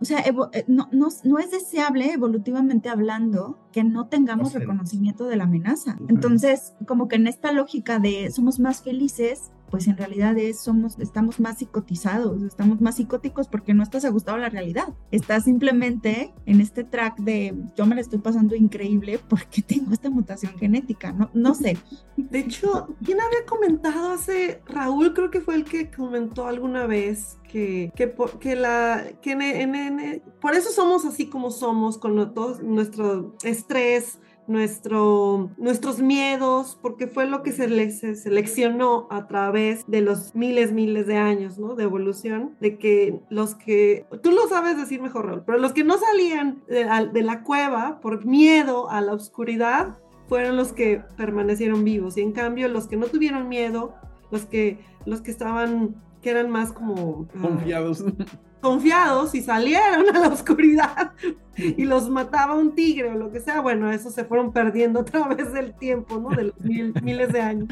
O 0.00 0.04
sea, 0.04 0.20
eh, 0.20 0.64
no, 0.68 0.88
no, 0.92 1.08
no, 1.24 1.38
es 1.38 1.50
deseable 1.50 2.12
evolutivamente 2.12 2.88
hablando 2.88 3.58
que 3.72 3.82
no 3.82 4.06
tengamos 4.06 4.54
reconocimiento 4.54 5.26
de 5.26 5.36
la 5.36 5.44
amenaza. 5.44 5.98
Entonces, 6.08 6.74
como 6.86 7.08
que 7.08 7.16
en 7.16 7.26
esta 7.26 7.52
lógica 7.52 7.98
de 7.98 8.30
somos 8.30 8.60
más 8.60 8.82
felices, 8.82 9.50
pues 9.70 9.86
en 9.86 9.96
realidad 9.96 10.36
es, 10.38 10.60
somos, 10.60 10.98
estamos 10.98 11.40
más 11.40 11.58
psicotizados, 11.58 12.42
estamos 12.42 12.80
más 12.80 12.96
psicóticos 12.96 13.48
porque 13.48 13.74
no 13.74 13.82
estás 13.82 14.04
ajustado 14.04 14.36
a 14.36 14.40
la 14.40 14.48
realidad. 14.48 14.88
Estás 15.10 15.44
simplemente 15.44 16.34
en 16.46 16.60
este 16.60 16.84
track 16.84 17.18
de 17.18 17.54
yo 17.76 17.86
me 17.86 17.94
la 17.94 18.00
estoy 18.00 18.18
pasando 18.18 18.54
increíble 18.54 19.20
porque 19.28 19.62
tengo 19.66 19.92
esta 19.92 20.10
mutación 20.10 20.56
genética, 20.58 21.12
no, 21.12 21.30
no 21.34 21.54
sé. 21.54 21.76
De 22.16 22.40
hecho, 22.40 22.88
¿quién 23.04 23.20
había 23.20 23.44
comentado 23.46 24.12
hace, 24.12 24.62
Raúl 24.66 25.14
creo 25.14 25.30
que 25.30 25.40
fue 25.40 25.54
el 25.54 25.64
que 25.64 25.90
comentó 25.90 26.46
alguna 26.46 26.86
vez 26.86 27.38
que, 27.48 27.92
que, 27.94 28.14
que 28.40 28.56
la, 28.56 29.04
que 29.22 29.32
en, 29.32 30.22
por 30.40 30.54
eso 30.54 30.70
somos 30.70 31.04
así 31.04 31.28
como 31.28 31.50
somos, 31.50 31.98
con 31.98 32.34
todo 32.34 32.60
nuestro 32.62 33.34
estrés, 33.42 34.18
nuestro, 34.48 35.50
nuestros 35.58 36.00
miedos, 36.00 36.78
porque 36.80 37.06
fue 37.06 37.26
lo 37.26 37.42
que 37.42 37.52
se, 37.52 37.68
le, 37.68 37.90
seleccionó 37.90 39.06
a 39.10 39.28
través 39.28 39.84
de 39.86 40.00
los 40.00 40.34
miles, 40.34 40.72
miles 40.72 41.06
de 41.06 41.16
años, 41.16 41.58
¿no? 41.58 41.74
De 41.74 41.84
evolución, 41.84 42.56
de 42.60 42.78
que 42.78 43.20
los 43.30 43.54
que, 43.54 44.06
tú 44.22 44.32
lo 44.32 44.48
sabes 44.48 44.76
decir 44.76 45.00
mejor, 45.00 45.26
Raúl, 45.26 45.42
pero 45.44 45.58
los 45.58 45.72
que 45.72 45.84
no 45.84 45.96
salían 45.98 46.62
de, 46.66 47.22
la 47.22 47.42
cueva 47.42 48.00
por 48.00 48.24
miedo 48.24 48.90
a 48.90 49.00
la 49.00 49.12
oscuridad, 49.12 49.98
fueron 50.28 50.56
los 50.56 50.72
que 50.72 51.02
permanecieron 51.16 51.84
vivos. 51.84 52.16
Y 52.18 52.22
en 52.22 52.32
cambio, 52.32 52.68
los 52.68 52.86
que 52.86 52.96
no 52.96 53.06
tuvieron 53.06 53.48
miedo, 53.48 53.94
los 54.30 54.44
que, 54.44 54.78
los 55.06 55.22
que 55.22 55.30
estaban, 55.30 55.94
que 56.20 56.30
eran 56.30 56.50
más 56.50 56.72
como... 56.72 57.28
Ah, 57.34 57.42
Confiados 57.42 58.04
confiados 58.60 59.34
y 59.34 59.42
salieron 59.42 60.14
a 60.14 60.18
la 60.18 60.28
oscuridad 60.28 61.12
y 61.56 61.84
los 61.84 62.08
mataba 62.08 62.54
un 62.54 62.74
tigre 62.74 63.10
o 63.10 63.14
lo 63.14 63.30
que 63.30 63.40
sea, 63.40 63.60
bueno, 63.60 63.90
eso 63.90 64.10
se 64.10 64.24
fueron 64.24 64.52
perdiendo 64.52 65.00
a 65.00 65.04
través 65.04 65.52
del 65.52 65.74
tiempo, 65.74 66.18
¿no? 66.18 66.30
De 66.30 66.44
los 66.44 66.60
miles 67.02 67.32
de 67.32 67.40
años. 67.40 67.68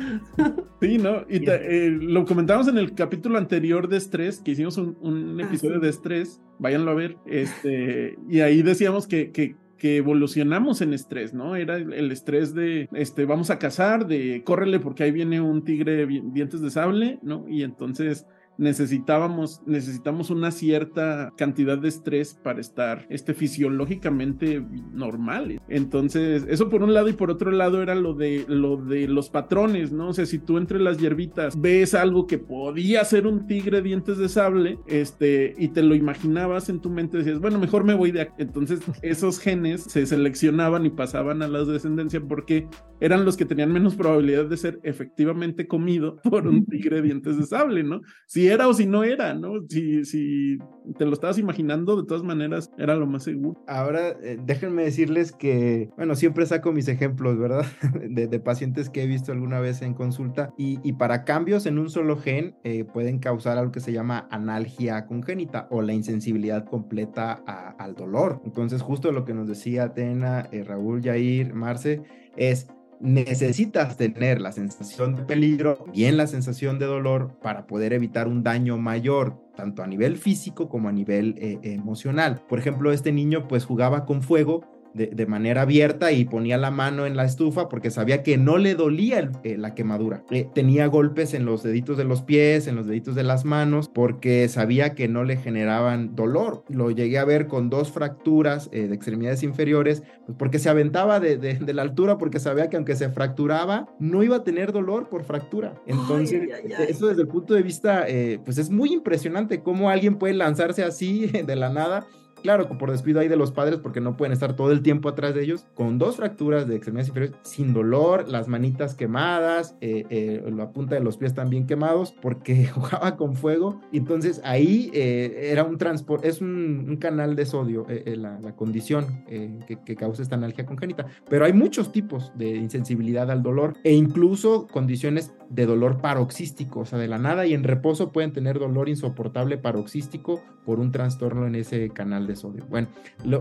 Sí, 0.81 0.99
¿no? 0.99 1.23
Y 1.29 1.49
eh, 1.49 1.91
lo 1.91 2.25
comentamos 2.25 2.69
en 2.69 2.79
el 2.79 2.95
capítulo 2.95 3.39
anterior 3.39 3.89
de 3.89 3.97
estrés, 3.97 4.41
que 4.41 4.53
hicimos 4.53 4.79
un, 4.79 5.39
ah, 5.41 5.45
episodio 5.45 5.81
de 5.81 5.89
estrés, 5.89 6.41
váyanlo 6.59 6.91
a 6.91 6.95
ver, 6.95 7.17
este, 7.27 8.17
y 8.29 8.41
ahí 8.41 8.63
decíamos 8.63 9.07
que, 9.07 9.31
que 9.31 9.57
que 9.77 9.99
evolucionamos 9.99 10.81
en 10.81 10.95
estrés, 10.95 11.35
¿no? 11.35 11.55
Era 11.55 11.77
el 11.77 12.11
estrés 12.11 12.55
de, 12.55 12.89
este, 12.93 13.25
vamos 13.27 13.51
a 13.51 13.59
cazar, 13.59 14.07
de 14.07 14.43
córrele 14.45 14.81
porque 14.81 15.05
ahí 15.05 15.11
viene 15.11 15.41
un 15.41 15.65
tigre 15.65 16.07
dientes 16.07 16.61
de 16.63 16.71
sable, 16.71 17.19
¿no? 17.23 17.47
Y 17.49 17.63
entonces 17.63 18.27
necesitábamos, 18.59 19.63
necesitamos 19.67 20.31
una 20.31 20.51
cierta 20.51 21.33
cantidad 21.37 21.79
de 21.79 21.89
estrés 21.89 22.35
para 22.35 22.61
estar 22.61 23.07
este, 23.11 23.35
fisiológicamente 23.35 24.65
normal. 24.93 25.61
Entonces, 25.69 26.47
eso 26.49 26.69
por 26.69 26.83
un 26.83 26.95
lado 26.95 27.09
y 27.09 27.13
por 27.13 27.31
otro 27.31 27.51
lado 27.51 27.83
era 27.83 27.95
lo 27.95 28.15
de, 28.15 28.45
lo 28.49 28.77
de 28.77 29.09
los 29.09 29.31
patrones, 29.31 29.93
¿no? 29.93 30.09
O 30.09 30.13
sea, 30.13 30.27
si 30.27 30.39
tú 30.39 30.59
entre 30.59 30.79
las 30.81 30.99
hierbitas 30.99 31.61
ves 31.61 31.95
algo 31.95 32.27
que 32.27 32.39
podía 32.39 33.05
ser 33.05 33.27
un 33.27 33.47
tigre 33.47 33.83
dientes 33.83 34.19
de 34.19 34.29
sable, 34.29 34.79
este, 34.87 35.55
y 35.59 35.69
te 35.69 35.83
lo 35.83 35.95
imaginabas 35.95 36.69
en 36.69 36.81
tu 36.81 36.91
mente, 36.91 37.19
decías, 37.19 37.41
bueno, 37.41 37.59
mejor 37.59 37.85
me 37.85 37.95
voy 37.95 38.11
de 38.11 38.23
aquí. 38.23 38.35
Entonces, 38.39 38.81
esos 39.03 39.39
genes 39.39 39.83
se 39.85 40.07
seleccionaban 40.07 40.87
y 40.87 40.91
pasaban 40.91 41.43
a 41.43 41.49
la 41.49 41.65
descendencia 41.65 42.21
porque 42.21 42.69
eran 43.01 43.25
los 43.25 43.37
que 43.37 43.45
tenían 43.45 43.73
menos 43.73 43.95
probabilidad 43.95 44.47
de 44.47 44.57
ser 44.57 44.81
efectivamente 44.83 45.67
comido 45.67 46.17
por 46.23 46.47
un 46.47 46.65
tigre 46.67 47.03
dientes 47.03 47.37
de 47.37 47.45
sable, 47.45 47.83
¿no? 47.83 48.01
Si 48.27 48.46
era 48.49 48.69
o 48.69 48.75
si 48.75 48.87
no 48.87 49.05
era, 49.05 49.35
¿no? 49.35 49.53
Si, 49.69 50.05
si 50.05 50.59
te 50.99 51.05
lo 51.05 51.13
estabas 51.13 51.39
imaginando, 51.39 51.97
de 52.01 52.07
todas 52.07 52.23
maneras, 52.23 52.71
era 52.79 52.95
lo 52.95 53.07
más 53.07 53.25
seguro. 53.25 53.63
Ahora, 53.67 54.11
eh, 54.23 54.39
déjenme 54.45 54.85
decirles 54.85 55.33
que, 55.33 55.91
bueno, 55.97 56.15
siempre 56.15 56.47
saco 56.47 56.73
mis 56.73 56.89
ejemplos, 56.89 57.39
¿verdad? 57.39 57.67
De, 58.11 58.37
pacientes 58.41 58.91
que 58.91 59.03
he 59.03 59.07
visto 59.07 59.33
alguna 59.33 59.61
vez 59.61 59.83
en 59.83 59.95
consulta 59.95 60.53
y, 60.57 60.93
para 60.93 61.25
cambios 61.25 61.67
en 61.67 61.79
un 61.79 61.91
solo 61.91 62.17
gen 62.17 62.55
eh, 62.65 62.85
pueden 62.85 63.19
causar 63.19 63.59
algo 63.59 63.73
que 63.73 63.81
se 63.81 63.93
llama 63.93 64.29
analgia 64.31 65.07
congénita 65.07 65.67
o 65.71 65.83
la 65.83 65.93
insensibilidad 65.93 66.65
completa 66.65 67.33
al 67.79 67.95
dolor. 67.95 68.41
Entonces, 68.45 68.83
justo 68.83 69.11
lo 69.13 69.25
que 69.25 69.35
nos 69.35 69.49
decía 69.49 69.85
Atena, 69.85 70.49
eh, 70.53 70.63
Raúl, 70.63 71.03
Yair, 71.03 71.55
Marce, 71.55 72.03
es 72.37 72.69
necesitas 73.01 73.97
tener 73.97 74.41
la 74.41 74.53
sensación 74.53 75.15
de 75.15 75.23
peligro, 75.23 75.87
bien 75.93 76.17
la 76.17 76.27
sensación 76.27 76.79
de 76.79 76.87
dolor 76.87 77.39
para 77.43 77.67
poder 77.67 77.93
evitar 77.93 78.29
un 78.29 78.43
daño 78.43 78.79
mayor, 78.79 79.39
tanto 79.57 79.83
a 79.83 79.87
nivel 79.87 80.17
físico 80.17 80.69
como 80.69 80.89
a 80.89 80.93
nivel 80.93 81.35
eh, 81.39 81.59
emocional. 81.63 82.43
Por 82.49 82.59
ejemplo, 82.59 82.93
este 82.93 83.13
niño 83.13 83.49
pues 83.49 83.65
jugaba 83.65 84.05
con 84.05 84.23
fuego 84.23 84.76
de, 84.95 85.27
manera 85.27 85.63
abierta 85.63 86.13
y 86.13 86.25
ponía 86.25 86.57
la 86.57 86.71
mano 86.71 87.07
en 87.07 87.17
la 87.17 87.25
estufa 87.25 87.69
porque 87.69 87.91
sabía 87.91 88.23
que 88.23 88.39
no 88.39 88.59
le 88.59 88.75
dolía 88.75 89.31
eh, 89.45 89.57
la 89.59 89.75
quemadura. 89.75 90.23
Eh, 90.31 90.49
tenía 90.55 90.87
golpes 90.87 91.35
en 91.35 91.45
los 91.45 91.63
deditos 91.63 91.97
de 91.97 92.05
los 92.05 92.23
pies, 92.23 92.67
en 92.67 92.77
los 92.77 92.87
deditos 92.87 93.15
de 93.15 93.23
las 93.23 93.45
manos, 93.45 93.91
porque 93.93 94.49
sabía 94.49 94.95
que 94.95 95.09
no 95.09 95.25
le 95.25 95.37
generaban 95.37 96.15
dolor. 96.15 96.65
Lo 96.69 96.91
llegué 96.91 97.19
a 97.19 97.25
ver 97.25 97.47
con 97.47 97.71
dos 97.71 97.91
fracturas 97.91 98.69
eh, 98.73 98.89
de 98.89 98.95
extremidades 98.95 99.43
inferiores, 99.43 100.03
pues 100.25 100.37
porque 100.39 100.59
se 100.59 100.69
aventaba 100.69 101.21
de, 101.21 101.59
la 101.75 101.83
altura, 101.83 102.19
porque 102.19 102.39
sabía 102.39 102.71
que 102.71 102.77
aunque 102.77 102.97
se 102.97 103.09
fracturaba, 103.09 103.89
no 103.99 104.23
iba 104.23 104.37
a 104.37 104.45
tener 104.45 104.73
dolor 104.73 105.09
por 105.09 105.25
fractura. 105.25 105.75
Entonces, 105.87 106.49
eso 106.89 107.09
desde 107.09 107.23
el 107.23 107.29
punto 107.29 107.55
de 107.55 107.63
vista, 107.63 108.07
pues 108.45 108.59
es 108.59 108.71
muy 108.71 108.93
impresionante 108.93 109.61
cómo 109.61 109.91
alguien 109.91 110.17
puede 110.17 110.35
lanzarse 110.35 110.85
así 110.85 111.27
de 111.47 111.57
la 111.57 111.71
nada 111.71 112.07
claro, 112.43 112.69
por 112.79 112.91
descuido 112.91 113.21
ahí 113.21 113.29
de 113.29 113.37
los 113.37 113.53
padres 113.53 113.81
porque 113.81 114.01
no 114.01 114.17
pueden 114.17 114.33
estar 114.33 114.57
todo 114.57 114.73
el 114.73 114.83
tiempo 114.83 115.09
atrás 115.09 115.35
de 115.35 115.43
ellos, 115.43 115.67
con 115.75 115.99
dos 115.99 116.17
fracturas 116.17 116.67
de 116.67 116.77
extremidades 116.77 117.09
inferiores, 117.09 117.37
sin 117.43 117.73
dolor, 117.73 118.29
las 118.29 118.49
manitas 118.49 118.95
quemadas, 118.95 119.77
eh, 119.81 120.05
eh, 120.11 120.51
la 120.55 120.71
punta 120.71 120.95
de 120.95 121.01
los 121.01 121.17
pies 121.17 121.35
también 121.35 121.67
quemados, 121.67 122.15
porque 122.21 122.67
jugaba 122.75 123.17
con 123.17 123.35
fuego. 123.37 123.81
Entonces 123.93 124.41
ahí 124.45 124.91
eh, 124.95 125.51
era 125.53 125.65
un 125.65 125.79
transporte, 125.79 126.29
es 126.29 126.41
un, 126.41 126.97
canal 127.01 127.37
de 127.37 127.45
sodio, 127.45 127.87
la, 128.07 128.39
condición 128.57 129.25
que, 129.27 129.79
que, 129.85 129.97
causa 129.97 130.23
esta 130.23 130.37
analgia 130.37 130.65
congénita. 130.65 131.07
Pero 131.29 131.45
hay 131.45 131.53
muchos 131.53 131.93
tipos 131.93 132.33
de 132.37 132.57
insensibilidad 132.57 133.31
al 133.31 133.43
dolor 133.43 133.75
e 133.85 133.93
incluso 133.93 134.67
condiciones 134.67 135.35
de 135.51 135.67
dolor 135.67 136.01
paroxístico, 136.01 136.81
o 136.81 136.85
sea, 136.87 136.99
de 136.99 137.09
la 137.09 137.19
nada 137.19 137.47
y 137.47 137.55
en 137.55 137.65
reposo 137.65 138.13
pueden 138.13 138.33
tener 138.33 138.59
dolor 138.59 138.89
insoportable 138.89 139.59
paroxístico 139.59 140.43
por 140.65 140.81
un 140.81 140.91
trastorno 140.91 141.47
en 141.47 141.55
ese 141.55 141.91
canal 141.91 142.26
de 142.27 142.37
sodio. 142.37 142.65
Bueno, 142.69 142.89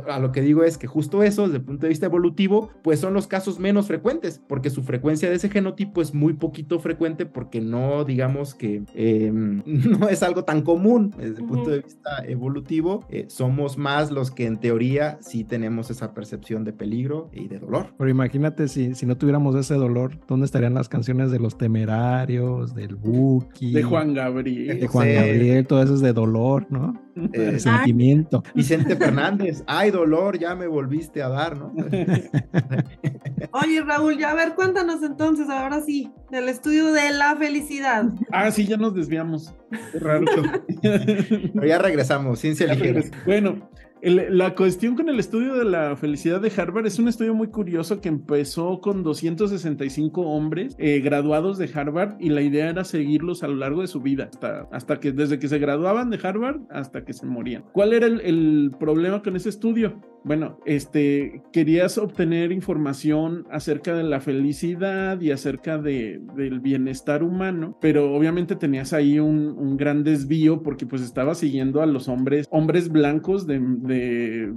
a 0.09 0.19
lo 0.19 0.31
que 0.31 0.41
digo 0.41 0.63
es 0.63 0.77
que 0.77 0.87
justo 0.87 1.23
eso, 1.23 1.43
desde 1.43 1.57
el 1.57 1.63
punto 1.63 1.83
de 1.83 1.89
vista 1.89 2.05
evolutivo, 2.05 2.69
pues 2.83 2.99
son 2.99 3.13
los 3.13 3.27
casos 3.27 3.59
menos 3.59 3.87
frecuentes, 3.87 4.41
porque 4.47 4.69
su 4.69 4.83
frecuencia 4.83 5.29
de 5.29 5.35
ese 5.35 5.49
genotipo 5.49 6.01
es 6.01 6.13
muy 6.13 6.33
poquito 6.33 6.79
frecuente 6.79 7.25
porque 7.25 7.61
no, 7.61 8.05
digamos 8.05 8.55
que 8.55 8.83
em, 8.93 9.63
no 9.65 10.09
es 10.09 10.23
algo 10.23 10.43
tan 10.43 10.61
común 10.61 11.13
desde 11.17 11.41
el 11.41 11.45
punto 11.45 11.69
de 11.69 11.81
vista 11.81 12.23
evolutivo. 12.25 13.05
Eh, 13.09 13.25
somos 13.29 13.77
más 13.77 14.11
los 14.11 14.31
que 14.31 14.45
en 14.45 14.57
teoría 14.57 15.17
sí 15.21 15.43
tenemos 15.43 15.89
esa 15.89 16.13
percepción 16.13 16.63
de 16.63 16.73
peligro 16.73 17.29
y 17.33 17.47
de 17.47 17.59
dolor. 17.59 17.87
Pero 17.97 18.09
imagínate 18.09 18.67
si, 18.67 18.95
si 18.95 19.05
no 19.05 19.17
tuviéramos 19.17 19.55
ese 19.55 19.75
dolor, 19.75 20.19
¿dónde 20.27 20.45
estarían 20.45 20.73
las 20.73 20.89
canciones 20.89 21.31
de 21.31 21.39
los 21.39 21.57
temerarios, 21.57 22.73
del 22.75 22.95
Buki? 22.95 23.73
De 23.73 23.83
Juan 23.83 24.13
Gabriel. 24.13 24.79
De 24.79 24.87
Juan 24.87 25.13
Gabriel, 25.13 25.67
todo 25.67 25.81
eso 25.81 25.95
es 25.95 26.01
de 26.01 26.13
dolor, 26.13 26.67
¿no? 26.69 27.05
Eh, 27.33 27.59
sentimiento. 27.59 28.43
Vicente 28.77 28.95
Fernández, 28.95 29.63
ay 29.67 29.91
dolor, 29.91 30.37
ya 30.37 30.55
me 30.55 30.67
volviste 30.67 31.21
a 31.21 31.29
dar, 31.29 31.57
¿no? 31.57 31.73
Oye, 33.51 33.81
Raúl, 33.81 34.17
ya 34.17 34.31
a 34.31 34.33
ver, 34.33 34.55
cuéntanos 34.55 35.01
entonces, 35.03 35.49
ahora 35.49 35.81
sí, 35.81 36.11
del 36.29 36.49
estudio 36.49 36.91
de 36.91 37.11
la 37.11 37.35
felicidad. 37.35 38.05
Ah, 38.31 38.51
sí, 38.51 38.65
ya 38.65 38.77
nos 38.77 38.93
desviamos. 38.93 39.55
raro. 39.93 40.25
Pero 40.81 41.65
ya 41.65 41.77
regresamos, 41.77 42.39
ciencia 42.39 42.73
ligera. 42.73 43.01
Bueno, 43.25 43.69
la 44.01 44.55
cuestión 44.55 44.95
con 44.95 45.09
el 45.09 45.19
estudio 45.19 45.55
de 45.55 45.65
la 45.65 45.95
felicidad 45.95 46.41
de 46.41 46.51
Harvard 46.55 46.85
es 46.85 46.99
un 46.99 47.07
estudio 47.07 47.33
muy 47.33 47.47
curioso 47.47 48.01
que 48.01 48.09
empezó 48.09 48.79
con 48.79 49.03
265 49.03 50.21
hombres 50.21 50.75
eh, 50.77 50.99
graduados 50.99 51.57
de 51.57 51.69
Harvard 51.73 52.15
y 52.19 52.29
la 52.29 52.41
idea 52.41 52.69
era 52.69 52.83
seguirlos 52.83 53.41
a 53.43 53.47
lo 53.47 53.55
largo 53.55 53.81
de 53.81 53.87
su 53.87 54.01
vida, 54.01 54.29
hasta, 54.31 54.67
hasta 54.71 54.99
que 54.99 55.11
desde 55.11 55.39
que 55.39 55.47
se 55.47 55.59
graduaban 55.59 56.09
de 56.09 56.19
Harvard 56.21 56.61
hasta 56.69 57.03
que 57.03 57.13
se 57.13 57.25
morían. 57.25 57.63
¿Cuál 57.71 57.93
era 57.93 58.07
el 58.07 58.71
problema 58.79 59.23
con 59.23 59.35
ese 59.35 59.49
estudio? 59.49 59.99
Bueno, 60.25 60.57
este, 60.65 61.43
querías 61.53 61.99
obtener 61.99 62.51
información 62.51 63.45
acerca 63.51 63.93
de 63.93 64.01
la 64.01 64.19
felicidad 64.19 65.21
y 65.21 65.29
acerca 65.29 65.77
de, 65.77 66.19
del 66.35 66.61
bienestar 66.61 67.21
humano, 67.21 67.77
pero 67.79 68.11
obviamente 68.11 68.55
tenías 68.55 68.91
ahí 68.91 69.19
un, 69.19 69.77
gran 69.77 70.03
desvío 70.03 70.63
porque 70.63 70.87
pues 70.87 71.03
estaba 71.03 71.35
siguiendo 71.35 71.83
a 71.83 71.85
los 71.85 72.07
hombres, 72.07 72.47
hombres 72.49 72.89
blancos 72.89 73.45
de, 73.45 73.59
de, 73.59 74.51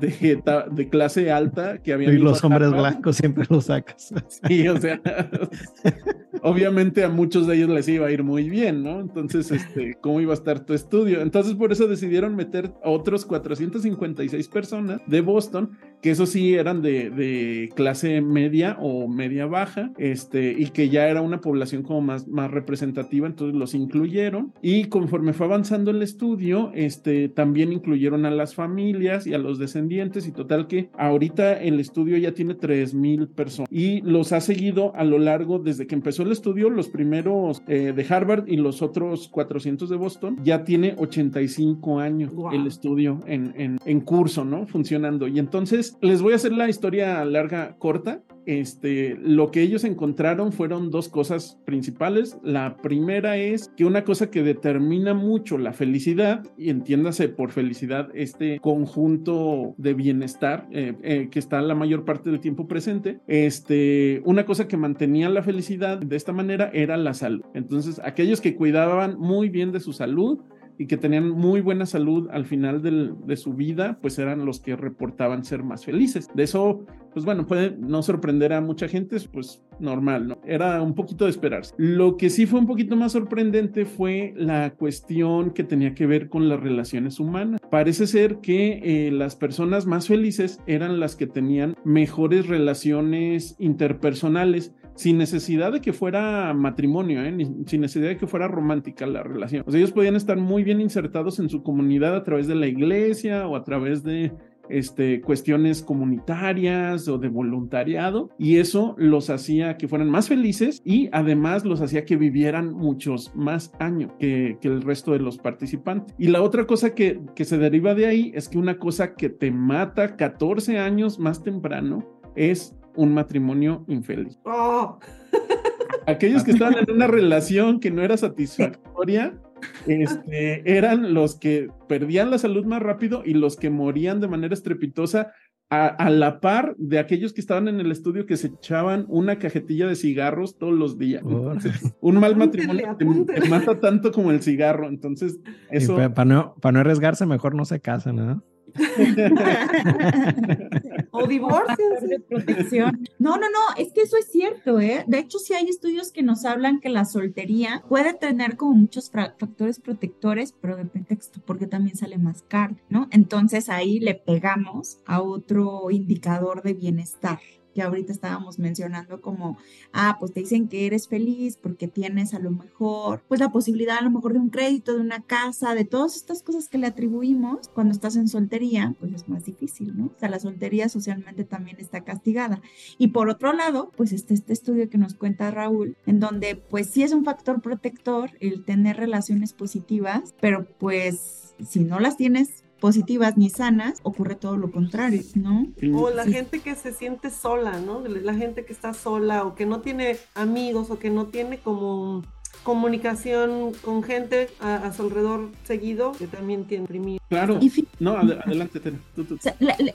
de, 0.00 0.88
clase 0.88 1.30
alta 1.30 1.78
que 1.78 1.92
habían... 1.92 2.14
Y 2.14 2.18
los 2.18 2.42
hombres 2.42 2.72
blancos 2.72 3.16
siempre 3.16 3.44
los 3.48 3.66
sacas. 3.66 4.12
Sí, 4.48 4.66
o 4.66 4.76
sea, 4.80 5.00
obviamente 6.42 7.04
a 7.04 7.08
muchos 7.08 7.46
de 7.46 7.56
ellos 7.56 7.68
les 7.68 7.86
iba 7.88 8.08
a 8.08 8.10
ir 8.10 8.24
muy 8.24 8.50
bien, 8.50 8.82
¿no? 8.82 8.98
Entonces, 8.98 9.52
este, 9.52 9.96
¿cómo 10.00 10.20
iba 10.20 10.32
a 10.32 10.36
estar 10.36 10.64
tu 10.64 10.74
estudio? 10.74 11.20
Entonces 11.20 11.54
por 11.54 11.70
eso 11.70 11.86
decidieron 11.86 12.34
meter 12.34 12.72
a 12.82 12.90
otros 12.90 13.24
456 13.24 14.48
personas 14.48 15.00
de 15.12 15.20
Boston, 15.20 15.78
que 16.02 16.10
eso 16.10 16.26
sí 16.26 16.54
eran 16.54 16.82
de, 16.82 17.70
clase 17.74 18.20
media 18.20 18.76
o 18.80 19.08
media 19.08 19.46
baja, 19.46 19.92
este, 19.98 20.54
y 20.58 20.66
que 20.66 20.88
ya 20.88 21.08
era 21.08 21.22
una 21.22 21.40
población 21.40 21.82
como 21.82 22.00
más, 22.00 22.26
más 22.26 22.50
representativa, 22.50 23.26
entonces 23.26 23.56
los 23.56 23.74
incluyeron. 23.74 24.52
Y 24.62 24.86
conforme 24.86 25.32
fue 25.32 25.46
avanzando 25.46 25.90
el 25.90 26.02
estudio, 26.02 26.72
este, 26.74 27.28
también 27.28 27.72
incluyeron 27.72 28.26
a 28.26 28.30
las 28.30 28.54
familias 28.54 29.26
y 29.26 29.34
a 29.34 29.38
los 29.38 29.58
descendientes, 29.58 30.26
y 30.26 30.32
total 30.32 30.66
que 30.66 30.90
ahorita 30.98 31.60
el 31.60 31.78
estudio 31.78 32.18
ya 32.18 32.32
tiene 32.32 32.56
3.000 32.56 33.28
personas 33.28 33.68
y 33.70 34.00
los 34.00 34.32
ha 34.32 34.40
seguido 34.40 34.94
a 34.96 35.04
lo 35.04 35.18
largo 35.18 35.58
desde 35.58 35.86
que 35.86 35.94
empezó 35.94 36.24
el 36.24 36.32
estudio, 36.32 36.68
los 36.68 36.88
primeros 36.88 37.62
eh, 37.68 37.92
de 37.94 38.06
Harvard 38.08 38.48
y 38.48 38.56
los 38.56 38.82
otros 38.82 39.28
400 39.28 39.88
de 39.88 39.96
Boston, 39.96 40.38
ya 40.42 40.64
tiene 40.64 40.94
85 40.98 42.00
años 42.00 42.32
el 42.52 42.66
estudio 42.66 43.20
en, 43.26 43.54
en, 43.56 43.78
en 43.84 44.00
curso, 44.00 44.44
¿no? 44.44 44.66
Funciona 44.66 45.02
y 45.32 45.38
entonces 45.38 45.91
les 46.00 46.22
voy 46.22 46.32
a 46.32 46.36
hacer 46.36 46.52
la 46.52 46.68
historia 46.68 47.24
larga, 47.24 47.76
corta. 47.78 48.22
Este, 48.44 49.16
lo 49.20 49.52
que 49.52 49.62
ellos 49.62 49.84
encontraron 49.84 50.52
fueron 50.52 50.90
dos 50.90 51.08
cosas 51.08 51.58
principales. 51.64 52.36
La 52.42 52.76
primera 52.78 53.36
es 53.36 53.70
que 53.76 53.84
una 53.84 54.04
cosa 54.04 54.30
que 54.30 54.42
determina 54.42 55.14
mucho 55.14 55.58
la 55.58 55.72
felicidad, 55.72 56.42
y 56.58 56.70
entiéndase 56.70 57.28
por 57.28 57.52
felicidad 57.52 58.08
este 58.14 58.58
conjunto 58.58 59.74
de 59.78 59.94
bienestar 59.94 60.66
eh, 60.72 60.94
eh, 61.02 61.28
que 61.30 61.38
está 61.38 61.60
la 61.62 61.76
mayor 61.76 62.04
parte 62.04 62.30
del 62.30 62.40
tiempo 62.40 62.66
presente, 62.66 63.20
este, 63.28 64.22
una 64.24 64.44
cosa 64.44 64.66
que 64.66 64.76
mantenía 64.76 65.28
la 65.28 65.42
felicidad 65.42 65.98
de 65.98 66.16
esta 66.16 66.32
manera 66.32 66.70
era 66.72 66.96
la 66.96 67.14
salud. 67.14 67.44
Entonces, 67.54 68.00
aquellos 68.04 68.40
que 68.40 68.56
cuidaban 68.56 69.18
muy 69.18 69.50
bien 69.50 69.70
de 69.70 69.80
su 69.80 69.92
salud, 69.92 70.40
y 70.78 70.86
que 70.86 70.96
tenían 70.96 71.30
muy 71.30 71.60
buena 71.60 71.86
salud 71.86 72.28
al 72.30 72.44
final 72.44 72.82
de 72.82 73.36
su 73.36 73.54
vida, 73.54 73.98
pues 74.00 74.18
eran 74.18 74.44
los 74.44 74.60
que 74.60 74.76
reportaban 74.76 75.44
ser 75.44 75.62
más 75.62 75.84
felices. 75.84 76.28
De 76.34 76.42
eso, 76.42 76.84
pues 77.12 77.24
bueno, 77.24 77.46
puede 77.46 77.76
no 77.78 78.02
sorprender 78.02 78.52
a 78.52 78.60
mucha 78.60 78.88
gente, 78.88 79.16
pues 79.32 79.62
normal, 79.78 80.28
¿no? 80.28 80.38
Era 80.44 80.80
un 80.82 80.94
poquito 80.94 81.24
de 81.24 81.30
esperarse. 81.30 81.74
Lo 81.76 82.16
que 82.16 82.30
sí 82.30 82.46
fue 82.46 82.60
un 82.60 82.66
poquito 82.66 82.96
más 82.96 83.12
sorprendente 83.12 83.84
fue 83.84 84.32
la 84.36 84.74
cuestión 84.74 85.50
que 85.50 85.64
tenía 85.64 85.94
que 85.94 86.06
ver 86.06 86.28
con 86.28 86.48
las 86.48 86.60
relaciones 86.60 87.20
humanas. 87.20 87.60
Parece 87.70 88.06
ser 88.06 88.38
que 88.38 88.80
eh, 88.82 89.10
las 89.10 89.36
personas 89.36 89.86
más 89.86 90.08
felices 90.08 90.60
eran 90.66 91.00
las 91.00 91.16
que 91.16 91.26
tenían 91.26 91.76
mejores 91.84 92.46
relaciones 92.46 93.56
interpersonales 93.58 94.74
sin 94.94 95.18
necesidad 95.18 95.72
de 95.72 95.80
que 95.80 95.92
fuera 95.92 96.52
matrimonio, 96.54 97.22
¿eh? 97.24 97.36
sin 97.66 97.80
necesidad 97.80 98.08
de 98.08 98.16
que 98.16 98.26
fuera 98.26 98.48
romántica 98.48 99.06
la 99.06 99.22
relación. 99.22 99.64
O 99.66 99.70
sea, 99.70 99.78
ellos 99.78 99.92
podían 99.92 100.16
estar 100.16 100.36
muy 100.36 100.64
bien 100.64 100.80
insertados 100.80 101.38
en 101.38 101.48
su 101.48 101.62
comunidad 101.62 102.14
a 102.16 102.24
través 102.24 102.46
de 102.46 102.54
la 102.54 102.66
iglesia 102.66 103.46
o 103.46 103.56
a 103.56 103.64
través 103.64 104.02
de 104.02 104.32
este, 104.68 105.20
cuestiones 105.20 105.82
comunitarias 105.82 107.08
o 107.08 107.18
de 107.18 107.28
voluntariado 107.28 108.30
y 108.38 108.58
eso 108.58 108.94
los 108.96 109.28
hacía 109.30 109.76
que 109.76 109.88
fueran 109.88 110.08
más 110.08 110.28
felices 110.28 110.80
y 110.84 111.08
además 111.12 111.64
los 111.64 111.80
hacía 111.80 112.04
que 112.04 112.16
vivieran 112.16 112.72
muchos 112.72 113.34
más 113.34 113.72
años 113.80 114.12
que, 114.18 114.58
el 114.62 114.82
resto 114.82 115.12
de 115.12 115.18
los 115.18 115.38
participantes. 115.38 116.14
Y 116.18 116.28
la 116.28 116.42
otra 116.42 116.66
cosa 116.66 116.94
que, 116.94 117.20
que 117.34 117.44
se 117.44 117.58
deriva 117.58 117.94
de 117.94 118.06
ahí 118.06 118.32
es 118.34 118.48
que 118.48 118.58
una 118.58 118.78
cosa 118.78 119.14
que 119.14 119.28
te 119.28 119.50
mata 119.50 120.16
14 120.16 120.78
años 120.78 121.18
más 121.18 121.42
temprano 121.42 122.06
es 122.34 122.74
un 122.96 123.14
matrimonio 123.14 123.84
infeliz. 123.88 124.38
Oh. 124.44 124.98
Aquellos 126.06 126.42
que 126.42 126.50
estaban 126.52 126.76
en 126.78 126.90
una 126.90 127.06
relación 127.06 127.78
que 127.78 127.90
no 127.90 128.02
era 128.02 128.16
satisfactoria, 128.16 129.38
este, 129.86 130.76
eran 130.76 131.14
los 131.14 131.38
que 131.38 131.68
perdían 131.88 132.30
la 132.30 132.38
salud 132.38 132.64
más 132.64 132.82
rápido 132.82 133.22
y 133.24 133.34
los 133.34 133.56
que 133.56 133.70
morían 133.70 134.20
de 134.20 134.28
manera 134.28 134.54
estrepitosa 134.54 135.32
a, 135.74 136.10
la 136.10 136.40
par 136.40 136.74
de 136.76 136.98
aquellos 136.98 137.32
que 137.32 137.40
estaban 137.40 137.66
en 137.66 137.80
el 137.80 137.90
estudio 137.90 138.26
que 138.26 138.36
se 138.36 138.48
echaban 138.48 139.06
una 139.08 139.38
cajetilla 139.38 139.86
de 139.86 139.96
cigarros 139.96 140.58
todos 140.58 140.74
los 140.74 140.98
días. 140.98 141.22
un 141.24 142.20
mal 142.20 142.36
matrimonio 142.36 142.94
te, 142.98 143.48
mata 143.48 143.80
tanto 143.80 144.12
como 144.12 144.32
el 144.32 144.42
cigarro. 144.42 144.88
Entonces, 144.90 145.40
eso. 145.70 145.96
Para 145.96 146.24
no, 146.26 146.54
para 146.60 146.72
no 146.74 146.80
arriesgarse, 146.80 147.24
mejor 147.24 147.54
no 147.54 147.64
se 147.64 147.80
casan, 147.80 148.16
¿no? 148.16 148.44
o 151.10 151.26
divorcio. 151.26 152.90
No, 153.18 153.36
no, 153.36 153.50
no, 153.50 153.58
es 153.76 153.92
que 153.92 154.02
eso 154.02 154.16
es 154.16 154.30
cierto, 154.30 154.80
¿eh? 154.80 155.04
De 155.06 155.18
hecho, 155.18 155.38
sí 155.38 155.54
hay 155.54 155.66
estudios 155.66 156.12
que 156.12 156.22
nos 156.22 156.44
hablan 156.44 156.80
que 156.80 156.88
la 156.88 157.04
soltería 157.04 157.82
puede 157.88 158.14
tener 158.14 158.56
como 158.56 158.74
muchos 158.74 159.10
factores 159.10 159.80
protectores, 159.80 160.54
pero 160.60 160.76
de 160.76 160.84
pretexto, 160.84 161.40
porque 161.44 161.66
también 161.66 161.96
sale 161.96 162.18
más 162.18 162.42
caro, 162.42 162.76
¿no? 162.88 163.08
Entonces 163.10 163.68
ahí 163.68 164.00
le 164.00 164.14
pegamos 164.14 164.98
a 165.06 165.22
otro 165.22 165.90
indicador 165.90 166.62
de 166.62 166.74
bienestar 166.74 167.40
que 167.72 167.82
ahorita 167.82 168.12
estábamos 168.12 168.58
mencionando 168.58 169.20
como, 169.20 169.56
ah, 169.92 170.16
pues 170.18 170.32
te 170.32 170.40
dicen 170.40 170.68
que 170.68 170.86
eres 170.86 171.08
feliz 171.08 171.56
porque 171.56 171.88
tienes 171.88 172.34
a 172.34 172.38
lo 172.38 172.50
mejor, 172.50 173.22
pues 173.28 173.40
la 173.40 173.50
posibilidad 173.50 173.98
a 173.98 174.02
lo 174.02 174.10
mejor 174.10 174.32
de 174.32 174.38
un 174.38 174.50
crédito, 174.50 174.94
de 174.94 175.00
una 175.00 175.22
casa, 175.22 175.74
de 175.74 175.84
todas 175.84 176.16
estas 176.16 176.42
cosas 176.42 176.68
que 176.68 176.78
le 176.78 176.86
atribuimos 176.86 177.68
cuando 177.68 177.92
estás 177.92 178.16
en 178.16 178.28
soltería, 178.28 178.94
pues 179.00 179.12
es 179.12 179.28
más 179.28 179.44
difícil, 179.44 179.96
¿no? 179.96 180.06
O 180.06 180.18
sea, 180.18 180.28
la 180.28 180.40
soltería 180.40 180.88
socialmente 180.88 181.44
también 181.44 181.78
está 181.78 182.02
castigada. 182.02 182.60
Y 182.98 183.08
por 183.08 183.28
otro 183.28 183.52
lado, 183.52 183.90
pues 183.96 184.12
está 184.12 184.34
este 184.34 184.52
estudio 184.52 184.88
que 184.88 184.98
nos 184.98 185.14
cuenta 185.14 185.50
Raúl, 185.50 185.96
en 186.06 186.20
donde 186.20 186.56
pues 186.56 186.88
sí 186.88 187.02
es 187.02 187.12
un 187.12 187.24
factor 187.24 187.60
protector 187.60 188.30
el 188.40 188.64
tener 188.64 188.96
relaciones 188.96 189.52
positivas, 189.52 190.34
pero 190.40 190.66
pues 190.78 191.54
si 191.66 191.80
no 191.80 192.00
las 192.00 192.16
tienes 192.16 192.64
positivas 192.82 193.36
ni 193.36 193.48
sanas, 193.48 194.00
ocurre 194.02 194.34
todo 194.34 194.56
lo 194.56 194.72
contrario, 194.72 195.22
¿no? 195.36 195.68
O 195.94 196.10
la 196.10 196.24
gente 196.24 196.58
que 196.58 196.74
se 196.74 196.92
siente 196.92 197.30
sola, 197.30 197.78
¿no? 197.78 198.00
La 198.00 198.34
gente 198.34 198.64
que 198.64 198.72
está 198.72 198.92
sola 198.92 199.44
o 199.44 199.54
que 199.54 199.66
no 199.66 199.82
tiene 199.82 200.16
amigos 200.34 200.90
o 200.90 200.98
que 200.98 201.08
no 201.08 201.26
tiene 201.26 201.58
como 201.58 202.24
comunicación 202.64 203.72
con 203.84 204.02
gente 204.02 204.48
a, 204.58 204.92
su 204.92 205.02
alrededor 205.02 205.50
seguido 205.62 206.10
que 206.10 206.26
también 206.26 206.64
tiene 206.64 206.82
imprimir. 206.82 207.20
Claro. 207.28 207.60
no, 208.00 208.16
adelante, 208.16 208.80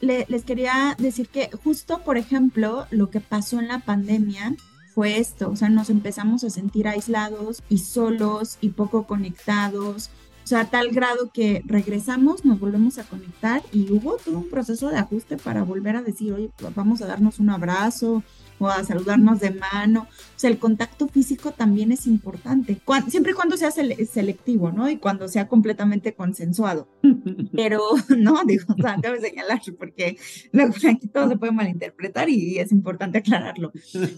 les 0.01 0.43
quería 0.45 0.95
decir 0.97 1.27
que 1.27 1.49
justo, 1.61 1.99
por 2.05 2.17
ejemplo, 2.17 2.87
lo 2.89 3.09
que 3.09 3.19
pasó 3.19 3.59
en 3.59 3.67
la 3.67 3.79
pandemia 3.79 4.55
fue 4.95 5.17
esto, 5.17 5.51
o 5.51 5.57
sea, 5.57 5.67
nos 5.67 5.89
empezamos 5.89 6.45
a 6.45 6.49
sentir 6.49 6.87
aislados 6.87 7.61
y 7.69 7.79
solos 7.79 8.57
y 8.61 8.69
poco 8.69 9.03
conectados. 9.03 10.09
O 10.47 10.49
sea, 10.49 10.61
a 10.61 10.69
tal 10.69 10.91
grado 10.91 11.29
que 11.33 11.61
regresamos, 11.65 12.45
nos 12.45 12.57
volvemos 12.57 12.97
a 12.99 13.03
conectar 13.03 13.61
y 13.73 13.91
hubo 13.91 14.15
todo 14.15 14.37
un 14.37 14.49
proceso 14.49 14.87
de 14.87 14.95
ajuste 14.95 15.35
para 15.35 15.61
volver 15.61 15.97
a 15.97 16.01
decir, 16.01 16.31
oye, 16.31 16.49
vamos 16.73 17.01
a 17.01 17.05
darnos 17.05 17.39
un 17.39 17.49
abrazo, 17.49 18.23
o 18.59 18.67
a 18.67 18.83
saludarnos 18.83 19.39
de 19.39 19.51
mano. 19.51 20.07
O 20.09 20.39
sea, 20.39 20.49
el 20.49 20.59
contacto 20.59 21.07
físico 21.07 21.51
también 21.51 21.91
es 21.91 22.05
importante, 22.05 22.79
siempre 23.09 23.31
y 23.31 23.35
cuando 23.35 23.57
sea 23.57 23.71
selectivo, 23.71 24.71
¿no? 24.71 24.89
Y 24.89 24.97
cuando 24.97 25.27
sea 25.27 25.47
completamente 25.47 26.13
consensuado. 26.13 26.87
Pero, 27.53 27.81
no, 28.17 28.43
digo, 28.45 28.65
o 28.77 28.81
sea, 28.81 28.97
cabe 29.01 29.19
señalar, 29.19 29.61
porque 29.77 30.17
luego 30.51 30.73
aquí 30.89 31.07
todo 31.07 31.29
se 31.29 31.37
puede 31.37 31.51
malinterpretar 31.51 32.29
y 32.29 32.59
es 32.59 32.71
importante 32.71 33.17
aclararlo. 33.19 33.71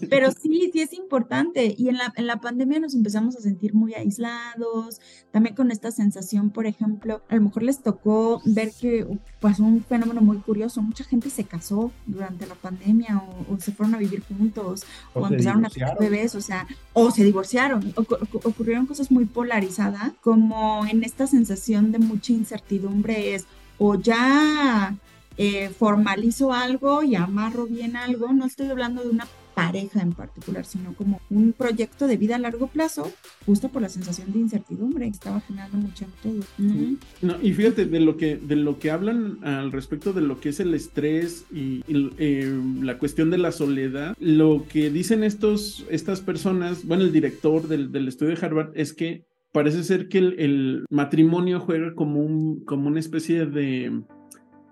Pero 0.08 0.30
sí, 0.32 0.70
sí 0.72 0.80
es 0.80 0.92
importante. 0.92 1.74
Y 1.76 1.88
en 1.88 1.96
la, 1.96 2.12
en 2.16 2.26
la 2.26 2.40
pandemia 2.40 2.80
nos 2.80 2.94
empezamos 2.94 3.36
a 3.36 3.40
sentir 3.40 3.74
muy 3.74 3.94
aislados, 3.94 5.00
también 5.30 5.54
con 5.54 5.70
esta 5.70 5.90
sensación, 5.90 6.50
por 6.50 6.66
ejemplo, 6.66 7.22
a 7.28 7.36
lo 7.36 7.42
mejor 7.42 7.62
les 7.62 7.82
tocó 7.82 8.42
ver 8.44 8.72
que 8.78 9.06
pasó 9.40 9.64
un 9.64 9.82
fenómeno 9.82 10.20
muy 10.20 10.38
curioso, 10.38 10.82
mucha 10.82 11.04
gente 11.04 11.30
se 11.30 11.44
casó 11.44 11.92
durante 12.06 12.46
la 12.46 12.54
pandemia 12.54 13.18
o, 13.18 13.54
o 13.54 13.60
se 13.60 13.72
fueron 13.72 13.94
a 13.94 13.98
vivir 13.98 14.22
juntos 14.34 14.84
o, 15.14 15.26
empezaron 15.26 15.64
a 15.64 15.70
tener 15.70 15.94
bebés, 15.98 16.34
o 16.34 16.40
sea, 16.40 16.66
o 16.92 17.10
se 17.10 17.24
divorciaron. 17.24 17.92
ocurrieron 17.96 18.86
cosas 18.86 19.10
muy 19.10 19.26
polarizadas, 19.26 20.12
como 20.22 20.86
en 20.86 21.04
esta 21.04 21.26
sensación 21.26 21.92
de 21.92 21.98
mucha 21.98 22.32
incertidumbre 22.32 23.34
es 23.34 23.46
o 23.78 23.94
ya 23.94 24.94
eh, 25.36 25.70
formalizo 25.70 26.52
algo 26.52 27.02
y 27.02 27.14
amarro 27.14 27.66
bien 27.66 27.96
algo, 27.96 28.32
no 28.32 28.44
estoy 28.44 28.68
hablando 28.68 29.02
de 29.02 29.08
una 29.08 29.26
pareja 29.54 30.02
en 30.02 30.12
particular, 30.12 30.64
sino 30.64 30.94
como 30.94 31.20
un 31.30 31.52
proyecto 31.52 32.06
de 32.06 32.16
vida 32.16 32.36
a 32.36 32.38
largo 32.38 32.66
plazo, 32.68 33.10
justo 33.46 33.68
por 33.68 33.82
la 33.82 33.88
sensación 33.88 34.32
de 34.32 34.38
incertidumbre 34.38 35.06
que 35.06 35.12
estaba 35.12 35.40
generando 35.40 35.78
mucho 35.78 36.04
en 36.04 36.10
todo. 36.22 36.96
No, 37.22 37.36
y 37.42 37.52
fíjate, 37.52 37.86
de 37.86 38.00
lo 38.00 38.16
que, 38.16 38.36
de 38.36 38.56
lo 38.56 38.78
que 38.78 38.90
hablan 38.90 39.44
al 39.44 39.72
respecto 39.72 40.12
de 40.12 40.22
lo 40.22 40.40
que 40.40 40.50
es 40.50 40.60
el 40.60 40.74
estrés 40.74 41.46
y, 41.52 41.82
eh, 41.88 42.60
la 42.82 42.98
cuestión 42.98 43.30
de 43.30 43.38
la 43.38 43.52
soledad, 43.52 44.16
lo 44.18 44.66
que 44.68 44.90
dicen 44.90 45.24
estos, 45.24 45.86
estas 45.90 46.20
personas, 46.20 46.84
bueno, 46.86 47.04
el 47.04 47.12
director 47.12 47.68
del, 47.68 47.92
del 47.92 48.08
estudio 48.08 48.34
de 48.34 48.46
Harvard 48.46 48.70
es 48.74 48.92
que 48.92 49.26
parece 49.52 49.82
ser 49.82 50.08
que 50.08 50.18
el, 50.18 50.38
el 50.38 50.84
matrimonio 50.90 51.60
juega 51.60 51.94
como, 51.94 52.20
un, 52.20 52.64
como 52.64 52.88
una 52.88 53.00
especie 53.00 53.46
de 53.46 54.02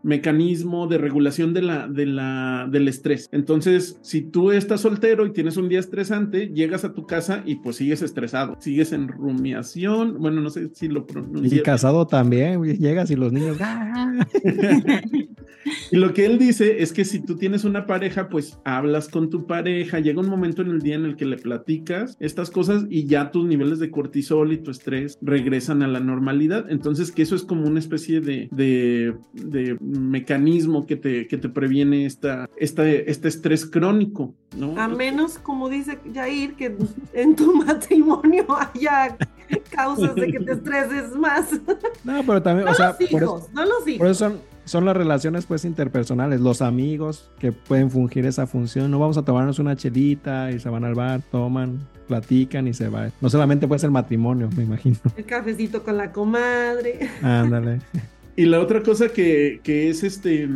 mecanismo 0.02 0.86
de 0.86 0.98
regulación 0.98 1.54
de 1.54 1.62
la, 1.62 1.88
de 1.88 2.06
la, 2.06 2.68
del 2.70 2.88
estrés. 2.88 3.28
Entonces, 3.32 3.98
si 4.02 4.22
tú 4.22 4.52
estás 4.52 4.80
soltero 4.80 5.26
y 5.26 5.32
tienes 5.32 5.56
un 5.56 5.68
día 5.68 5.80
estresante, 5.80 6.48
llegas 6.48 6.84
a 6.84 6.92
tu 6.92 7.06
casa 7.06 7.42
y 7.44 7.56
pues 7.56 7.76
sigues 7.76 8.02
estresado, 8.02 8.56
sigues 8.60 8.92
en 8.92 9.08
rumiación, 9.08 10.18
bueno, 10.18 10.40
no 10.40 10.50
sé 10.50 10.70
si 10.74 10.88
lo 10.88 11.06
pronuncié. 11.06 11.58
Y 11.58 11.62
casado 11.62 12.06
también, 12.06 12.62
llegas 12.62 13.10
y 13.10 13.16
los 13.16 13.32
niños... 13.32 13.58
¡ah! 13.60 14.26
y 15.90 15.96
lo 15.96 16.14
que 16.14 16.26
él 16.26 16.38
dice 16.38 16.82
es 16.82 16.92
que 16.92 17.04
si 17.04 17.20
tú 17.20 17.36
tienes 17.36 17.64
una 17.64 17.86
pareja, 17.86 18.28
pues 18.28 18.58
hablas 18.64 19.08
con 19.08 19.30
tu 19.30 19.46
pareja, 19.46 20.00
llega 20.00 20.20
un 20.20 20.28
momento 20.28 20.62
en 20.62 20.70
el 20.70 20.80
día 20.80 20.94
en 20.94 21.04
el 21.04 21.16
que 21.16 21.24
le 21.24 21.36
platicas 21.36 22.16
estas 22.20 22.50
cosas 22.50 22.84
y 22.88 23.06
ya 23.06 23.30
tus 23.30 23.46
niveles 23.46 23.78
de 23.78 23.90
cortisol 23.90 24.52
y 24.52 24.58
tu 24.58 24.70
estrés 24.70 25.18
regresan 25.22 25.82
a 25.82 25.88
la 25.88 26.00
normalidad. 26.00 26.70
Entonces, 26.70 27.12
que 27.12 27.22
eso 27.22 27.34
es 27.34 27.42
como 27.42 27.66
una 27.66 27.78
especie 27.78 28.20
de, 28.20 28.48
de, 28.52 29.14
de 29.32 29.76
mecanismo 29.88 30.86
que 30.86 30.96
te, 30.96 31.26
que 31.26 31.38
te 31.38 31.48
previene 31.48 32.04
esta, 32.04 32.48
este 32.56 33.06
estrés 33.06 33.66
crónico, 33.66 34.34
¿no? 34.56 34.78
A 34.80 34.88
menos, 34.88 35.38
como 35.38 35.68
dice 35.68 35.98
Jair, 36.12 36.54
que 36.54 36.76
en 37.12 37.36
tu 37.36 37.54
matrimonio 37.64 38.46
haya 38.50 39.16
causas 39.70 40.14
de 40.14 40.30
que 40.30 40.40
te 40.40 40.52
estreses 40.52 41.16
más. 41.16 41.48
No, 42.04 42.22
pero 42.24 42.42
también, 42.42 42.66
no 42.66 42.72
o 42.72 42.74
sea, 42.74 42.96
los 42.98 43.12
hijos, 43.12 43.52
no 43.52 43.64
los 43.64 43.86
hijos. 43.86 43.98
Por 43.98 44.06
eso 44.06 44.28
son, 44.28 44.40
son 44.64 44.84
las 44.84 44.96
relaciones 44.96 45.46
pues 45.46 45.64
interpersonales, 45.64 46.40
los 46.40 46.62
amigos 46.62 47.30
que 47.38 47.52
pueden 47.52 47.90
fungir 47.90 48.24
esa 48.24 48.46
función. 48.46 48.90
No 48.90 48.98
vamos 48.98 49.18
a 49.18 49.24
tomarnos 49.24 49.58
una 49.58 49.76
chelita 49.76 50.50
y 50.50 50.58
se 50.58 50.68
van 50.70 50.84
al 50.84 50.94
bar, 50.94 51.22
toman, 51.30 51.86
platican 52.06 52.66
y 52.68 52.72
se 52.72 52.88
va. 52.88 53.10
No 53.20 53.28
solamente 53.28 53.68
puede 53.68 53.80
ser 53.80 53.90
matrimonio, 53.90 54.48
me 54.56 54.62
imagino. 54.62 54.96
El 55.16 55.24
cafecito 55.24 55.82
con 55.82 55.96
la 55.96 56.12
comadre. 56.12 57.10
Ándale. 57.22 57.80
Y 58.38 58.46
la 58.46 58.60
otra 58.60 58.84
cosa 58.84 59.08
que, 59.08 59.58
que, 59.64 59.88
es 59.88 60.04
este 60.04 60.48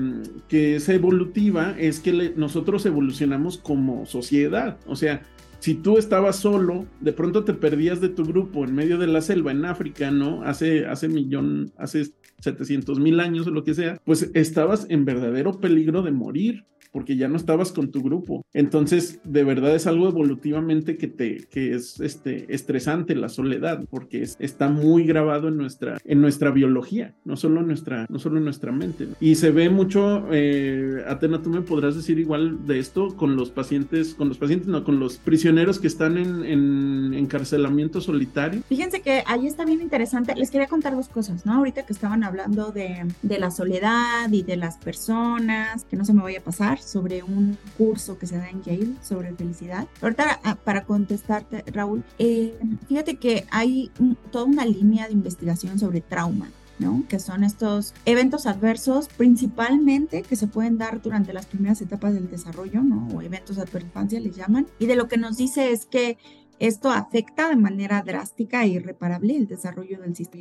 que 0.49 0.76
es 0.76 0.89
evolutiva 0.89 1.74
es 1.76 1.99
que 1.99 2.33
nosotros 2.37 2.87
evolucionamos 2.87 3.59
como 3.59 4.07
sociedad. 4.07 4.78
O 4.87 4.95
sea, 4.95 5.22
si 5.59 5.74
tú 5.74 5.99
estabas 5.99 6.37
solo, 6.37 6.87
de 7.01 7.12
pronto 7.12 7.43
te 7.43 7.55
perdías 7.55 8.01
de 8.01 8.09
tu 8.09 8.24
grupo 8.24 8.64
en 8.64 8.76
medio 8.76 8.99
de 8.99 9.09
la 9.09 9.20
selva 9.20 9.51
en 9.51 9.64
África, 9.64 10.12
¿no? 10.12 10.45
Hace, 10.45 10.87
hace 10.87 11.09
millón, 11.09 11.72
hace 11.76 12.07
700 12.39 13.01
mil 13.01 13.18
años 13.18 13.49
o 13.49 13.51
lo 13.51 13.64
que 13.64 13.74
sea, 13.74 14.01
pues 14.05 14.30
estabas 14.33 14.87
en 14.89 15.05
verdadero 15.05 15.59
peligro 15.59 16.03
de 16.03 16.12
morir 16.12 16.64
porque 16.93 17.16
ya 17.16 17.28
no 17.28 17.36
estabas 17.36 17.72
con 17.72 17.90
tu 17.90 18.03
grupo. 18.03 18.45
Entonces, 18.53 19.20
de 19.24 19.45
verdad 19.45 19.74
es 19.74 19.86
algo 19.86 20.09
evolutivamente 20.09 20.97
que 20.97 21.09
te 21.09 21.49
que 21.51 21.74
es 21.74 21.99
este 22.01 22.55
estresante 22.55 23.14
la 23.14 23.28
soledad, 23.28 23.84
porque 23.90 24.22
está 24.22 24.68
muy 24.68 25.05
grabado 25.05 25.49
en 25.49 25.57
nuestra 25.57 25.99
en 26.05 26.20
nuestra 26.20 26.51
biología, 26.51 27.14
no 27.24 27.36
solo 27.36 27.61
en 27.61 27.68
nuestra 27.68 28.07
no 28.09 28.18
solo 28.18 28.38
en 28.38 28.45
nuestra 28.45 28.72
mente. 28.72 29.09
Y 29.20 29.36
se 29.36 29.51
ve 29.51 29.70
mucho 29.70 30.26
eh, 30.30 31.05
Atena, 31.09 31.43
tú 31.43 31.51
me 31.51 31.62
podrás 31.62 31.97
decir 31.97 32.18
igual 32.18 32.66
de 32.66 32.78
esto 32.78 33.16
con 33.16 33.36
los 33.36 33.51
pacientes, 33.51 34.14
con 34.14 34.28
los 34.28 34.38
pacientes 34.38 34.68
no, 34.68 34.84
con 34.84 35.01
los 35.01 35.16
prisioneros 35.18 35.78
que 35.78 35.86
están 35.86 36.18
en, 36.18 36.45
en 36.45 37.14
encarcelamiento 37.14 38.01
solitario. 38.01 38.62
Fíjense 38.68 39.01
que 39.01 39.22
ahí 39.26 39.47
está 39.47 39.64
bien 39.64 39.80
interesante. 39.80 40.34
Les 40.36 40.51
quería 40.51 40.66
contar 40.66 40.95
dos 40.95 41.09
cosas, 41.09 41.47
¿no? 41.47 41.55
Ahorita 41.55 41.86
que 41.86 41.93
estaban 41.93 42.22
hablando 42.24 42.72
de, 42.72 43.07
de 43.22 43.38
la 43.38 43.51
soledad 43.51 44.30
y 44.30 44.43
de 44.43 44.57
las 44.57 44.76
personas, 44.76 45.84
que 45.84 45.97
no 45.97 46.05
se 46.05 46.12
me 46.12 46.22
vaya 46.22 46.38
a 46.40 46.43
pasar 46.43 46.82
sobre 46.83 47.22
un 47.22 47.57
curso 47.78 48.18
que 48.18 48.26
se 48.26 48.37
da 48.37 48.49
en 48.49 48.62
Yale 48.62 48.95
sobre 49.03 49.35
felicidad. 49.35 49.87
Ahorita 50.01 50.41
ah, 50.45 50.57
para 50.57 50.85
contestarte, 50.85 51.64
Raúl, 51.72 52.05
eh, 52.18 52.59
fíjate 52.89 53.16
que 53.16 53.47
hay 53.51 53.91
toda 54.30 54.45
una 54.45 54.64
línea 54.64 55.07
de 55.07 55.12
investigación 55.12 55.78
sobre 55.78 56.01
trauma. 56.01 56.51
¿no? 56.78 57.05
que 57.09 57.20
son 57.20 57.45
estos 57.45 57.95
eventos 58.07 58.47
adversos 58.47 59.07
principalmente 59.16 60.22
que 60.22 60.35
se 60.35 60.49
pueden 60.49 60.78
dar 60.78 61.01
durante 61.01 61.33
las 61.33 61.47
primeras 61.47 61.80
etapas 61.80 62.12
del 62.12 62.28
desarrollo, 62.28 62.83
¿no? 62.83 63.07
o 63.14 63.22
eventos 63.22 63.55
de 63.55 63.80
infancia 63.80 64.18
les 64.18 64.35
llaman, 64.35 64.66
y 64.80 64.87
de 64.87 64.97
lo 64.97 65.07
que 65.07 65.16
nos 65.16 65.37
dice 65.37 65.70
es 65.70 65.87
que 65.87 66.18
esto 66.59 66.91
afecta 66.91 67.49
de 67.49 67.57
manera 67.57 68.03
drástica 68.03 68.62
e 68.64 68.68
irreparable 68.68 69.37
el 69.37 69.47
desarrollo 69.47 70.01
del 70.01 70.14
sistema 70.16 70.33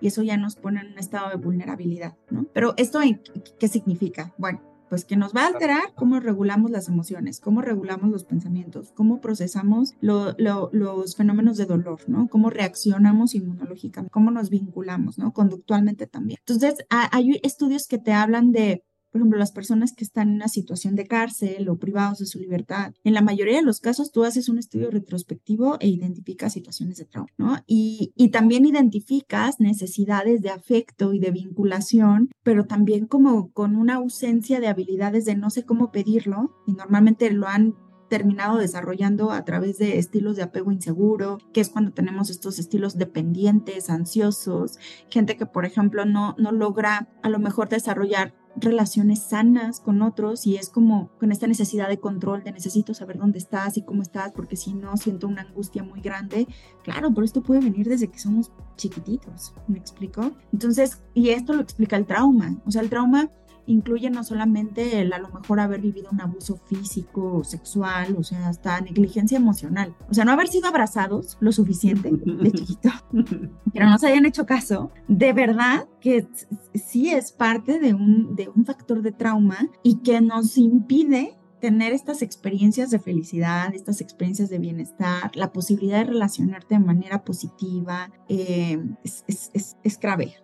y 0.00 0.06
eso 0.06 0.22
ya 0.22 0.36
nos 0.36 0.56
pone 0.56 0.80
en 0.80 0.92
un 0.92 0.98
estado 0.98 1.30
de 1.30 1.36
vulnerabilidad, 1.36 2.16
¿no? 2.30 2.44
Pero 2.52 2.74
esto, 2.76 3.00
¿qué 3.58 3.68
significa? 3.68 4.32
Bueno, 4.36 4.60
pues 4.90 5.06
que 5.06 5.16
nos 5.16 5.34
va 5.34 5.44
a 5.44 5.46
alterar 5.46 5.94
cómo 5.94 6.20
regulamos 6.20 6.70
las 6.70 6.88
emociones, 6.88 7.40
cómo 7.40 7.62
regulamos 7.62 8.10
los 8.10 8.24
pensamientos, 8.24 8.92
cómo 8.94 9.20
procesamos 9.20 9.94
los 10.00 11.16
fenómenos 11.16 11.56
de 11.56 11.64
dolor, 11.64 12.00
¿no? 12.08 12.28
Cómo 12.28 12.50
reaccionamos 12.50 13.34
inmunológicamente, 13.34 14.10
cómo 14.10 14.30
nos 14.32 14.50
vinculamos, 14.50 15.16
¿no? 15.16 15.32
Conductualmente 15.32 16.06
también. 16.08 16.40
Entonces, 16.40 16.84
hay 16.90 17.40
estudios 17.42 17.86
que 17.86 17.98
te 17.98 18.12
hablan 18.12 18.50
de 18.50 18.84
por 19.10 19.20
ejemplo, 19.20 19.38
las 19.38 19.52
personas 19.52 19.92
que 19.92 20.04
están 20.04 20.28
en 20.28 20.34
una 20.36 20.48
situación 20.48 20.96
de 20.96 21.06
cárcel 21.06 21.68
o 21.68 21.78
privados 21.78 22.18
de 22.18 22.26
su 22.26 22.38
libertad, 22.38 22.94
en 23.04 23.14
la 23.14 23.22
mayoría 23.22 23.56
de 23.56 23.62
los 23.62 23.80
casos 23.80 24.12
tú 24.12 24.24
haces 24.24 24.48
un 24.48 24.58
estudio 24.58 24.90
retrospectivo 24.90 25.78
e 25.80 25.88
identificas 25.88 26.52
situaciones 26.52 26.98
de 26.98 27.06
trauma, 27.06 27.30
¿no? 27.36 27.56
Y, 27.66 28.12
y 28.16 28.28
también 28.28 28.66
identificas 28.66 29.60
necesidades 29.60 30.42
de 30.42 30.50
afecto 30.50 31.12
y 31.12 31.18
de 31.18 31.30
vinculación, 31.30 32.30
pero 32.42 32.66
también 32.66 33.06
como 33.06 33.52
con 33.52 33.76
una 33.76 33.94
ausencia 33.96 34.60
de 34.60 34.68
habilidades 34.68 35.24
de 35.24 35.36
no 35.36 35.50
sé 35.50 35.64
cómo 35.64 35.90
pedirlo, 35.90 36.54
y 36.66 36.72
normalmente 36.72 37.30
lo 37.30 37.48
han 37.48 37.74
terminado 38.10 38.58
desarrollando 38.58 39.30
a 39.30 39.44
través 39.44 39.78
de 39.78 39.98
estilos 39.98 40.36
de 40.36 40.42
apego 40.42 40.72
inseguro, 40.72 41.38
que 41.54 41.60
es 41.60 41.70
cuando 41.70 41.92
tenemos 41.92 42.28
estos 42.28 42.58
estilos 42.58 42.98
dependientes, 42.98 43.88
ansiosos, 43.88 44.78
gente 45.08 45.36
que 45.36 45.46
por 45.46 45.64
ejemplo 45.64 46.04
no, 46.04 46.34
no 46.36 46.52
logra 46.52 47.08
a 47.22 47.28
lo 47.30 47.38
mejor 47.38 47.68
desarrollar 47.68 48.34
relaciones 48.56 49.20
sanas 49.20 49.80
con 49.80 50.02
otros 50.02 50.46
y 50.46 50.56
es 50.56 50.68
como 50.68 51.10
con 51.18 51.32
esta 51.32 51.46
necesidad 51.46 51.88
de 51.88 51.98
control, 51.98 52.42
de 52.42 52.52
necesito 52.52 52.94
saber 52.94 53.18
dónde 53.18 53.38
estás 53.38 53.76
y 53.76 53.82
cómo 53.82 54.02
estás, 54.02 54.32
porque 54.32 54.56
si 54.56 54.74
no 54.74 54.96
siento 54.96 55.28
una 55.28 55.42
angustia 55.42 55.82
muy 55.82 56.00
grande. 56.00 56.46
Claro, 56.82 57.12
pero 57.12 57.24
esto 57.24 57.42
puede 57.42 57.60
venir 57.60 57.88
desde 57.88 58.08
que 58.08 58.18
somos 58.18 58.52
chiquititos, 58.76 59.54
¿me 59.68 59.78
explico? 59.78 60.32
Entonces, 60.52 61.02
y 61.14 61.30
esto 61.30 61.52
lo 61.54 61.62
explica 61.62 61.96
el 61.96 62.06
trauma. 62.06 62.56
O 62.66 62.70
sea, 62.70 62.82
el 62.82 62.90
trauma 62.90 63.30
incluye 63.66 64.10
no 64.10 64.24
solamente 64.24 65.00
el 65.00 65.12
a 65.12 65.18
lo 65.18 65.28
mejor 65.28 65.60
haber 65.60 65.80
vivido 65.80 66.08
un 66.10 66.20
abuso 66.20 66.56
físico 66.66 67.38
o 67.38 67.44
sexual, 67.44 68.16
o 68.18 68.22
sea, 68.22 68.48
hasta 68.48 68.80
negligencia 68.80 69.36
emocional. 69.38 69.94
O 70.08 70.14
sea, 70.14 70.24
no 70.24 70.32
haber 70.32 70.48
sido 70.48 70.68
abrazados 70.68 71.36
lo 71.40 71.52
suficiente 71.52 72.10
de 72.10 72.52
chiquito, 72.52 72.90
que 73.72 73.80
no 73.80 73.90
nos 73.90 74.04
hayan 74.04 74.26
hecho 74.26 74.46
caso, 74.46 74.90
de 75.08 75.32
verdad 75.32 75.88
que 76.00 76.26
sí 76.74 77.10
es 77.10 77.32
parte 77.32 77.78
de 77.78 77.94
un, 77.94 78.34
de 78.34 78.48
un 78.54 78.64
factor 78.64 79.02
de 79.02 79.12
trauma 79.12 79.68
y 79.82 79.96
que 79.96 80.20
nos 80.20 80.56
impide 80.56 81.36
tener 81.60 81.92
estas 81.92 82.22
experiencias 82.22 82.90
de 82.90 82.98
felicidad, 82.98 83.74
estas 83.74 84.00
experiencias 84.00 84.48
de 84.48 84.58
bienestar, 84.58 85.30
la 85.36 85.52
posibilidad 85.52 85.98
de 85.98 86.04
relacionarte 86.04 86.74
de 86.74 86.80
manera 86.80 87.22
positiva, 87.22 88.10
eh, 88.28 88.82
es, 89.04 89.24
es, 89.28 89.76
es, 89.82 90.00
grave. 90.00 90.34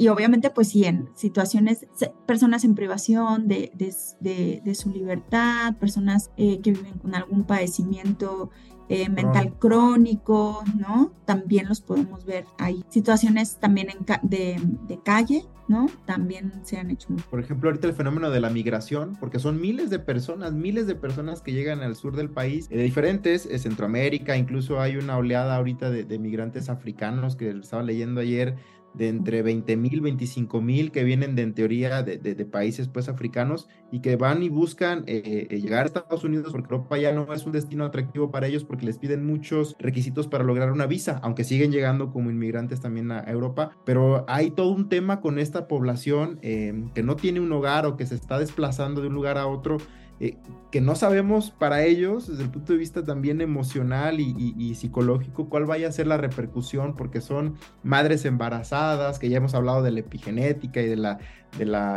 Y 0.00 0.08
obviamente, 0.08 0.48
pues 0.48 0.70
sí, 0.70 0.86
en 0.86 1.10
situaciones, 1.14 1.86
personas 2.24 2.64
en 2.64 2.74
privación 2.74 3.48
de, 3.48 3.70
de, 3.74 4.62
de, 4.64 4.74
su 4.74 4.88
libertad, 4.88 5.76
personas 5.76 6.30
eh, 6.38 6.58
que 6.62 6.70
viven 6.70 6.96
con 7.00 7.14
algún 7.14 7.44
padecimiento 7.44 8.48
eh, 8.88 9.10
mental 9.10 9.58
crónico, 9.58 10.64
¿no? 10.74 11.12
También 11.26 11.68
los 11.68 11.82
podemos 11.82 12.24
ver 12.24 12.46
ahí. 12.56 12.82
Situaciones 12.88 13.60
también 13.60 13.88
en 13.90 13.98
de, 14.22 14.58
de, 14.88 15.02
calle, 15.02 15.44
¿no? 15.68 15.86
También 16.06 16.50
se 16.64 16.78
han 16.78 16.90
hecho. 16.90 17.08
Por 17.28 17.38
ejemplo, 17.38 17.68
ahorita 17.68 17.86
el 17.86 17.92
fenómeno 17.92 18.30
de 18.30 18.40
la 18.40 18.48
migración, 18.48 19.18
porque 19.20 19.38
son 19.38 19.60
miles 19.60 19.90
de 19.90 19.98
personas, 19.98 20.54
miles 20.54 20.86
de 20.86 20.94
personas 20.94 21.42
que 21.42 21.52
llegan 21.52 21.82
al 21.82 21.94
sur 21.94 22.16
del 22.16 22.30
país, 22.30 22.70
de 22.70 22.82
diferentes, 22.82 23.44
eh, 23.44 23.58
Centroamérica, 23.58 24.38
incluso 24.38 24.80
hay 24.80 24.96
una 24.96 25.18
oleada 25.18 25.56
ahorita 25.56 25.90
de, 25.90 26.04
de 26.04 26.18
migrantes 26.18 26.70
africanos 26.70 27.36
que 27.36 27.50
estaba 27.50 27.82
leyendo 27.82 28.22
ayer 28.22 28.56
de 28.94 29.08
entre 29.08 29.42
20 29.42 29.76
mil, 29.76 30.00
25 30.00 30.60
mil 30.60 30.90
que 30.90 31.04
vienen 31.04 31.34
de 31.34 31.42
en 31.42 31.54
teoría 31.54 32.02
de, 32.02 32.18
de, 32.18 32.44
países 32.44 32.88
pues 32.88 33.08
africanos 33.08 33.68
y 33.92 34.00
que 34.00 34.16
van 34.16 34.42
y 34.42 34.48
buscan 34.48 35.04
eh, 35.06 35.46
eh, 35.50 35.60
llegar 35.60 35.84
a 35.84 35.86
Estados 35.86 36.24
Unidos 36.24 36.52
porque 36.52 36.74
Europa 36.74 36.98
ya 36.98 37.12
no 37.12 37.32
es 37.32 37.46
un 37.46 37.52
destino 37.52 37.84
atractivo 37.84 38.30
para 38.30 38.46
ellos 38.46 38.64
porque 38.64 38.86
les 38.86 38.98
piden 38.98 39.24
muchos 39.24 39.76
requisitos 39.78 40.26
para 40.26 40.44
lograr 40.44 40.72
una 40.72 40.86
visa, 40.86 41.20
aunque 41.22 41.44
siguen 41.44 41.72
llegando 41.72 42.10
como 42.10 42.30
inmigrantes 42.30 42.80
también 42.80 43.12
a 43.12 43.22
Europa, 43.24 43.70
pero 43.84 44.24
hay 44.28 44.50
todo 44.50 44.70
un 44.70 44.88
tema 44.88 45.20
con 45.20 45.38
esta 45.38 45.68
población 45.68 46.38
eh, 46.42 46.84
que 46.94 47.02
no 47.02 47.16
tiene 47.16 47.40
un 47.40 47.52
hogar 47.52 47.86
o 47.86 47.96
que 47.96 48.06
se 48.06 48.14
está 48.14 48.38
desplazando 48.38 49.00
de 49.00 49.08
un 49.08 49.14
lugar 49.14 49.38
a 49.38 49.46
otro 49.46 49.78
eh, 50.20 50.36
que 50.70 50.82
no 50.82 50.94
sabemos 50.96 51.50
para 51.50 51.82
ellos, 51.84 52.28
desde 52.28 52.44
el 52.44 52.50
punto 52.50 52.74
de 52.74 52.78
vista 52.78 53.02
también 53.02 53.40
emocional 53.40 54.20
y, 54.20 54.74
psicológico, 54.74 55.48
cuál 55.48 55.64
vaya 55.64 55.88
a 55.88 55.92
ser 55.92 56.06
la 56.06 56.18
repercusión, 56.18 56.94
porque 56.94 57.22
son 57.22 57.56
madres 57.82 58.26
embarazadas, 58.26 59.18
que 59.18 59.30
ya 59.30 59.38
hemos 59.38 59.54
hablado 59.54 59.82
de 59.82 59.90
la 59.92 60.00
epigenética 60.00 60.82
y 60.82 60.86
de 60.86 60.96
la, 60.96 61.18